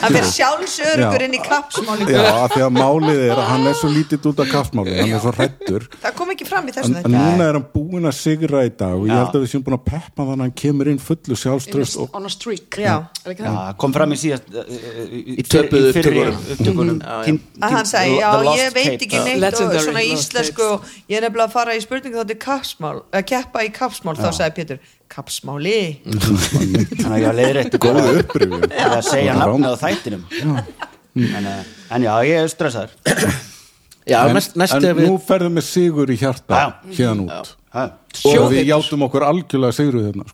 Hann 0.04 0.18
fyrir 0.18 0.30
sjálfsörugur 0.30 1.24
Já. 1.24 1.28
inn 1.28 1.38
í 1.38 1.42
kappsmáli. 1.44 2.08
Já, 2.14 2.22
af 2.44 2.54
því 2.54 2.64
að 2.68 2.72
málið 2.78 3.22
er 3.26 3.34
að 3.38 3.50
hann 3.50 3.68
er 3.72 3.78
svo 3.80 3.92
lítið 3.94 4.30
út 4.30 4.44
af 4.44 4.52
kaffmálið, 4.54 5.00
hann 5.02 5.16
er 5.18 5.24
svo 5.24 5.34
hrættur 5.34 5.88
Það 6.04 6.18
kom 6.20 6.34
ekki 6.36 6.50
fram 6.50 6.70
í 6.70 6.76
þessum 6.76 6.94
en 6.94 7.00
þetta 7.00 7.14
núna 7.16 7.50
er 7.50 7.60
hann 7.60 7.68
búinn 7.74 8.10
að 8.10 8.18
sigra 8.20 8.64
í 8.68 8.74
dag 8.74 8.96
og 9.00 9.08
ég 9.10 9.18
held 9.18 9.38
að 9.38 9.46
við 9.46 9.54
séum 9.54 9.66
búin 9.66 9.78
að 9.80 9.86
peppa 9.90 10.20
þannig 10.22 10.36
að 10.36 10.46
hann 10.46 10.56
kemur 10.64 10.92
inn 10.94 11.02
fullu 11.02 11.40
sjálfströst 11.40 12.00
og 12.04 12.18
On 12.20 12.28
a 12.28 12.32
streak. 12.32 12.78
Já. 12.78 12.96
Er 13.24 13.38
það? 13.40 13.74
kom 13.82 13.96
fram 13.96 14.14
í 14.14 14.20
síðast 14.20 14.43
í, 14.52 15.36
fyrri 15.96 16.24
upptökunum. 16.30 17.00
að 17.04 17.76
hann 17.78 17.88
The 17.90 18.18
já 18.20 18.30
ég 18.58 18.74
veit 18.76 19.06
ekki 19.06 19.22
neitt 19.24 19.38
og 19.38 19.44
Legendary 19.46 19.86
svona 19.86 20.04
íslensku 20.08 20.68
og 20.68 20.90
ég 21.12 21.18
er 21.20 21.26
nefnilega 21.28 21.48
að 21.48 21.56
fara 21.56 21.78
í 21.78 21.84
spurningu 21.84 22.20
þátti 22.22 22.38
kappsmál, 22.44 22.98
að 23.14 23.26
keppa 23.32 23.64
í 23.64 23.72
kappsmál 23.76 24.18
þá 24.20 24.30
sagði 24.32 24.54
Pétur, 24.60 24.84
kappsmáli. 25.14 25.80
Þannig 27.04 27.28
að 27.30 27.42
ég 27.44 27.80
góðu 27.80 28.20
upprifin 28.24 28.68
að 28.70 29.00
segja 29.08 29.40
nafnið 29.40 29.74
á 29.74 29.78
þættinum. 29.84 30.28
En, 31.14 31.46
uh, 31.46 31.74
en 31.94 32.08
já, 32.08 32.14
ég 32.26 32.44
er 32.44 32.54
stressaður. 32.54 32.96
Já, 34.04 34.18
En, 34.28 34.34
næst, 34.36 34.58
næst 34.60 34.76
en 34.76 34.84
ef 34.90 34.98
við 34.98 35.06
nú 35.08 35.20
ferðum 35.24 35.60
við 35.62 35.68
sigur 35.70 36.10
í 36.12 36.18
hjarta 36.20 36.64
hérna 36.92 37.40
út. 37.40 37.54
Ha, 37.74 37.86
og 38.30 38.50
við 38.52 38.68
játum 38.68 39.06
okkur 39.08 39.26
algjörlega 39.26 39.78
sigruð 39.78 40.10
hérna 40.10 40.28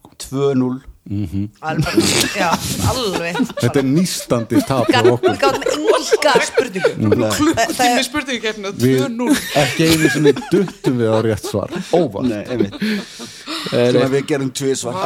sko. 1.00 1.10
2-0 1.10 1.50
alveg, 1.62 1.95
já, 2.38 2.50
alveg. 2.91 3.36
Þetta 3.62 3.80
er 3.82 3.86
nýstandi 3.89 4.58
tap 4.68 4.88
við 4.91 4.95
gátum 5.41 5.80
enga 6.00 6.34
spurningu. 6.45 6.91
Það- 7.20 7.38
það 7.58 7.70
Tími 7.80 8.04
spurningkeppni 8.08 8.68
Við 8.80 8.97
2-0 9.06 9.36
ekki 9.64 9.82
einu 9.89 10.08
sinni 10.14 10.32
duttum 10.52 10.95
við 11.00 11.08
á 11.10 11.12
rétt 11.26 11.45
svar. 11.50 11.70
Óvart. 11.95 12.26
Nei, 12.30 12.45
Svona 13.70 14.10
við 14.14 14.24
gerum 14.30 14.52
tvisvar. 14.56 14.95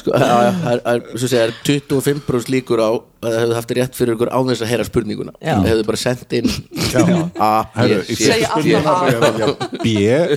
Sko, 0.00 0.10
já, 0.14 0.22
já, 0.22 0.26
það 0.62 0.72
er- 0.72 0.82
það 0.84 0.94
er- 0.94 1.02
svo 1.18 1.26
segja, 1.28 1.40
það 1.40 1.48
er 1.50 1.54
25% 1.66 2.48
líkur 2.54 2.78
á 2.80 2.82
að 2.94 2.98
það 3.20 3.34
hefðu 3.40 3.54
haft 3.58 3.70
rétt 3.76 3.94
fyrir 3.98 4.12
ykkur 4.16 4.30
án 4.32 4.46
þess 4.48 4.62
að 4.64 4.70
heyra 4.70 4.84
spurninguna. 4.88 5.32
Það 5.42 5.66
hefðu 5.70 5.84
bara 5.90 6.00
sendt 6.00 6.30
inn 6.38 6.48
A, 7.40 7.42
B, 7.74 7.76
C. 8.08 8.10
Spurningu 8.46 9.50
B 9.82 9.84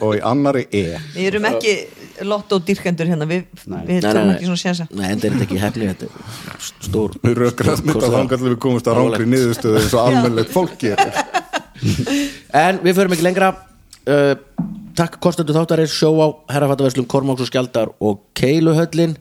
og 0.02 0.12
í 0.18 0.20
annari 0.26 0.64
E. 0.72 0.74
Við 1.16 1.26
erum 1.32 1.46
ekki 1.54 1.74
lotto 2.28 2.60
dyrkendur 2.64 3.10
hérna. 3.10 3.28
Við, 3.30 3.46
við 3.88 4.02
tökum 4.06 4.32
ekki 4.36 4.48
svona 4.50 4.62
sjensa 4.62 4.88
Nei, 4.92 5.06
þetta 5.12 5.30
er 5.30 5.46
ekki 5.46 5.60
hefni 5.62 5.90
Þetta 5.92 6.10
er 6.10 6.68
stór 6.88 7.16
Við 7.24 7.38
rökrast 7.42 7.88
mitt 7.88 8.00
að 8.00 8.18
þangar 8.18 8.44
við 8.44 8.58
komumst 8.66 8.90
að 8.90 9.00
rángri 9.00 9.30
niðurstöðu 9.32 9.82
eins 9.82 9.96
og 9.98 10.04
almennlegt 10.08 10.54
fólki 10.54 10.94
En 12.54 12.82
við 12.84 13.00
förum 13.00 13.16
ekki 13.16 13.26
lengra. 13.26 13.54
Uh, 14.08 14.36
Takk 14.94 15.18
kostendur 15.24 15.58
þáttarins. 15.58 15.96
Sjó 15.98 16.12
á 16.22 16.28
herrafattaverslum 16.54 17.08
Kormáks 17.10 17.42
og 17.42 17.50
Skjaldar 17.50 17.90
og 17.98 18.28
Keiluhöllin. 18.38 19.16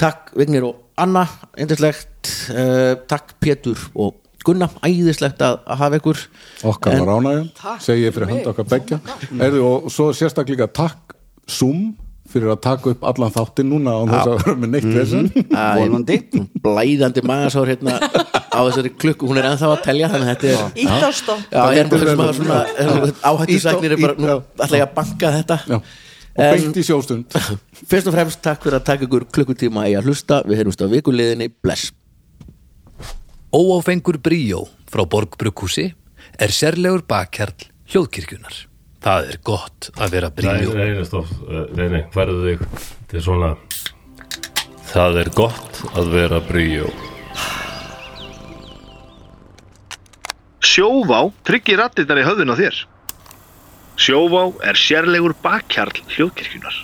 Takk 0.00 0.32
Vignir 0.38 0.64
og 0.64 0.78
Anna 0.98 1.26
Eindislegt 1.58 2.32
uh, 2.54 2.94
Takk 3.10 3.36
Pétur 3.42 3.82
og 3.98 4.16
Gunna 4.46 4.70
Æðislegt 4.86 5.42
að, 5.44 5.58
að 5.66 5.80
hafa 5.82 6.00
ykkur. 6.00 6.22
Okkar 6.70 7.02
var 7.02 7.18
ánægjum, 7.18 7.48
segi 7.84 8.06
ég 8.06 8.14
fyrir 8.16 8.30
hönd 8.32 8.46
okkar 8.48 8.68
begja 8.70 8.98
Erðu, 9.34 9.64
og 9.66 9.88
svo 9.92 10.08
sérstaklega 10.16 10.70
takk 10.72 11.17
Zoom 11.48 11.96
fyrir 12.28 12.50
að 12.52 12.58
taka 12.66 12.92
upp 12.92 13.04
allan 13.08 13.32
þáttin 13.32 13.70
núna 13.72 13.94
á 13.96 14.00
þess 14.10 14.28
að 14.28 14.42
vera 14.42 14.56
með 14.60 14.72
neitt 14.74 14.88
þessan 14.92 15.28
Vonandi 15.78 16.18
Blæðandi 16.64 17.22
magasár 17.24 17.70
hérna 17.70 17.94
á 18.58 18.60
þessari 18.66 18.92
klukku. 18.92 19.28
Hún 19.30 19.40
er 19.40 19.48
ennþá 19.48 19.70
að 19.72 19.84
telja 19.86 20.10
þannig 20.12 20.28
að 20.28 20.34
þetta 20.34 20.50
er 20.50 20.82
Ítt 20.84 21.06
á 21.08 21.10
stopp 21.16 21.46
Já, 21.48 21.60
Það 21.62 21.72
ég 21.72 21.80
er 21.80 21.90
bara 21.92 22.02
er 24.68 24.76
ég 24.76 24.84
að 24.84 24.94
banka 24.98 25.32
þetta. 25.38 25.58
Já, 25.64 25.78
og 25.78 26.44
beint 26.44 26.80
í 26.80 26.84
sjóstund. 26.86 27.38
Fyrst 27.90 28.10
og 28.10 28.18
fremst 28.18 28.42
takk 28.44 28.66
fyrir 28.66 28.80
að 28.80 28.86
taka 28.90 29.08
ykkur 29.08 29.28
klukkutíma 29.38 29.88
í 29.88 29.96
að 29.98 30.10
hlusta. 30.10 30.42
Við 30.48 30.62
heyrumst 30.62 30.84
á 30.84 30.86
vikuliðinni, 30.92 31.48
bless. 31.64 31.92
Óáfengur 33.48 34.20
bríó 34.20 34.66
frá 34.92 35.06
Borgbrukkúsi 35.08 35.88
er 36.38 36.52
sérlegur 36.52 37.06
bakkjarl 37.08 37.70
hljóðkirkjunar. 37.88 38.67
Það 39.04 39.28
er 39.32 39.38
gott 39.46 39.90
að 39.94 40.14
vera 40.16 40.30
nei, 40.42 40.64
nei, 40.74 41.04
stopp, 41.06 41.28
Eh, 41.48 41.66
nei, 41.78 41.88
nei, 41.92 42.00
færðu 42.14 42.40
þig 42.48 42.64
Þetta 42.72 43.20
er 43.20 43.26
svona 43.28 43.52
Það 44.88 45.20
er 45.22 45.30
gott 45.36 45.82
að 45.94 46.10
vera 46.16 46.40
bríó 46.48 46.88
Sjóvá 50.68 51.20
tryggir 51.46 51.78
rattirnar 51.80 52.20
í 52.20 52.24
höfðun 52.26 52.52
á 52.54 52.56
þér. 52.58 52.76
Sjóvá 53.98 54.42
er 54.66 54.78
sérlegur 54.78 55.34
bakkjarl 55.42 56.02
hljóðkirkjunar. 56.14 56.76